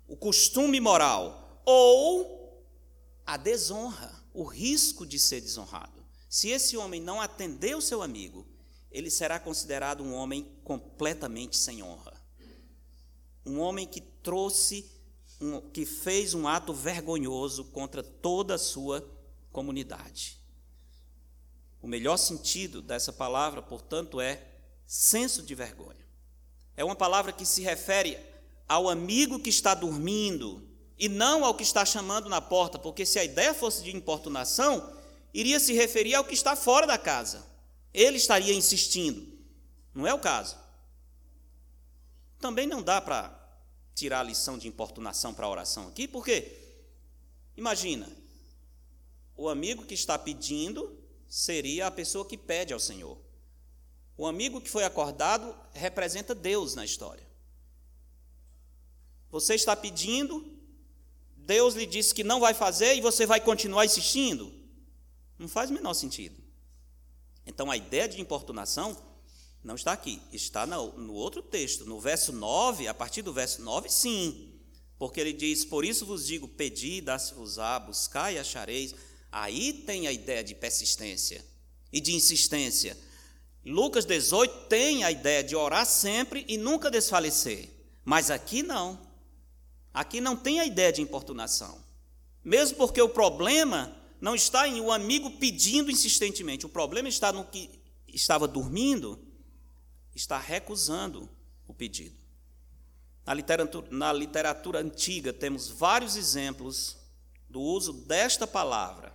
o 0.09 0.17
costume 0.17 0.81
moral, 0.81 1.63
ou 1.65 2.67
a 3.25 3.37
desonra, 3.37 4.13
o 4.35 4.43
risco 4.43 5.07
de 5.07 5.19
ser 5.19 5.41
desonrado. 5.41 6.05
Se 6.29 6.49
esse 6.49 6.77
homem 6.77 7.01
não 7.01 7.21
atender 7.21 7.77
o 7.77 7.81
seu 7.81 8.03
amigo, 8.03 8.47
ele 8.91 9.11
será 9.11 9.39
considerado 9.39 10.03
um 10.03 10.13
homem 10.13 10.57
completamente 10.65 11.57
sem 11.57 11.83
honra. 11.83 12.21
Um 13.47 13.61
homem 13.61 13.87
que 13.87 14.01
trouxe, 14.01 14.91
um, 15.41 15.61
que 15.61 15.87
fez 15.87 16.35
um 16.35 16.47
ato 16.47 16.75
vergonhoso 16.75 17.65
contra 17.67 18.03
toda 18.03 18.55
a 18.55 18.59
sua 18.59 19.07
comunidade. 19.51 20.39
O 21.83 21.89
melhor 21.89 22.17
sentido 22.17 22.83
dessa 22.83 23.13
palavra, 23.13 23.63
portanto, 23.63 24.21
é 24.21 24.47
senso 24.87 25.43
de 25.43 25.55
vergonha. 25.55 26.07
É 26.77 26.85
uma 26.85 26.97
palavra 26.97 27.33
que 27.33 27.47
se 27.47 27.63
refere 27.63 28.19
ao 28.69 28.89
amigo 28.89 29.41
que 29.41 29.51
está 29.51 29.75
dormindo, 29.75 30.69
e 30.99 31.09
não 31.09 31.45
ao 31.45 31.55
que 31.55 31.63
está 31.63 31.85
chamando 31.85 32.29
na 32.29 32.43
porta, 32.43 32.79
porque 32.79 33.07
se 33.07 33.19
a 33.19 33.25
ideia 33.25 33.55
fosse 33.55 33.83
de 33.83 33.97
importunação, 33.97 34.95
iria 35.33 35.59
se 35.59 35.73
referir 35.73 36.15
ao 36.15 36.25
que 36.25 36.35
está 36.35 36.55
fora 36.55 36.87
da 36.87 36.99
casa. 36.99 37.47
Ele 37.93 38.19
estaria 38.19 38.55
insistindo. 38.55 39.27
Não 39.95 40.07
é 40.07 40.13
o 40.13 40.19
caso. 40.19 40.59
Também 42.39 42.67
não 42.67 42.83
dá 42.83 43.01
para 43.01 43.40
tirar 43.95 44.21
a 44.21 44.25
lição 44.25 44.57
de 44.57 44.69
importunação 44.69 45.35
para 45.35 45.47
a 45.47 45.51
oração 45.51 45.89
aqui, 45.89 46.09
porque 46.09 46.57
imagina, 47.57 48.09
o 49.37 49.49
amigo 49.49 49.85
que 49.85 49.95
está 49.95 50.19
pedindo 50.19 50.99
seria 51.29 51.87
a 51.87 51.91
pessoa 51.91 52.27
que 52.27 52.37
pede 52.37 52.73
ao 52.73 52.81
Senhor. 52.81 53.19
O 54.17 54.27
amigo 54.27 54.61
que 54.61 54.69
foi 54.69 54.85
acordado 54.85 55.55
representa 55.73 56.35
Deus 56.35 56.75
na 56.75 56.85
história. 56.85 57.27
Você 59.31 59.55
está 59.55 59.75
pedindo, 59.77 60.45
Deus 61.37 61.75
lhe 61.75 61.87
disse 61.87 62.15
que 62.15 62.25
não 62.25 62.41
vai 62.41 62.53
fazer 62.53 62.95
e 62.95 63.01
você 63.01 63.25
vai 63.25 63.41
continuar 63.41 63.85
insistindo? 63.85 64.53
Não 65.39 65.49
faz 65.49 65.71
o 65.71 65.73
menor 65.73 65.95
sentido. 65.95 66.39
Então 67.47 67.71
a 67.71 67.77
ideia 67.77 68.09
de 68.09 68.21
importunação 68.21 68.97
não 69.63 69.75
está 69.75 69.93
aqui, 69.93 70.21
está 70.33 70.67
no, 70.67 71.13
outro 71.13 71.43
texto, 71.43 71.85
no 71.85 72.01
verso 72.01 72.33
9, 72.33 72.89
a 72.89 72.95
partir 72.95 73.23
do 73.23 73.33
verso 73.33 73.61
9, 73.63 73.91
sim. 73.91 74.55
Porque 74.99 75.21
ele 75.21 75.33
diz: 75.33 75.65
Por 75.65 75.85
isso 75.85 76.07
vos 76.07 76.27
digo, 76.27 76.49
pedi, 76.49 77.01
dá-se-vos-á, 77.01 77.79
buscai 77.79 78.37
e 78.37 78.39
achareis. 78.39 78.95
Aí 79.31 79.73
tem 79.73 80.07
a 80.07 80.13
ideia 80.13 80.43
de 80.43 80.55
persistência 80.55 81.45
e 81.93 82.01
de 82.01 82.15
insistência. 82.15 82.97
Lucas 83.65 84.07
18 84.07 84.69
tem 84.69 85.05
a 85.05 85.11
ideia 85.11 85.45
de 85.45 85.55
orar 85.55 85.85
sempre 85.85 86.45
e 86.49 86.57
nunca 86.57 86.91
desfalecer. 86.91 87.69
Mas 88.05 88.31
aqui 88.31 88.63
não. 88.63 88.99
Aqui 89.93 90.21
não 90.21 90.37
tem 90.37 90.61
a 90.61 90.67
ideia 90.67 90.93
de 90.93 91.03
importunação. 91.03 91.79
Mesmo 92.43 92.79
porque 92.79 93.03
o 93.03 93.09
problema 93.09 93.95
não 94.21 94.35
está 94.35 94.67
em 94.67 94.81
o 94.81 94.91
amigo 94.91 95.31
pedindo 95.33 95.91
insistentemente, 95.91 96.67
o 96.67 96.69
problema 96.69 97.09
está 97.09 97.33
no 97.33 97.45
que 97.45 97.71
estava 98.09 98.47
dormindo, 98.47 99.19
está 100.15 100.39
recusando 100.39 101.29
o 101.67 101.75
pedido. 101.75 102.17
Na 103.25 103.35
literatura, 103.35 103.89
na 103.91 104.13
literatura 104.13 104.81
antiga 104.81 105.33
temos 105.33 105.69
vários 105.69 106.17
exemplos 106.17 106.97
do 107.49 107.61
uso 107.61 107.93
desta 107.93 108.47
palavra 108.47 109.15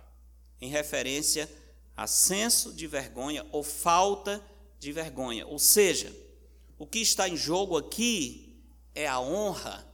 em 0.60 0.68
referência 0.68 1.50
a 1.96 2.06
senso 2.06 2.72
de 2.72 2.86
vergonha 2.86 3.46
ou 3.52 3.62
falta 3.62 4.42
de 4.78 4.92
vergonha. 4.92 5.46
Ou 5.46 5.58
seja, 5.58 6.14
o 6.78 6.86
que 6.86 6.98
está 6.98 7.28
em 7.28 7.36
jogo 7.36 7.76
aqui 7.76 8.62
é 8.94 9.06
a 9.06 9.20
honra 9.20 9.86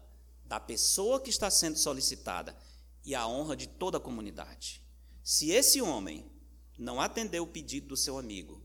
da 0.45 0.61
pessoa 0.61 1.21
que 1.21 1.31
está 1.31 1.51
sendo 1.51 1.79
solicitada 1.79 2.57
e 3.05 3.15
a 3.15 3.27
honra 3.27 3.57
de 3.57 3.67
toda 3.67 3.99
a 3.99 4.01
comunidade. 4.01 4.81
Se 5.23 5.51
esse 5.51 5.81
homem 5.81 6.25
não 6.79 7.01
atender 7.01 7.41
o 7.41 7.47
pedido 7.47 7.89
do 7.89 7.97
seu 7.97 8.19
amigo, 8.19 8.62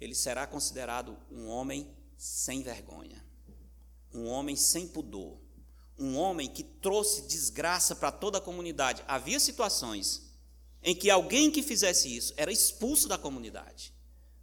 ele 0.00 0.14
será 0.14 0.46
considerado 0.46 1.16
um 1.30 1.46
homem 1.48 1.94
sem 2.16 2.62
vergonha, 2.62 3.24
um 4.12 4.26
homem 4.26 4.56
sem 4.56 4.88
pudor, 4.88 5.38
um 5.98 6.16
homem 6.16 6.48
que 6.48 6.64
trouxe 6.64 7.22
desgraça 7.22 7.94
para 7.94 8.10
toda 8.10 8.38
a 8.38 8.40
comunidade. 8.40 9.04
Havia 9.06 9.38
situações 9.38 10.30
em 10.82 10.94
que 10.94 11.10
alguém 11.10 11.50
que 11.50 11.62
fizesse 11.62 12.14
isso 12.14 12.32
era 12.36 12.50
expulso 12.50 13.06
da 13.06 13.18
comunidade, 13.18 13.92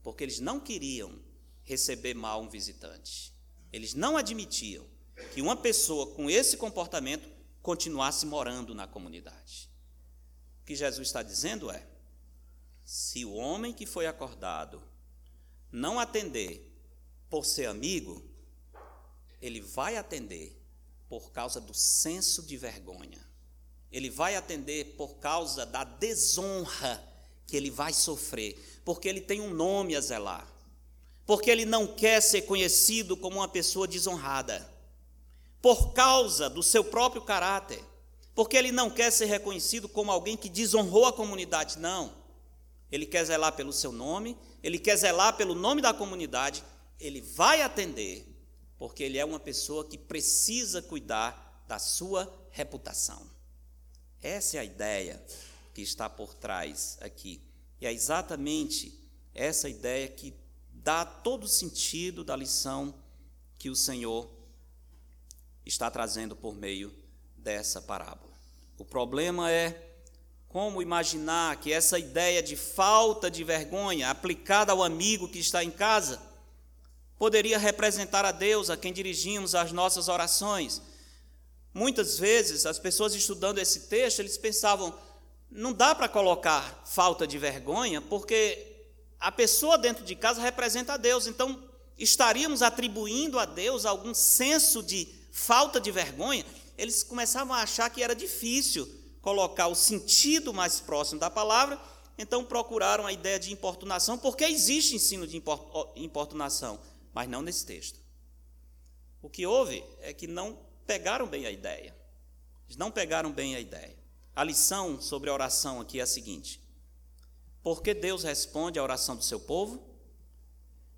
porque 0.03 0.23
eles 0.23 0.39
não 0.39 0.59
queriam 0.59 1.19
receber 1.63 2.13
mal 2.13 2.41
um 2.41 2.49
visitante. 2.49 3.33
Eles 3.73 3.93
não 3.93 4.15
admitiam 4.15 4.85
que 5.33 5.41
uma 5.41 5.55
pessoa 5.55 6.13
com 6.13 6.29
esse 6.29 6.55
comportamento 6.55 7.27
continuasse 7.61 8.25
morando 8.25 8.73
na 8.75 8.87
comunidade. 8.87 9.69
O 10.61 10.65
que 10.65 10.75
Jesus 10.75 11.07
está 11.07 11.23
dizendo 11.23 11.71
é: 11.71 11.85
se 12.85 13.25
o 13.25 13.33
homem 13.33 13.73
que 13.73 13.85
foi 13.85 14.05
acordado 14.05 14.81
não 15.71 15.99
atender 15.99 16.63
por 17.29 17.45
ser 17.45 17.65
amigo, 17.65 18.23
ele 19.41 19.61
vai 19.61 19.97
atender 19.97 20.57
por 21.09 21.31
causa 21.31 21.59
do 21.59 21.73
senso 21.73 22.43
de 22.43 22.57
vergonha. 22.57 23.25
Ele 23.91 24.09
vai 24.09 24.35
atender 24.35 24.95
por 24.97 25.15
causa 25.17 25.65
da 25.65 25.83
desonra 25.83 27.03
que 27.45 27.55
ele 27.55 27.71
vai 27.71 27.93
sofrer, 27.93 28.81
porque 28.83 29.07
ele 29.07 29.21
tem 29.21 29.39
um 29.39 29.53
nome 29.53 29.95
a 29.95 30.01
zelar, 30.01 30.45
porque 31.25 31.49
ele 31.49 31.65
não 31.65 31.87
quer 31.87 32.21
ser 32.21 32.41
conhecido 32.41 33.15
como 33.15 33.37
uma 33.37 33.47
pessoa 33.47 33.87
desonrada, 33.87 34.69
por 35.61 35.93
causa 35.93 36.49
do 36.49 36.61
seu 36.61 36.83
próprio 36.83 37.21
caráter, 37.21 37.81
porque 38.35 38.57
ele 38.57 38.71
não 38.71 38.89
quer 38.89 39.11
ser 39.11 39.25
reconhecido 39.25 39.87
como 39.87 40.11
alguém 40.11 40.35
que 40.35 40.49
desonrou 40.49 41.05
a 41.05 41.13
comunidade, 41.13 41.79
não. 41.79 42.13
Ele 42.91 43.05
quer 43.05 43.25
zelar 43.25 43.55
pelo 43.55 43.73
seu 43.73 43.91
nome, 43.91 44.37
ele 44.63 44.79
quer 44.79 44.95
zelar 44.95 45.35
pelo 45.35 45.53
nome 45.53 45.81
da 45.81 45.93
comunidade, 45.93 46.63
ele 46.99 47.21
vai 47.21 47.61
atender, 47.61 48.25
porque 48.77 49.03
ele 49.03 49.17
é 49.17 49.25
uma 49.25 49.39
pessoa 49.39 49.85
que 49.85 49.97
precisa 49.97 50.81
cuidar 50.81 51.65
da 51.67 51.79
sua 51.79 52.31
reputação. 52.51 53.29
Essa 54.21 54.57
é 54.57 54.59
a 54.61 54.63
ideia 54.63 55.23
que 55.73 55.81
está 55.81 56.09
por 56.09 56.33
trás 56.33 56.97
aqui. 57.01 57.41
E 57.79 57.85
é 57.85 57.93
exatamente 57.93 58.99
essa 59.33 59.69
ideia 59.69 60.07
que 60.07 60.33
dá 60.71 61.05
todo 61.05 61.43
o 61.43 61.47
sentido 61.47 62.23
da 62.23 62.35
lição 62.35 62.95
que 63.59 63.69
o 63.69 63.75
Senhor 63.75 64.29
está 65.65 65.91
trazendo 65.91 66.35
por 66.35 66.55
meio 66.55 66.93
dessa 67.35 67.81
parábola. 67.81 68.33
O 68.77 68.85
problema 68.85 69.51
é 69.51 69.86
como 70.57 70.81
imaginar 70.81 71.57
que 71.57 71.71
essa 71.71 71.99
ideia 71.99 72.41
de 72.41 72.55
falta 72.55 73.29
de 73.29 73.43
vergonha 73.43 74.09
aplicada 74.09 74.71
ao 74.71 74.81
amigo 74.81 75.27
que 75.27 75.37
está 75.37 75.63
em 75.63 75.69
casa 75.69 76.19
poderia 77.15 77.59
representar 77.59 78.25
a 78.25 78.31
Deus 78.31 78.71
a 78.71 78.75
quem 78.75 78.91
dirigimos 78.91 79.53
as 79.53 79.71
nossas 79.71 80.07
orações? 80.07 80.81
Muitas 81.71 82.17
vezes, 82.17 82.65
as 82.65 82.79
pessoas 82.79 83.13
estudando 83.13 83.59
esse 83.59 83.81
texto, 83.81 84.17
eles 84.17 84.35
pensavam, 84.35 84.97
não 85.51 85.73
dá 85.73 85.93
para 85.93 86.09
colocar 86.09 86.81
falta 86.87 87.27
de 87.27 87.37
vergonha, 87.37 88.01
porque 88.01 88.87
a 89.19 89.31
pessoa 89.31 89.77
dentro 89.77 90.03
de 90.03 90.15
casa 90.15 90.41
representa 90.41 90.93
a 90.93 90.97
Deus, 90.97 91.27
então 91.27 91.69
estaríamos 91.99 92.63
atribuindo 92.63 93.37
a 93.37 93.45
Deus 93.45 93.85
algum 93.85 94.11
senso 94.15 94.81
de 94.81 95.07
falta 95.31 95.79
de 95.79 95.91
vergonha. 95.91 96.43
Eles 96.75 97.03
começavam 97.03 97.53
a 97.53 97.61
achar 97.61 97.91
que 97.91 98.01
era 98.01 98.15
difícil 98.15 98.97
colocar 99.27 99.67
o 99.67 99.75
sentido 99.75 100.53
mais 100.53 100.79
próximo 100.79 101.19
da 101.19 101.29
palavra, 101.29 101.77
então 102.17 102.45
procuraram 102.45 103.05
a 103.05 103.11
ideia 103.11 103.37
de 103.37 103.51
importunação, 103.51 104.17
porque 104.17 104.45
existe 104.45 104.95
ensino 104.95 105.27
de 105.27 105.35
importunação, 105.97 106.79
mas 107.13 107.27
não 107.27 107.41
nesse 107.41 107.65
texto. 107.65 107.99
O 109.21 109.29
que 109.29 109.45
houve 109.45 109.83
é 109.99 110.13
que 110.13 110.27
não 110.27 110.57
pegaram 110.85 111.27
bem 111.27 111.45
a 111.45 111.51
ideia. 111.51 111.93
Eles 112.67 112.77
não 112.77 112.89
pegaram 112.89 113.29
bem 113.29 113.53
a 113.53 113.59
ideia. 113.59 113.97
A 114.33 114.45
lição 114.45 115.01
sobre 115.01 115.29
a 115.29 115.33
oração 115.33 115.81
aqui 115.81 115.99
é 115.99 116.03
a 116.03 116.07
seguinte: 116.07 116.61
por 117.61 117.81
que 117.81 117.93
Deus 117.93 118.23
responde 118.23 118.79
à 118.79 118.83
oração 118.83 119.17
do 119.17 119.25
seu 119.25 119.41
povo? 119.41 119.85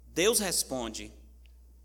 Deus 0.05 0.37
responde 0.37 1.11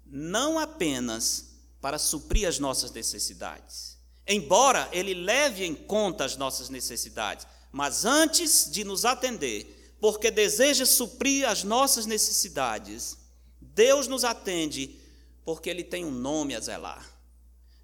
não 0.05 0.59
apenas 0.59 1.55
para 1.81 1.99
suprir 1.99 2.47
as 2.47 2.59
nossas 2.59 2.91
necessidades, 2.91 3.94
embora 4.27 4.89
Ele 4.93 5.15
leve 5.15 5.65
em 5.65 5.75
conta 5.75 6.25
as 6.25 6.37
nossas 6.37 6.69
necessidades, 6.69 7.47
mas 7.71 8.05
antes 8.05 8.71
de 8.71 8.85
nos 8.85 9.05
atender, 9.05 9.97
porque 10.01 10.31
deseja 10.31 10.87
suprir 10.87 11.49
as 11.49 11.65
nossas 11.65 12.07
necessidades, 12.07 13.17
Deus 13.61 14.07
nos 14.07 14.25
atende 14.25 14.99
porque 15.45 15.69
Ele 15.69 15.83
tem 15.83 16.05
um 16.05 16.11
nome 16.11 16.55
a 16.55 16.61
zelar. 16.61 17.11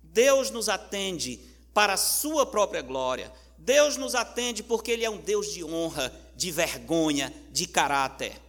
Deus 0.03 0.51
nos 0.51 0.69
atende 0.69 1.41
para 1.73 1.95
a 1.95 1.99
sua 1.99 2.47
própria 2.47 2.83
glória. 2.83 3.33
Deus 3.59 3.97
nos 3.97 4.15
atende 4.15 4.63
porque 4.63 4.91
Ele 4.91 5.05
é 5.05 5.11
um 5.11 5.19
Deus 5.21 5.53
de 5.53 5.63
honra, 5.65 6.13
de 6.35 6.51
vergonha, 6.51 7.33
de 7.51 7.67
caráter. 7.67 8.41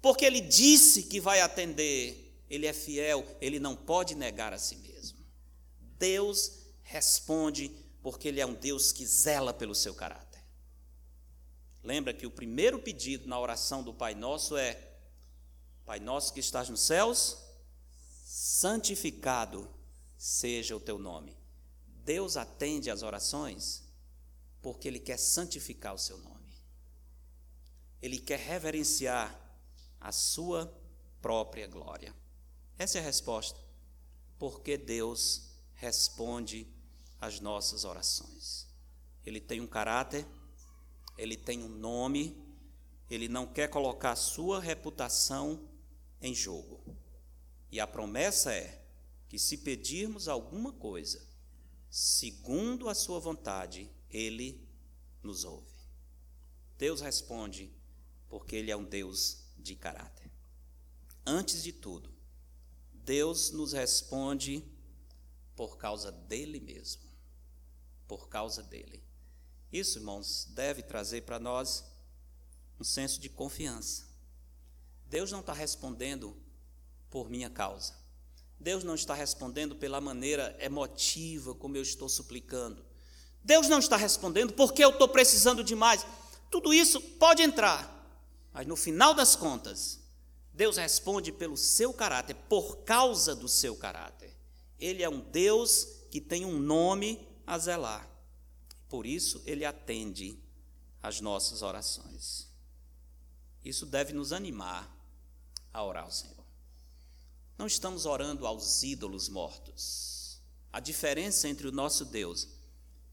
Porque 0.00 0.24
Ele 0.24 0.40
disse 0.40 1.04
que 1.04 1.20
vai 1.20 1.40
atender, 1.40 2.32
Ele 2.48 2.66
é 2.66 2.72
fiel, 2.72 3.24
Ele 3.40 3.58
não 3.58 3.76
pode 3.76 4.14
negar 4.14 4.52
a 4.52 4.58
si 4.58 4.76
mesmo. 4.76 5.18
Deus 5.98 6.63
responde 6.94 7.70
porque 8.00 8.28
Ele 8.28 8.40
é 8.40 8.46
um 8.46 8.54
Deus 8.54 8.92
que 8.92 9.04
zela 9.04 9.52
pelo 9.52 9.74
seu 9.74 9.94
caráter. 9.94 10.40
Lembra 11.82 12.14
que 12.14 12.24
o 12.24 12.30
primeiro 12.30 12.78
pedido 12.78 13.26
na 13.26 13.38
oração 13.38 13.82
do 13.82 13.92
Pai 13.92 14.14
Nosso 14.14 14.56
é: 14.56 14.92
Pai 15.84 15.98
Nosso 15.98 16.32
que 16.32 16.38
estás 16.38 16.68
nos 16.68 16.82
céus, 16.82 17.36
santificado 18.24 19.68
seja 20.16 20.76
o 20.76 20.80
teu 20.80 20.96
nome. 20.96 21.36
Deus 22.04 22.36
atende 22.36 22.90
às 22.90 23.02
orações 23.02 23.82
porque 24.62 24.86
Ele 24.86 25.00
quer 25.00 25.18
santificar 25.18 25.94
o 25.94 25.98
seu 25.98 26.16
nome. 26.18 26.54
Ele 28.00 28.18
quer 28.18 28.38
reverenciar 28.38 29.36
a 30.00 30.12
sua 30.12 30.72
própria 31.20 31.66
glória. 31.66 32.14
Essa 32.78 32.98
é 32.98 33.00
a 33.00 33.04
resposta. 33.04 33.58
Porque 34.38 34.76
Deus 34.76 35.50
responde 35.74 36.68
às 37.24 37.40
nossas 37.40 37.84
orações. 37.84 38.66
Ele 39.24 39.40
tem 39.40 39.60
um 39.60 39.66
caráter, 39.66 40.26
ele 41.16 41.36
tem 41.36 41.62
um 41.62 41.68
nome, 41.68 42.36
ele 43.10 43.28
não 43.28 43.46
quer 43.46 43.68
colocar 43.68 44.14
sua 44.16 44.60
reputação 44.60 45.68
em 46.20 46.34
jogo. 46.34 46.80
E 47.70 47.80
a 47.80 47.86
promessa 47.86 48.52
é 48.52 48.82
que 49.28 49.38
se 49.38 49.58
pedirmos 49.58 50.28
alguma 50.28 50.72
coisa, 50.72 51.26
segundo 51.90 52.88
a 52.88 52.94
sua 52.94 53.18
vontade, 53.18 53.90
ele 54.10 54.68
nos 55.22 55.44
ouve. 55.44 55.74
Deus 56.76 57.00
responde 57.00 57.72
porque 58.28 58.56
ele 58.56 58.70
é 58.70 58.76
um 58.76 58.84
Deus 58.84 59.44
de 59.56 59.74
caráter. 59.74 60.30
Antes 61.26 61.62
de 61.62 61.72
tudo, 61.72 62.12
Deus 62.92 63.50
nos 63.50 63.72
responde 63.72 64.64
por 65.56 65.78
causa 65.78 66.10
dele 66.10 66.60
mesmo. 66.60 67.13
Por 68.14 68.28
causa 68.28 68.62
dele. 68.62 69.02
Isso, 69.72 69.98
irmãos, 69.98 70.46
deve 70.50 70.82
trazer 70.82 71.22
para 71.22 71.40
nós 71.40 71.84
um 72.78 72.84
senso 72.84 73.20
de 73.20 73.28
confiança. 73.28 74.06
Deus 75.06 75.32
não 75.32 75.40
está 75.40 75.52
respondendo 75.52 76.36
por 77.10 77.28
minha 77.28 77.50
causa. 77.50 77.92
Deus 78.60 78.84
não 78.84 78.94
está 78.94 79.14
respondendo 79.14 79.74
pela 79.74 80.00
maneira 80.00 80.56
emotiva 80.60 81.56
como 81.56 81.76
eu 81.76 81.82
estou 81.82 82.08
suplicando. 82.08 82.84
Deus 83.42 83.68
não 83.68 83.80
está 83.80 83.96
respondendo 83.96 84.52
porque 84.52 84.84
eu 84.84 84.90
estou 84.90 85.08
precisando 85.08 85.64
de 85.64 85.74
mais. 85.74 86.06
Tudo 86.52 86.72
isso 86.72 87.00
pode 87.00 87.42
entrar, 87.42 88.16
mas 88.52 88.64
no 88.64 88.76
final 88.76 89.12
das 89.12 89.34
contas, 89.34 89.98
Deus 90.52 90.76
responde 90.76 91.32
pelo 91.32 91.56
seu 91.56 91.92
caráter, 91.92 92.36
por 92.48 92.84
causa 92.84 93.34
do 93.34 93.48
seu 93.48 93.74
caráter. 93.74 94.32
Ele 94.78 95.02
é 95.02 95.08
um 95.08 95.18
Deus 95.18 95.88
que 96.12 96.20
tem 96.20 96.44
um 96.44 96.60
nome 96.60 97.33
a 97.46 97.58
zelar. 97.58 98.08
Por 98.88 99.06
isso, 99.06 99.42
ele 99.44 99.64
atende 99.64 100.38
às 101.02 101.20
nossas 101.20 101.62
orações. 101.62 102.48
Isso 103.64 103.86
deve 103.86 104.12
nos 104.12 104.32
animar 104.32 104.90
a 105.72 105.82
orar 105.82 106.04
ao 106.04 106.12
Senhor. 106.12 106.44
Não 107.56 107.66
estamos 107.66 108.06
orando 108.06 108.46
aos 108.46 108.82
ídolos 108.82 109.28
mortos. 109.28 110.40
A 110.72 110.80
diferença 110.80 111.48
entre 111.48 111.68
o 111.68 111.72
nosso 111.72 112.04
Deus 112.04 112.48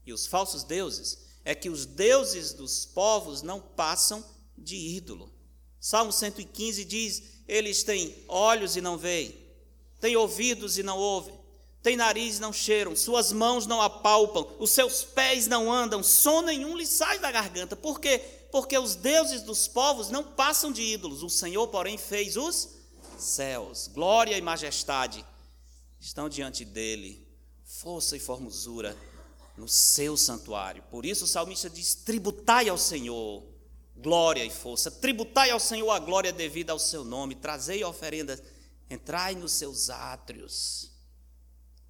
e 0.04 0.12
os 0.12 0.26
falsos 0.26 0.64
deuses 0.64 1.18
é 1.44 1.54
que 1.54 1.70
os 1.70 1.86
deuses 1.86 2.52
dos 2.52 2.84
povos 2.84 3.42
não 3.42 3.60
passam 3.60 4.24
de 4.56 4.76
ídolo. 4.76 5.32
Salmo 5.80 6.12
115 6.12 6.84
diz: 6.84 7.22
Eles 7.46 7.82
têm 7.82 8.24
olhos 8.28 8.76
e 8.76 8.80
não 8.80 8.96
veem, 8.98 9.36
têm 10.00 10.16
ouvidos 10.16 10.78
e 10.78 10.82
não 10.82 10.98
ouvem, 10.98 11.38
tem 11.82 11.96
nariz 11.96 12.38
não 12.38 12.52
cheiram, 12.52 12.94
suas 12.94 13.32
mãos 13.32 13.66
não 13.66 13.82
apalpam, 13.82 14.46
os 14.58 14.70
seus 14.70 15.02
pés 15.02 15.46
não 15.46 15.72
andam, 15.72 16.02
som 16.02 16.42
nenhum 16.42 16.76
lhe 16.76 16.86
sai 16.86 17.18
da 17.18 17.30
garganta. 17.30 17.74
Por 17.74 17.98
quê? 17.98 18.18
Porque 18.50 18.78
os 18.78 18.94
deuses 18.94 19.42
dos 19.42 19.66
povos 19.66 20.10
não 20.10 20.22
passam 20.22 20.70
de 20.70 20.82
ídolos, 20.82 21.22
o 21.22 21.28
Senhor, 21.28 21.66
porém, 21.68 21.98
fez 21.98 22.36
os 22.36 22.68
céus, 23.18 23.88
glória 23.88 24.36
e 24.36 24.42
majestade 24.42 25.24
estão 26.00 26.28
diante 26.28 26.64
dele, 26.64 27.26
força 27.64 28.16
e 28.16 28.20
formosura 28.20 28.96
no 29.56 29.68
seu 29.68 30.16
santuário. 30.16 30.82
Por 30.90 31.06
isso 31.06 31.24
o 31.24 31.28
salmista 31.28 31.70
diz: 31.70 31.94
tributai 31.94 32.68
ao 32.68 32.78
Senhor 32.78 33.52
glória 33.96 34.44
e 34.44 34.50
força, 34.50 34.90
tributai 34.90 35.50
ao 35.50 35.60
Senhor 35.60 35.90
a 35.90 35.98
glória 35.98 36.32
devida 36.32 36.72
ao 36.72 36.78
seu 36.78 37.04
nome, 37.04 37.36
trazei 37.36 37.84
oferendas, 37.84 38.42
entrai 38.90 39.34
nos 39.34 39.52
seus 39.52 39.90
átrios, 39.90 40.90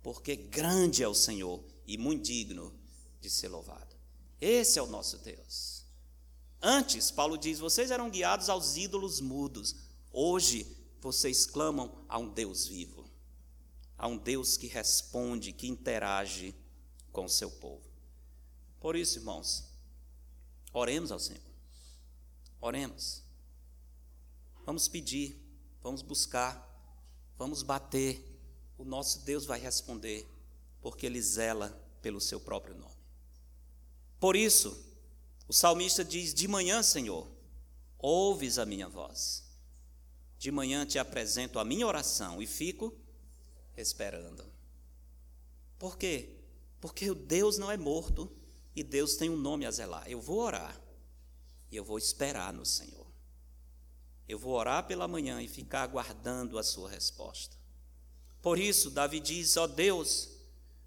porque 0.02 0.34
grande 0.36 1.02
é 1.02 1.08
o 1.08 1.14
Senhor 1.14 1.62
e 1.86 1.96
muito 1.96 2.24
digno 2.24 2.72
de 3.20 3.30
ser 3.30 3.48
louvado. 3.48 3.94
Esse 4.40 4.78
é 4.78 4.82
o 4.82 4.86
nosso 4.86 5.18
Deus. 5.18 5.84
Antes, 6.60 7.10
Paulo 7.10 7.36
diz: 7.36 7.58
vocês 7.58 7.90
eram 7.90 8.10
guiados 8.10 8.48
aos 8.48 8.76
ídolos 8.76 9.20
mudos, 9.20 9.76
hoje 10.12 10.76
vocês 11.00 11.46
clamam 11.46 12.04
a 12.08 12.18
um 12.18 12.28
Deus 12.28 12.66
vivo, 12.66 13.08
a 13.96 14.06
um 14.06 14.16
Deus 14.16 14.56
que 14.56 14.66
responde, 14.66 15.52
que 15.52 15.68
interage 15.68 16.54
com 17.12 17.24
o 17.24 17.30
seu 17.30 17.50
povo. 17.50 17.82
Por 18.80 18.96
isso, 18.96 19.18
irmãos, 19.18 19.64
oremos 20.72 21.12
ao 21.12 21.18
Senhor. 21.18 21.42
Oremos. 22.60 23.22
Vamos 24.64 24.86
pedir, 24.86 25.36
vamos 25.82 26.02
buscar, 26.02 26.68
vamos 27.36 27.62
bater. 27.62 28.31
O 28.82 28.84
nosso 28.84 29.20
Deus 29.20 29.46
vai 29.46 29.60
responder, 29.60 30.28
porque 30.80 31.06
Ele 31.06 31.22
zela 31.22 31.70
pelo 32.02 32.20
seu 32.20 32.40
próprio 32.40 32.74
nome. 32.74 32.96
Por 34.18 34.34
isso, 34.34 34.76
o 35.46 35.52
salmista 35.52 36.04
diz: 36.04 36.34
De 36.34 36.48
manhã, 36.48 36.82
Senhor, 36.82 37.28
ouves 37.96 38.58
a 38.58 38.66
minha 38.66 38.88
voz. 38.88 39.44
De 40.36 40.50
manhã 40.50 40.84
te 40.84 40.98
apresento 40.98 41.60
a 41.60 41.64
minha 41.64 41.86
oração 41.86 42.42
e 42.42 42.46
fico 42.48 42.92
esperando. 43.76 44.44
Por 45.78 45.96
quê? 45.96 46.40
Porque 46.80 47.08
o 47.08 47.14
Deus 47.14 47.58
não 47.58 47.70
é 47.70 47.76
morto 47.76 48.28
e 48.74 48.82
Deus 48.82 49.14
tem 49.14 49.30
um 49.30 49.36
nome 49.36 49.64
a 49.64 49.70
zelar. 49.70 50.10
Eu 50.10 50.20
vou 50.20 50.40
orar 50.40 50.76
e 51.70 51.76
eu 51.76 51.84
vou 51.84 51.98
esperar 51.98 52.52
no 52.52 52.66
Senhor. 52.66 53.06
Eu 54.28 54.40
vou 54.40 54.54
orar 54.54 54.88
pela 54.88 55.06
manhã 55.06 55.40
e 55.40 55.46
ficar 55.46 55.82
aguardando 55.82 56.58
a 56.58 56.64
sua 56.64 56.90
resposta. 56.90 57.61
Por 58.42 58.58
isso, 58.58 58.90
Davi 58.90 59.20
diz: 59.20 59.56
Ó 59.56 59.64
oh 59.64 59.68
Deus, 59.68 60.28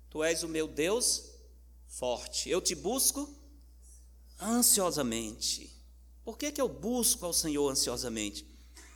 tu 0.09 0.23
és 0.23 0.43
o 0.43 0.47
meu 0.47 0.67
Deus 0.67 1.31
forte. 1.87 2.49
Eu 2.49 2.61
te 2.61 2.75
busco 2.75 3.33
ansiosamente. 4.39 5.73
Por 6.23 6.37
que, 6.37 6.51
que 6.51 6.61
eu 6.61 6.67
busco 6.67 7.25
ao 7.25 7.31
Senhor 7.31 7.69
ansiosamente? 7.69 8.45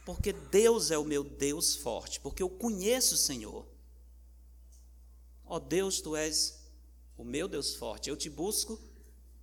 Porque 0.05 0.34
Deus 0.34 0.91
é 0.91 0.97
o 0.97 1.05
meu 1.05 1.24
Deus 1.24 1.76
forte, 1.76 2.20
porque 2.20 2.43
eu 2.43 2.49
conheço 2.49 3.16
o 3.16 3.18
Senhor. 3.18 3.66
Ó 5.45 5.55
oh 5.55 5.60
Deus, 5.60 6.01
tu 6.01 6.16
és 6.16 6.60
o 7.18 7.24
meu 7.24 7.47
Deus 7.47 7.76
forte, 7.76 8.10
eu 8.10 8.18
te 8.18 8.30
busco 8.30 8.80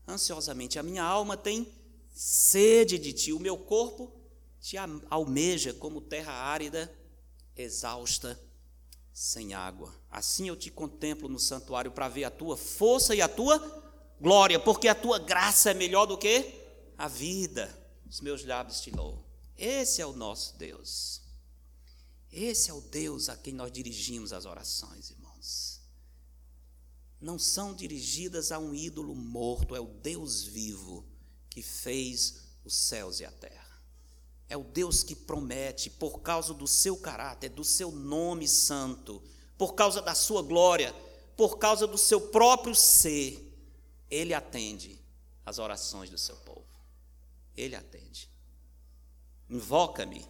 ansiosamente. 0.07 0.79
A 0.79 0.83
minha 0.83 1.03
alma 1.03 1.37
tem 1.37 1.73
sede 2.13 2.99
de 2.99 3.13
ti, 3.13 3.33
o 3.33 3.41
meu 3.41 3.57
corpo 3.57 4.13
te 4.61 4.77
almeja 5.09 5.73
como 5.73 6.01
terra 6.01 6.33
árida, 6.33 6.93
exausta, 7.57 8.39
sem 9.19 9.55
água. 9.55 9.95
Assim 10.11 10.49
eu 10.49 10.57
te 10.57 10.71
contemplo 10.71 11.29
no 11.29 11.39
santuário 11.39 11.91
para 11.91 12.09
ver 12.09 12.25
a 12.25 12.31
tua 12.31 12.57
força 12.57 13.15
e 13.15 13.23
a 13.23 13.29
tua 13.29 13.59
glória, 14.21 14.61
porque 14.61 14.89
a 14.89 14.95
tua 14.95 15.19
graça 15.19 15.71
é 15.71 15.75
melhor 15.75 16.05
do 16.05 16.19
que 16.19 16.53
a 16.99 17.09
vida. 17.09 17.75
Os 18.07 18.21
meus 18.21 18.45
lábios 18.45 18.81
te 18.81 18.91
louvam. 18.91 19.25
Esse 19.57 20.03
é 20.03 20.07
o 20.07 20.13
nosso 20.13 20.59
Deus. 20.59 21.23
Esse 22.31 22.71
é 22.71 22.75
o 22.75 22.81
Deus 22.83 23.31
a 23.31 23.37
quem 23.37 23.55
nós 23.55 23.73
dirigimos 23.73 24.35
as 24.35 24.45
orações, 24.45 25.11
irmãos 25.11 25.77
não 27.21 27.39
são 27.39 27.75
dirigidas 27.75 28.53
a 28.53 28.59
um 28.59 28.75
ídolo 28.75 29.15
morto, 29.15 29.75
é 29.75 29.81
o 29.81 29.87
Deus 29.87 30.45
vivo 30.45 31.05
que 31.49 31.63
fez 31.63 32.43
os 32.65 32.75
céus 32.75 33.21
e 33.21 33.25
a 33.25 33.31
terra. 33.33 33.66
É 34.49 34.57
o 34.57 34.63
Deus 34.63 35.03
que 35.03 35.15
promete, 35.15 35.91
por 35.91 36.21
causa 36.21 36.55
do 36.55 36.67
seu 36.67 36.97
caráter, 36.97 37.51
do 37.51 37.65
seu 37.65 37.91
nome 37.91 38.47
santo, 38.47 39.23
por 39.59 39.75
causa 39.75 40.01
da 40.01 40.15
sua 40.15 40.43
glória, 40.43 40.95
por 41.37 41.59
causa 41.59 41.87
do 41.87 41.99
seu 41.99 42.21
próprio 42.21 42.75
ser, 42.75 43.43
ele 44.11 44.33
atende 44.33 45.01
as 45.45 45.59
orações 45.59 46.11
do 46.11 46.19
seu 46.19 46.37
povo. 46.37 46.67
Ele 47.57 47.77
atende. 47.77 48.31
Invoca-me 49.49 50.27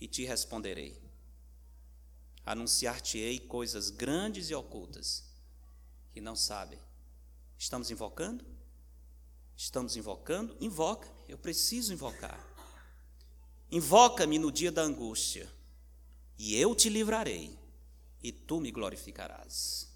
e 0.00 0.06
te 0.06 0.24
responderei. 0.24 1.00
Anunciar-te-ei 2.44 3.38
coisas 3.38 3.90
grandes 3.90 4.50
e 4.50 4.54
ocultas 4.54 5.24
que 6.12 6.20
não 6.20 6.36
sabem. 6.36 6.78
Estamos 7.58 7.90
invocando? 7.90 8.44
Estamos 9.56 9.96
invocando? 9.96 10.56
Invoca-me, 10.60 11.14
eu 11.28 11.38
preciso 11.38 11.92
invocar. 11.92 12.53
Invoca-me 13.70 14.38
no 14.38 14.52
dia 14.52 14.70
da 14.70 14.82
angústia, 14.82 15.50
e 16.38 16.56
eu 16.56 16.74
te 16.74 16.88
livrarei, 16.88 17.58
e 18.22 18.32
tu 18.32 18.60
me 18.60 18.70
glorificarás. 18.70 19.88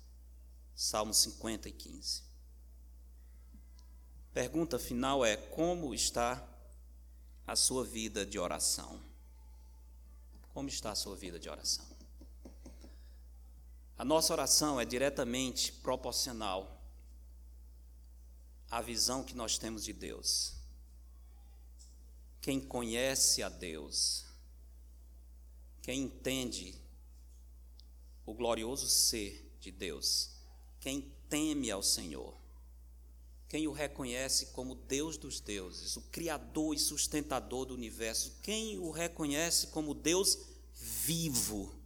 Salmo 0.74 1.12
50 1.12 1.68
e 1.68 1.72
15. 1.72 2.22
Pergunta 4.32 4.78
final 4.78 5.24
é: 5.24 5.36
como 5.36 5.94
está 5.94 6.46
a 7.46 7.56
sua 7.56 7.84
vida 7.84 8.24
de 8.24 8.38
oração? 8.38 9.00
Como 10.54 10.68
está 10.68 10.90
a 10.90 10.94
sua 10.94 11.16
vida 11.16 11.38
de 11.38 11.48
oração? 11.48 11.86
A 13.96 14.04
nossa 14.04 14.32
oração 14.32 14.80
é 14.80 14.84
diretamente 14.84 15.72
proporcional 15.72 16.80
à 18.70 18.80
visão 18.80 19.24
que 19.24 19.34
nós 19.34 19.58
temos 19.58 19.84
de 19.84 19.92
Deus. 19.92 20.57
Quem 22.48 22.58
conhece 22.58 23.42
a 23.42 23.50
Deus, 23.50 24.24
quem 25.82 26.04
entende 26.04 26.74
o 28.24 28.32
glorioso 28.32 28.88
ser 28.88 29.54
de 29.60 29.70
Deus, 29.70 30.30
quem 30.80 31.12
teme 31.28 31.70
ao 31.70 31.82
Senhor, 31.82 32.34
quem 33.50 33.68
o 33.68 33.70
reconhece 33.70 34.46
como 34.46 34.74
Deus 34.74 35.18
dos 35.18 35.40
deuses, 35.40 35.98
o 35.98 36.00
Criador 36.10 36.74
e 36.74 36.78
sustentador 36.78 37.66
do 37.66 37.74
universo, 37.74 38.38
quem 38.42 38.78
o 38.78 38.90
reconhece 38.90 39.66
como 39.66 39.92
Deus 39.92 40.38
vivo 40.74 41.78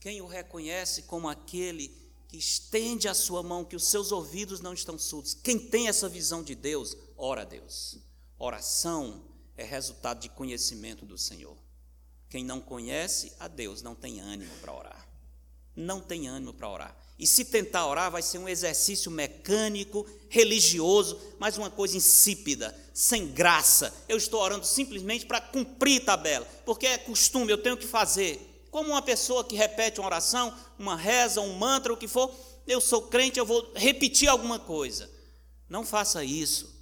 quem 0.00 0.22
o 0.22 0.26
reconhece 0.26 1.02
como 1.02 1.28
aquele 1.28 1.94
que 2.28 2.38
estende 2.38 3.08
a 3.08 3.14
sua 3.14 3.42
mão, 3.42 3.62
que 3.62 3.76
os 3.76 3.88
seus 3.88 4.10
ouvidos 4.10 4.58
não 4.62 4.72
estão 4.72 4.98
surdos. 4.98 5.34
Quem 5.34 5.58
tem 5.58 5.86
essa 5.86 6.08
visão 6.08 6.42
de 6.42 6.54
Deus, 6.54 6.96
ora 7.14 7.42
a 7.42 7.44
Deus. 7.44 7.98
Oração 8.38 9.30
é 9.62 9.64
resultado 9.64 10.20
de 10.20 10.28
conhecimento 10.28 11.06
do 11.06 11.16
Senhor. 11.16 11.56
Quem 12.28 12.44
não 12.44 12.60
conhece 12.60 13.32
a 13.38 13.46
Deus 13.46 13.82
não 13.82 13.94
tem 13.94 14.20
ânimo 14.20 14.52
para 14.60 14.74
orar. 14.74 15.08
Não 15.74 16.00
tem 16.00 16.28
ânimo 16.28 16.52
para 16.52 16.68
orar. 16.68 16.96
E 17.18 17.26
se 17.26 17.44
tentar 17.44 17.86
orar, 17.86 18.10
vai 18.10 18.22
ser 18.22 18.38
um 18.38 18.48
exercício 18.48 19.10
mecânico, 19.10 20.06
religioso, 20.28 21.20
mas 21.38 21.56
uma 21.56 21.70
coisa 21.70 21.96
insípida, 21.96 22.76
sem 22.92 23.28
graça. 23.28 23.94
Eu 24.08 24.16
estou 24.16 24.40
orando 24.40 24.66
simplesmente 24.66 25.24
para 25.24 25.40
cumprir 25.40 26.04
tabela, 26.04 26.46
porque 26.64 26.86
é 26.86 26.98
costume, 26.98 27.52
eu 27.52 27.62
tenho 27.62 27.76
que 27.76 27.86
fazer. 27.86 28.66
Como 28.70 28.90
uma 28.90 29.02
pessoa 29.02 29.44
que 29.44 29.54
repete 29.54 30.00
uma 30.00 30.06
oração, 30.06 30.56
uma 30.78 30.96
reza, 30.96 31.40
um 31.40 31.56
mantra, 31.56 31.92
o 31.92 31.96
que 31.96 32.08
for, 32.08 32.34
eu 32.66 32.80
sou 32.80 33.02
crente, 33.02 33.38
eu 33.38 33.46
vou 33.46 33.70
repetir 33.74 34.28
alguma 34.28 34.58
coisa. 34.58 35.08
Não 35.68 35.84
faça 35.86 36.24
isso. 36.24 36.74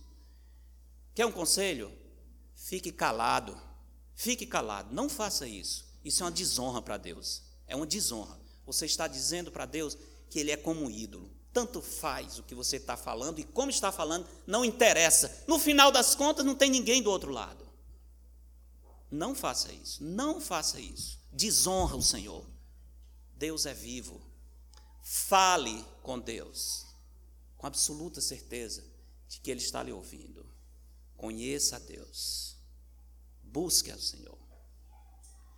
Quer 1.14 1.26
um 1.26 1.32
conselho? 1.32 1.99
Fique 2.70 2.92
calado. 2.92 3.60
Fique 4.14 4.46
calado. 4.46 4.94
Não 4.94 5.08
faça 5.08 5.46
isso. 5.48 5.84
Isso 6.04 6.22
é 6.22 6.26
uma 6.26 6.30
desonra 6.30 6.80
para 6.80 6.96
Deus. 6.96 7.42
É 7.66 7.74
uma 7.74 7.84
desonra. 7.84 8.38
Você 8.64 8.86
está 8.86 9.08
dizendo 9.08 9.50
para 9.50 9.66
Deus 9.66 9.98
que 10.28 10.38
Ele 10.38 10.52
é 10.52 10.56
como 10.56 10.84
um 10.84 10.90
ídolo. 10.90 11.28
Tanto 11.52 11.82
faz 11.82 12.38
o 12.38 12.44
que 12.44 12.54
você 12.54 12.76
está 12.76 12.96
falando 12.96 13.40
e 13.40 13.44
como 13.44 13.72
está 13.72 13.90
falando, 13.90 14.24
não 14.46 14.64
interessa. 14.64 15.44
No 15.48 15.58
final 15.58 15.90
das 15.90 16.14
contas, 16.14 16.46
não 16.46 16.54
tem 16.54 16.70
ninguém 16.70 17.02
do 17.02 17.10
outro 17.10 17.32
lado. 17.32 17.68
Não 19.10 19.34
faça 19.34 19.72
isso. 19.72 20.04
Não 20.04 20.40
faça 20.40 20.80
isso 20.80 21.20
desonra 21.32 21.96
o 21.96 22.02
Senhor. 22.02 22.46
Deus 23.36 23.66
é 23.66 23.74
vivo. 23.74 24.20
Fale 25.02 25.84
com 26.02 26.18
Deus, 26.18 26.86
com 27.56 27.66
absoluta 27.66 28.20
certeza 28.20 28.84
de 29.28 29.40
que 29.40 29.50
Ele 29.50 29.60
está 29.60 29.82
lhe 29.82 29.92
ouvindo. 29.92 30.46
Conheça 31.16 31.76
a 31.76 31.78
Deus. 31.78 32.56
Busque 33.52 33.90
ao 33.90 33.98
Senhor. 33.98 34.38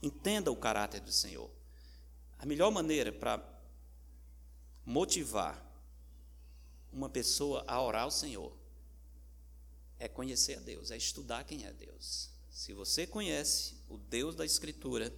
Entenda 0.02 0.50
o 0.50 0.56
caráter 0.56 1.00
do 1.00 1.12
Senhor. 1.12 1.50
A 2.38 2.46
melhor 2.46 2.70
maneira 2.70 3.12
para 3.12 3.40
motivar 4.84 5.62
uma 6.92 7.08
pessoa 7.08 7.64
a 7.68 7.80
orar 7.80 8.04
ao 8.04 8.10
Senhor 8.10 8.56
é 9.98 10.08
conhecer 10.08 10.58
a 10.58 10.60
Deus, 10.60 10.90
é 10.90 10.96
estudar 10.96 11.44
quem 11.44 11.64
é 11.64 11.72
Deus. 11.72 12.30
Se 12.50 12.72
você 12.72 13.06
conhece 13.06 13.76
o 13.88 13.96
Deus 13.96 14.34
da 14.34 14.44
Escritura, 14.44 15.12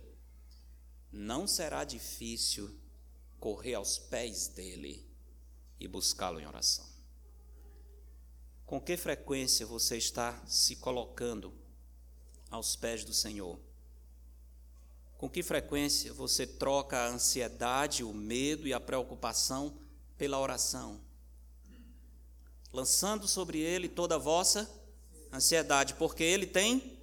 não 1.11 1.47
será 1.47 1.85
difícil 1.85 2.77
correr 3.41 3.75
aos 3.75 3.99
pés 3.99 4.49
dele 4.49 5.09
e 5.79 5.89
buscá-lo 5.89 6.41
em 6.41 6.47
oração. 6.47 6.87
Com 8.67 8.81
que 8.81 8.97
frequência 8.97 9.65
você 9.65 9.97
está 9.97 10.45
se 10.47 10.77
colocando 10.77 11.64
aos 12.55 12.77
pés 12.77 13.05
do 13.05 13.13
Senhor? 13.13 13.59
Com 15.19 15.29
que 15.29 15.43
frequência 15.43 16.13
você 16.13 16.47
troca 16.47 16.97
a 16.99 17.09
ansiedade, 17.09 18.05
o 18.05 18.13
medo 18.13 18.67
e 18.67 18.73
a 18.73 18.81
preocupação 18.81 19.75
pela 20.17 20.39
oração? 20.39 21.01
Lançando 22.73 23.27
sobre 23.27 23.59
ele 23.59 23.89
toda 23.89 24.17
a 24.17 24.19
vossa 24.19 24.71
ansiedade, 25.33 25.95
porque 25.95 26.23
ele 26.23 26.47
tem 26.47 26.97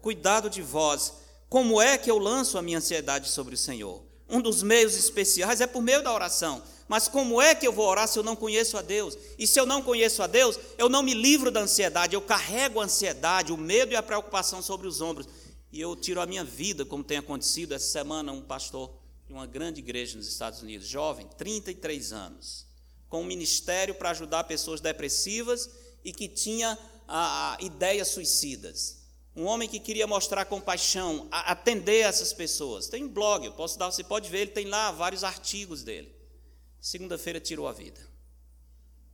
cuidado 0.00 0.48
de 0.48 0.62
vós. 0.62 1.14
Como 1.48 1.80
é 1.80 1.96
que 1.98 2.10
eu 2.10 2.18
lanço 2.18 2.56
a 2.56 2.62
minha 2.62 2.78
ansiedade 2.78 3.28
sobre 3.28 3.54
o 3.54 3.58
Senhor? 3.58 4.02
Um 4.28 4.40
dos 4.40 4.62
meios 4.62 4.96
especiais 4.96 5.60
é 5.60 5.66
por 5.66 5.82
meio 5.82 6.02
da 6.02 6.12
oração. 6.12 6.62
Mas 6.86 7.08
como 7.08 7.40
é 7.40 7.54
que 7.54 7.66
eu 7.66 7.72
vou 7.72 7.86
orar 7.86 8.06
se 8.06 8.18
eu 8.18 8.22
não 8.22 8.36
conheço 8.36 8.76
a 8.76 8.82
Deus? 8.82 9.16
E 9.38 9.46
se 9.46 9.58
eu 9.58 9.64
não 9.64 9.82
conheço 9.82 10.22
a 10.22 10.26
Deus, 10.26 10.58
eu 10.76 10.88
não 10.88 11.02
me 11.02 11.14
livro 11.14 11.50
da 11.50 11.60
ansiedade, 11.60 12.14
eu 12.14 12.20
carrego 12.20 12.80
a 12.80 12.84
ansiedade, 12.84 13.52
o 13.52 13.56
medo 13.56 13.92
e 13.92 13.96
a 13.96 14.02
preocupação 14.02 14.60
sobre 14.60 14.86
os 14.86 15.00
ombros. 15.00 15.26
E 15.72 15.80
eu 15.80 15.96
tiro 15.96 16.20
a 16.20 16.26
minha 16.26 16.44
vida, 16.44 16.84
como 16.84 17.02
tem 17.02 17.18
acontecido 17.18 17.72
essa 17.72 17.86
semana, 17.86 18.32
um 18.32 18.42
pastor 18.42 18.90
de 19.26 19.32
uma 19.32 19.46
grande 19.46 19.80
igreja 19.80 20.16
nos 20.16 20.28
Estados 20.28 20.62
Unidos, 20.62 20.86
jovem, 20.86 21.26
33 21.38 22.12
anos, 22.12 22.66
com 23.08 23.22
um 23.22 23.26
ministério 23.26 23.94
para 23.94 24.10
ajudar 24.10 24.44
pessoas 24.44 24.80
depressivas 24.80 25.68
e 26.04 26.12
que 26.12 26.28
tinha 26.28 26.78
a, 27.08 27.54
a, 27.54 27.62
ideias 27.62 28.08
suicidas. 28.08 29.02
Um 29.34 29.46
homem 29.46 29.68
que 29.68 29.80
queria 29.80 30.06
mostrar 30.06 30.44
compaixão, 30.44 31.26
a, 31.30 31.52
atender 31.52 32.04
essas 32.04 32.32
pessoas. 32.32 32.86
Tem 32.86 33.02
um 33.02 33.08
blog, 33.08 33.44
eu 33.44 33.52
posso 33.52 33.78
dar, 33.78 33.90
você 33.90 34.04
pode 34.04 34.28
ver, 34.30 34.42
ele 34.42 34.50
tem 34.50 34.66
lá 34.66 34.92
vários 34.92 35.24
artigos 35.24 35.82
dele. 35.82 36.13
Segunda-feira 36.84 37.40
tirou 37.40 37.66
a 37.66 37.72
vida. 37.72 38.06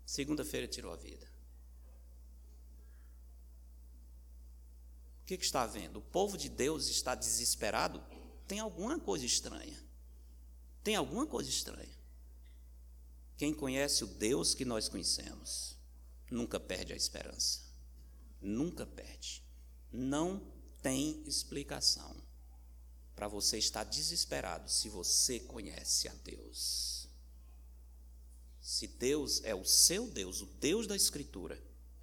Segunda-feira 0.04 0.66
tirou 0.66 0.92
a 0.92 0.96
vida. 0.96 1.24
O 5.22 5.26
que, 5.26 5.38
que 5.38 5.44
está 5.44 5.62
havendo? 5.62 6.00
O 6.00 6.02
povo 6.02 6.36
de 6.36 6.48
Deus 6.48 6.88
está 6.88 7.14
desesperado? 7.14 8.02
Tem 8.48 8.58
alguma 8.58 8.98
coisa 8.98 9.24
estranha. 9.24 9.80
Tem 10.82 10.96
alguma 10.96 11.24
coisa 11.28 11.48
estranha. 11.48 11.96
Quem 13.36 13.54
conhece 13.54 14.02
o 14.02 14.08
Deus 14.08 14.52
que 14.52 14.64
nós 14.64 14.88
conhecemos 14.88 15.78
nunca 16.28 16.58
perde 16.58 16.92
a 16.92 16.96
esperança. 16.96 17.60
Nunca 18.40 18.84
perde. 18.84 19.44
Não 19.92 20.44
tem 20.82 21.22
explicação 21.24 22.16
para 23.14 23.28
você 23.28 23.58
estar 23.58 23.84
desesperado 23.84 24.68
se 24.68 24.88
você 24.88 25.38
conhece 25.38 26.08
a 26.08 26.14
Deus. 26.24 26.99
Se 28.60 28.86
Deus 28.86 29.40
é 29.44 29.54
o 29.54 29.64
seu 29.64 30.06
Deus, 30.06 30.42
o 30.42 30.46
Deus 30.46 30.86
da 30.86 30.94
Escritura, 30.94 31.60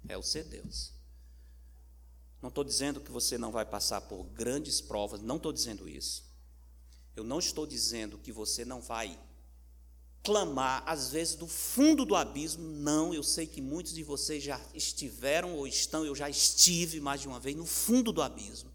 é 0.08 0.16
o 0.16 0.22
seu 0.22 0.44
Deus. 0.44 0.92
Não 2.40 2.48
estou 2.48 2.64
dizendo 2.64 3.00
que 3.00 3.10
você 3.10 3.36
não 3.36 3.50
vai 3.50 3.64
passar 3.64 4.00
por 4.02 4.24
grandes 4.24 4.80
provas, 4.80 5.20
não 5.20 5.36
estou 5.36 5.52
dizendo 5.52 5.88
isso. 5.88 6.24
Eu 7.16 7.24
não 7.24 7.38
estou 7.38 7.66
dizendo 7.66 8.18
que 8.18 8.30
você 8.30 8.64
não 8.64 8.80
vai 8.80 9.18
clamar, 10.22 10.82
às 10.86 11.10
vezes, 11.10 11.34
do 11.34 11.46
fundo 11.46 12.04
do 12.04 12.14
abismo. 12.14 12.62
Não, 12.62 13.12
eu 13.12 13.22
sei 13.22 13.46
que 13.46 13.60
muitos 13.60 13.92
de 13.92 14.04
vocês 14.04 14.42
já 14.42 14.60
estiveram 14.74 15.56
ou 15.56 15.66
estão, 15.66 16.04
eu 16.04 16.14
já 16.14 16.28
estive 16.28 17.00
mais 17.00 17.20
de 17.20 17.28
uma 17.28 17.40
vez 17.40 17.56
no 17.56 17.66
fundo 17.66 18.12
do 18.12 18.22
abismo. 18.22 18.70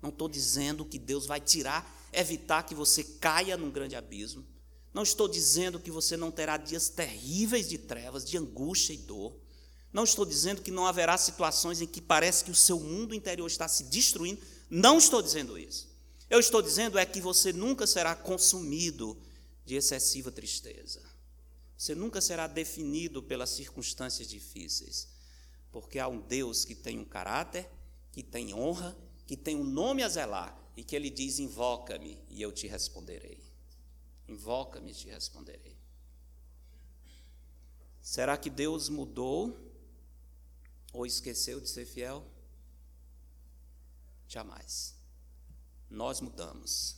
Não 0.00 0.10
estou 0.10 0.28
dizendo 0.28 0.84
que 0.84 0.98
Deus 0.98 1.26
vai 1.26 1.40
tirar, 1.40 2.08
evitar 2.12 2.62
que 2.62 2.74
você 2.74 3.02
caia 3.02 3.56
num 3.56 3.70
grande 3.70 3.96
abismo. 3.96 4.46
Não 4.98 5.04
estou 5.04 5.28
dizendo 5.28 5.78
que 5.78 5.92
você 5.92 6.16
não 6.16 6.28
terá 6.28 6.56
dias 6.56 6.88
terríveis 6.88 7.68
de 7.68 7.78
trevas, 7.78 8.24
de 8.24 8.36
angústia 8.36 8.92
e 8.92 8.96
dor. 8.96 9.32
Não 9.92 10.02
estou 10.02 10.26
dizendo 10.26 10.60
que 10.60 10.72
não 10.72 10.88
haverá 10.88 11.16
situações 11.16 11.80
em 11.80 11.86
que 11.86 12.00
parece 12.00 12.42
que 12.42 12.50
o 12.50 12.54
seu 12.54 12.80
mundo 12.80 13.14
interior 13.14 13.46
está 13.46 13.68
se 13.68 13.84
destruindo. 13.84 14.42
Não 14.68 14.98
estou 14.98 15.22
dizendo 15.22 15.56
isso. 15.56 15.88
Eu 16.28 16.40
estou 16.40 16.60
dizendo 16.60 16.98
é 16.98 17.06
que 17.06 17.20
você 17.20 17.52
nunca 17.52 17.86
será 17.86 18.16
consumido 18.16 19.16
de 19.64 19.76
excessiva 19.76 20.32
tristeza. 20.32 21.00
Você 21.76 21.94
nunca 21.94 22.20
será 22.20 22.48
definido 22.48 23.22
pelas 23.22 23.50
circunstâncias 23.50 24.26
difíceis, 24.26 25.06
porque 25.70 26.00
há 26.00 26.08
um 26.08 26.20
Deus 26.20 26.64
que 26.64 26.74
tem 26.74 26.98
um 26.98 27.04
caráter, 27.04 27.70
que 28.10 28.24
tem 28.24 28.52
honra, 28.52 28.98
que 29.28 29.36
tem 29.36 29.54
um 29.54 29.62
nome 29.62 30.02
a 30.02 30.08
zelar 30.08 30.60
e 30.76 30.82
que 30.82 30.96
ele 30.96 31.08
diz: 31.08 31.38
invoca-me 31.38 32.18
e 32.28 32.42
eu 32.42 32.50
te 32.50 32.66
responderei. 32.66 33.37
Invoca-me 34.28 34.92
e 34.92 34.94
te 34.94 35.08
responderei. 35.08 35.76
Será 38.02 38.36
que 38.36 38.50
Deus 38.50 38.88
mudou 38.88 39.58
ou 40.92 41.06
esqueceu 41.06 41.60
de 41.60 41.68
ser 41.68 41.86
fiel? 41.86 42.26
Jamais. 44.28 44.94
Nós 45.90 46.20
mudamos 46.20 46.96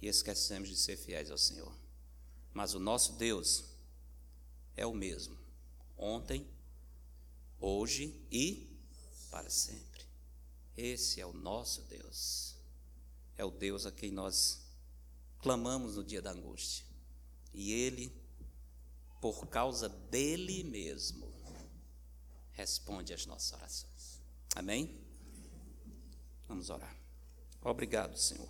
e 0.00 0.08
esquecemos 0.08 0.68
de 0.68 0.76
ser 0.76 0.96
fiéis 0.96 1.30
ao 1.30 1.38
Senhor. 1.38 1.72
Mas 2.52 2.74
o 2.74 2.80
nosso 2.80 3.14
Deus 3.14 3.64
é 4.76 4.86
o 4.86 4.94
mesmo, 4.94 5.38
ontem, 5.96 6.46
hoje 7.60 8.18
e 8.30 8.68
para 9.30 9.48
sempre. 9.48 10.04
Esse 10.76 11.20
é 11.20 11.26
o 11.26 11.32
nosso 11.32 11.82
Deus. 11.82 12.54
É 13.36 13.44
o 13.44 13.50
Deus 13.50 13.86
a 13.86 13.92
quem 13.92 14.10
nós 14.10 14.61
clamamos 15.42 15.96
no 15.96 16.04
dia 16.04 16.22
da 16.22 16.30
angústia. 16.30 16.86
E 17.52 17.72
Ele, 17.72 18.10
por 19.20 19.46
causa 19.48 19.88
dele 19.88 20.62
mesmo, 20.64 21.30
responde 22.52 23.12
às 23.12 23.26
nossas 23.26 23.52
orações. 23.52 24.22
Amém? 24.54 24.98
Vamos 26.48 26.70
orar. 26.70 26.96
Obrigado, 27.60 28.16
Senhor, 28.16 28.48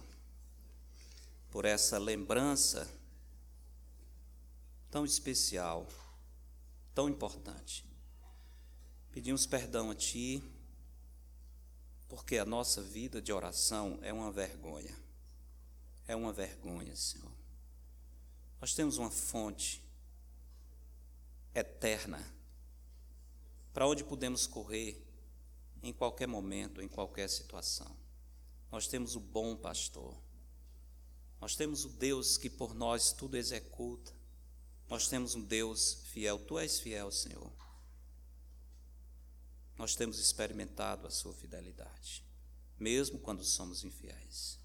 por 1.51 1.65
essa 1.65 1.99
lembrança 1.99 2.89
tão 4.91 5.05
especial, 5.05 5.89
tão 6.95 7.09
importante. 7.09 7.85
Pedimos 9.13 9.47
perdão 9.47 9.91
a 9.91 9.95
Ti, 9.95 10.43
porque 12.09 12.39
a 12.39 12.45
nossa 12.45 12.83
vida 12.83 13.21
de 13.21 13.33
oração 13.33 13.99
é 14.03 14.13
uma 14.13 14.31
vergonha 14.33 14.95
é 16.07 16.17
uma 16.17 16.33
vergonha, 16.33 16.95
Senhor. 16.97 17.33
Nós 18.61 18.75
temos 18.75 18.97
uma 18.97 19.11
fonte 19.11 19.83
eterna 21.55 22.25
para 23.73 23.87
onde 23.87 24.05
podemos 24.05 24.47
correr 24.47 25.05
em 25.83 25.93
qualquer 25.93 26.29
momento, 26.29 26.81
em 26.81 26.89
qualquer 26.89 27.29
situação. 27.29 27.97
Nós 28.71 28.87
temos 28.87 29.17
o 29.17 29.21
bom 29.21 29.57
pastor. 29.57 30.17
Nós 31.41 31.57
temos 31.57 31.85
o 31.85 31.89
Deus 31.89 32.39
que 32.39 32.49
por 32.49 32.75
nós 32.75 33.13
tudo 33.13 33.37
executa. 33.37 34.13
Nós 34.89 35.09
temos 35.09 35.35
um 35.35 35.43
Deus 35.43 36.03
fiel. 36.05 36.39
Tu 36.39 36.59
és 36.59 36.79
fiel, 36.79 37.11
Senhor. 37.11 37.53
Nós 39.77 39.97
temos 39.97 40.19
experimentado 40.19 41.07
a 41.07 41.11
sua 41.11 41.35
fidelidade, 41.35 42.25
mesmo 42.79 43.19
quando 43.19 43.43
somos 43.43 43.83
infiéis. 43.83 44.62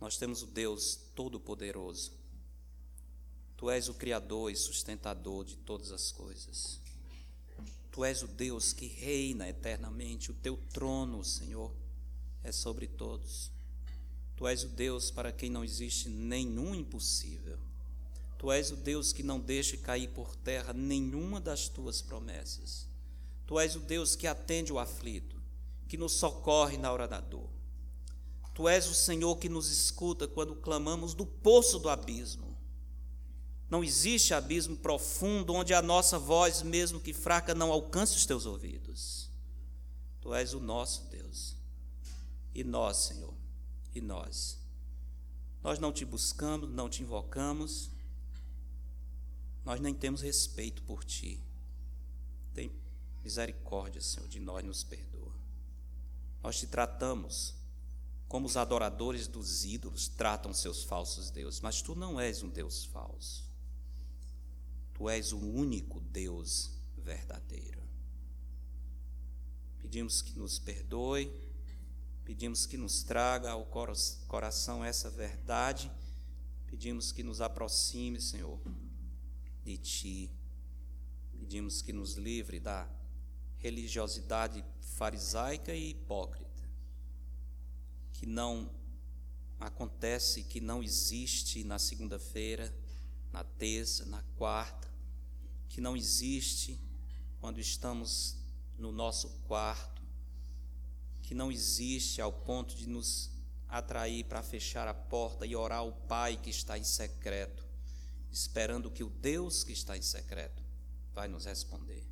Nós 0.00 0.16
temos 0.16 0.42
o 0.42 0.46
Deus 0.46 0.98
Todo-Poderoso. 1.14 2.12
Tu 3.56 3.68
és 3.68 3.88
o 3.88 3.94
Criador 3.94 4.50
e 4.50 4.56
sustentador 4.56 5.44
de 5.44 5.56
todas 5.56 5.92
as 5.92 6.10
coisas. 6.10 6.80
Tu 7.92 8.04
és 8.04 8.22
o 8.22 8.26
Deus 8.26 8.72
que 8.72 8.86
reina 8.86 9.48
eternamente. 9.48 10.30
O 10.30 10.34
teu 10.34 10.56
trono, 10.72 11.22
Senhor, 11.22 11.70
é 12.42 12.50
sobre 12.50 12.86
todos. 12.86 13.50
Tu 14.36 14.46
és 14.46 14.64
o 14.64 14.68
Deus 14.68 15.10
para 15.10 15.30
quem 15.30 15.50
não 15.50 15.62
existe 15.62 16.08
nenhum 16.08 16.74
impossível. 16.74 17.58
Tu 18.38 18.50
és 18.50 18.70
o 18.70 18.76
Deus 18.76 19.12
que 19.12 19.22
não 19.22 19.38
deixa 19.38 19.76
cair 19.76 20.08
por 20.08 20.34
terra 20.34 20.72
nenhuma 20.72 21.38
das 21.38 21.68
tuas 21.68 22.00
promessas. 22.00 22.86
Tu 23.46 23.60
és 23.60 23.76
o 23.76 23.80
Deus 23.80 24.16
que 24.16 24.26
atende 24.26 24.72
o 24.72 24.78
aflito, 24.78 25.36
que 25.86 25.98
nos 25.98 26.12
socorre 26.12 26.78
na 26.78 26.90
hora 26.90 27.06
da 27.06 27.20
dor. 27.20 27.59
Tu 28.54 28.68
és 28.68 28.86
o 28.86 28.94
Senhor 28.94 29.36
que 29.36 29.48
nos 29.48 29.70
escuta 29.70 30.26
quando 30.26 30.56
clamamos 30.56 31.14
do 31.14 31.24
poço 31.24 31.78
do 31.78 31.88
abismo. 31.88 32.56
Não 33.68 33.84
existe 33.84 34.34
abismo 34.34 34.76
profundo 34.76 35.54
onde 35.54 35.72
a 35.72 35.80
nossa 35.80 36.18
voz, 36.18 36.62
mesmo 36.62 37.00
que 37.00 37.12
fraca, 37.12 37.54
não 37.54 37.70
alcance 37.70 38.16
os 38.16 38.26
teus 38.26 38.44
ouvidos. 38.44 39.30
Tu 40.20 40.34
és 40.34 40.52
o 40.52 40.60
nosso 40.60 41.04
Deus. 41.08 41.56
E 42.52 42.64
nós, 42.64 42.96
Senhor, 42.96 43.32
e 43.94 44.00
nós. 44.00 44.58
Nós 45.62 45.78
não 45.78 45.92
te 45.92 46.04
buscamos, 46.04 46.68
não 46.68 46.88
te 46.88 47.02
invocamos, 47.02 47.90
nós 49.64 49.78
nem 49.80 49.94
temos 49.94 50.20
respeito 50.22 50.82
por 50.82 51.04
Ti. 51.04 51.40
Tem 52.52 52.72
misericórdia, 53.22 54.00
Senhor, 54.00 54.28
de 54.28 54.40
nós, 54.40 54.64
nos 54.64 54.82
perdoa. 54.82 55.32
Nós 56.42 56.58
te 56.58 56.66
tratamos 56.66 57.54
como 58.30 58.46
os 58.46 58.56
adoradores 58.56 59.26
dos 59.26 59.64
ídolos 59.64 60.06
tratam 60.06 60.54
seus 60.54 60.84
falsos 60.84 61.32
deuses, 61.32 61.60
mas 61.60 61.82
Tu 61.82 61.96
não 61.96 62.20
és 62.20 62.44
um 62.44 62.48
Deus 62.48 62.84
falso. 62.84 63.44
Tu 64.94 65.08
és 65.08 65.32
o 65.32 65.38
único 65.40 65.98
Deus 65.98 66.70
verdadeiro. 66.96 67.82
Pedimos 69.78 70.22
que 70.22 70.38
nos 70.38 70.60
perdoe, 70.60 71.28
pedimos 72.24 72.66
que 72.66 72.76
nos 72.76 73.02
traga 73.02 73.50
ao 73.50 73.66
coração 74.28 74.84
essa 74.84 75.10
verdade, 75.10 75.90
pedimos 76.68 77.10
que 77.10 77.24
nos 77.24 77.40
aproxime, 77.40 78.20
Senhor, 78.20 78.60
de 79.64 79.76
Ti. 79.76 80.30
Pedimos 81.32 81.82
que 81.82 81.92
nos 81.92 82.14
livre 82.14 82.60
da 82.60 82.88
religiosidade 83.56 84.64
farisaica 84.80 85.74
e 85.74 85.90
hipócrita, 85.90 86.49
que 88.20 88.26
não 88.26 88.70
acontece, 89.58 90.42
que 90.42 90.60
não 90.60 90.82
existe 90.82 91.64
na 91.64 91.78
segunda-feira, 91.78 92.70
na 93.32 93.42
terça, 93.42 94.04
na 94.04 94.22
quarta, 94.36 94.86
que 95.70 95.80
não 95.80 95.96
existe 95.96 96.78
quando 97.40 97.58
estamos 97.58 98.36
no 98.76 98.92
nosso 98.92 99.30
quarto, 99.48 100.02
que 101.22 101.34
não 101.34 101.50
existe 101.50 102.20
ao 102.20 102.30
ponto 102.30 102.76
de 102.76 102.86
nos 102.86 103.30
atrair 103.66 104.24
para 104.24 104.42
fechar 104.42 104.86
a 104.86 104.92
porta 104.92 105.46
e 105.46 105.56
orar 105.56 105.78
ao 105.78 105.92
Pai 105.92 106.36
que 106.36 106.50
está 106.50 106.76
em 106.76 106.84
secreto, 106.84 107.66
esperando 108.30 108.90
que 108.90 109.02
o 109.02 109.08
Deus 109.08 109.64
que 109.64 109.72
está 109.72 109.96
em 109.96 110.02
secreto 110.02 110.62
vai 111.14 111.26
nos 111.26 111.46
responder. 111.46 112.06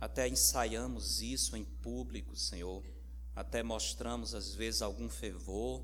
Até 0.00 0.26
ensaiamos 0.26 1.22
isso 1.22 1.56
em 1.56 1.64
público, 1.64 2.34
Senhor, 2.34 2.82
até 3.34 3.62
mostramos 3.62 4.34
às 4.34 4.54
vezes 4.54 4.82
algum 4.82 5.08
fervor, 5.08 5.82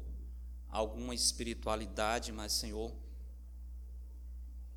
alguma 0.69 1.15
espiritualidade, 1.15 2.31
mas, 2.33 2.53
Senhor, 2.53 2.93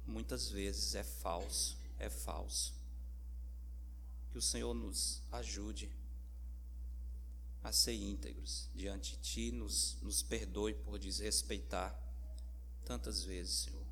muitas 0.05 0.49
vezes 0.49 0.95
é 0.95 1.03
falso, 1.03 1.77
é 1.99 2.09
falso. 2.09 2.73
Que 4.31 4.37
o 4.37 4.41
Senhor 4.41 4.73
nos 4.73 5.21
ajude 5.31 5.91
a 7.63 7.71
ser 7.71 7.93
íntegros 7.93 8.69
diante 8.73 9.11
de 9.11 9.17
Ti, 9.17 9.51
nos, 9.51 9.97
nos 10.01 10.23
perdoe 10.23 10.73
por 10.73 10.97
desrespeitar 10.97 11.97
tantas 12.85 13.23
vezes, 13.23 13.65
Senhor. 13.65 13.85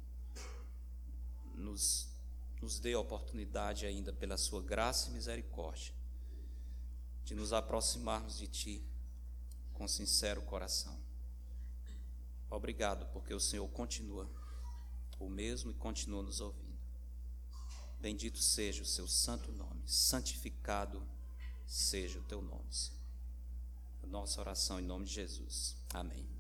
Nos, 1.53 2.07
nos 2.61 2.80
dê 2.80 2.95
oportunidade 2.95 3.86
ainda, 3.86 4.13
pela 4.13 4.38
Sua 4.38 4.61
graça 4.61 5.09
e 5.09 5.13
misericórdia, 5.13 5.93
de 7.30 7.36
nos 7.36 7.53
aproximarmos 7.53 8.39
de 8.39 8.47
Ti 8.47 8.84
com 9.75 9.88
sincero 9.88 10.41
coração. 10.41 10.99
Obrigado, 12.49 13.05
porque 13.13 13.32
o 13.36 13.39
Senhor 13.39 13.67
continua 13.69 14.27
o 15.19 15.30
mesmo 15.30 15.69
e 15.69 15.75
continua 15.75 16.23
nos 16.23 16.41
ouvindo. 16.41 16.80
Bendito 17.99 18.39
seja 18.39 18.82
o 18.82 18.86
seu 18.86 19.07
santo 19.07 19.51
nome, 19.51 19.84
santificado 19.86 21.07
seja 21.67 22.17
o 22.17 22.23
teu 22.23 22.41
nome, 22.41 22.73
Senhor. 22.73 22.99
Nossa 24.07 24.41
oração 24.41 24.80
em 24.80 24.84
nome 24.84 25.05
de 25.05 25.13
Jesus. 25.13 25.75
Amém. 25.93 26.38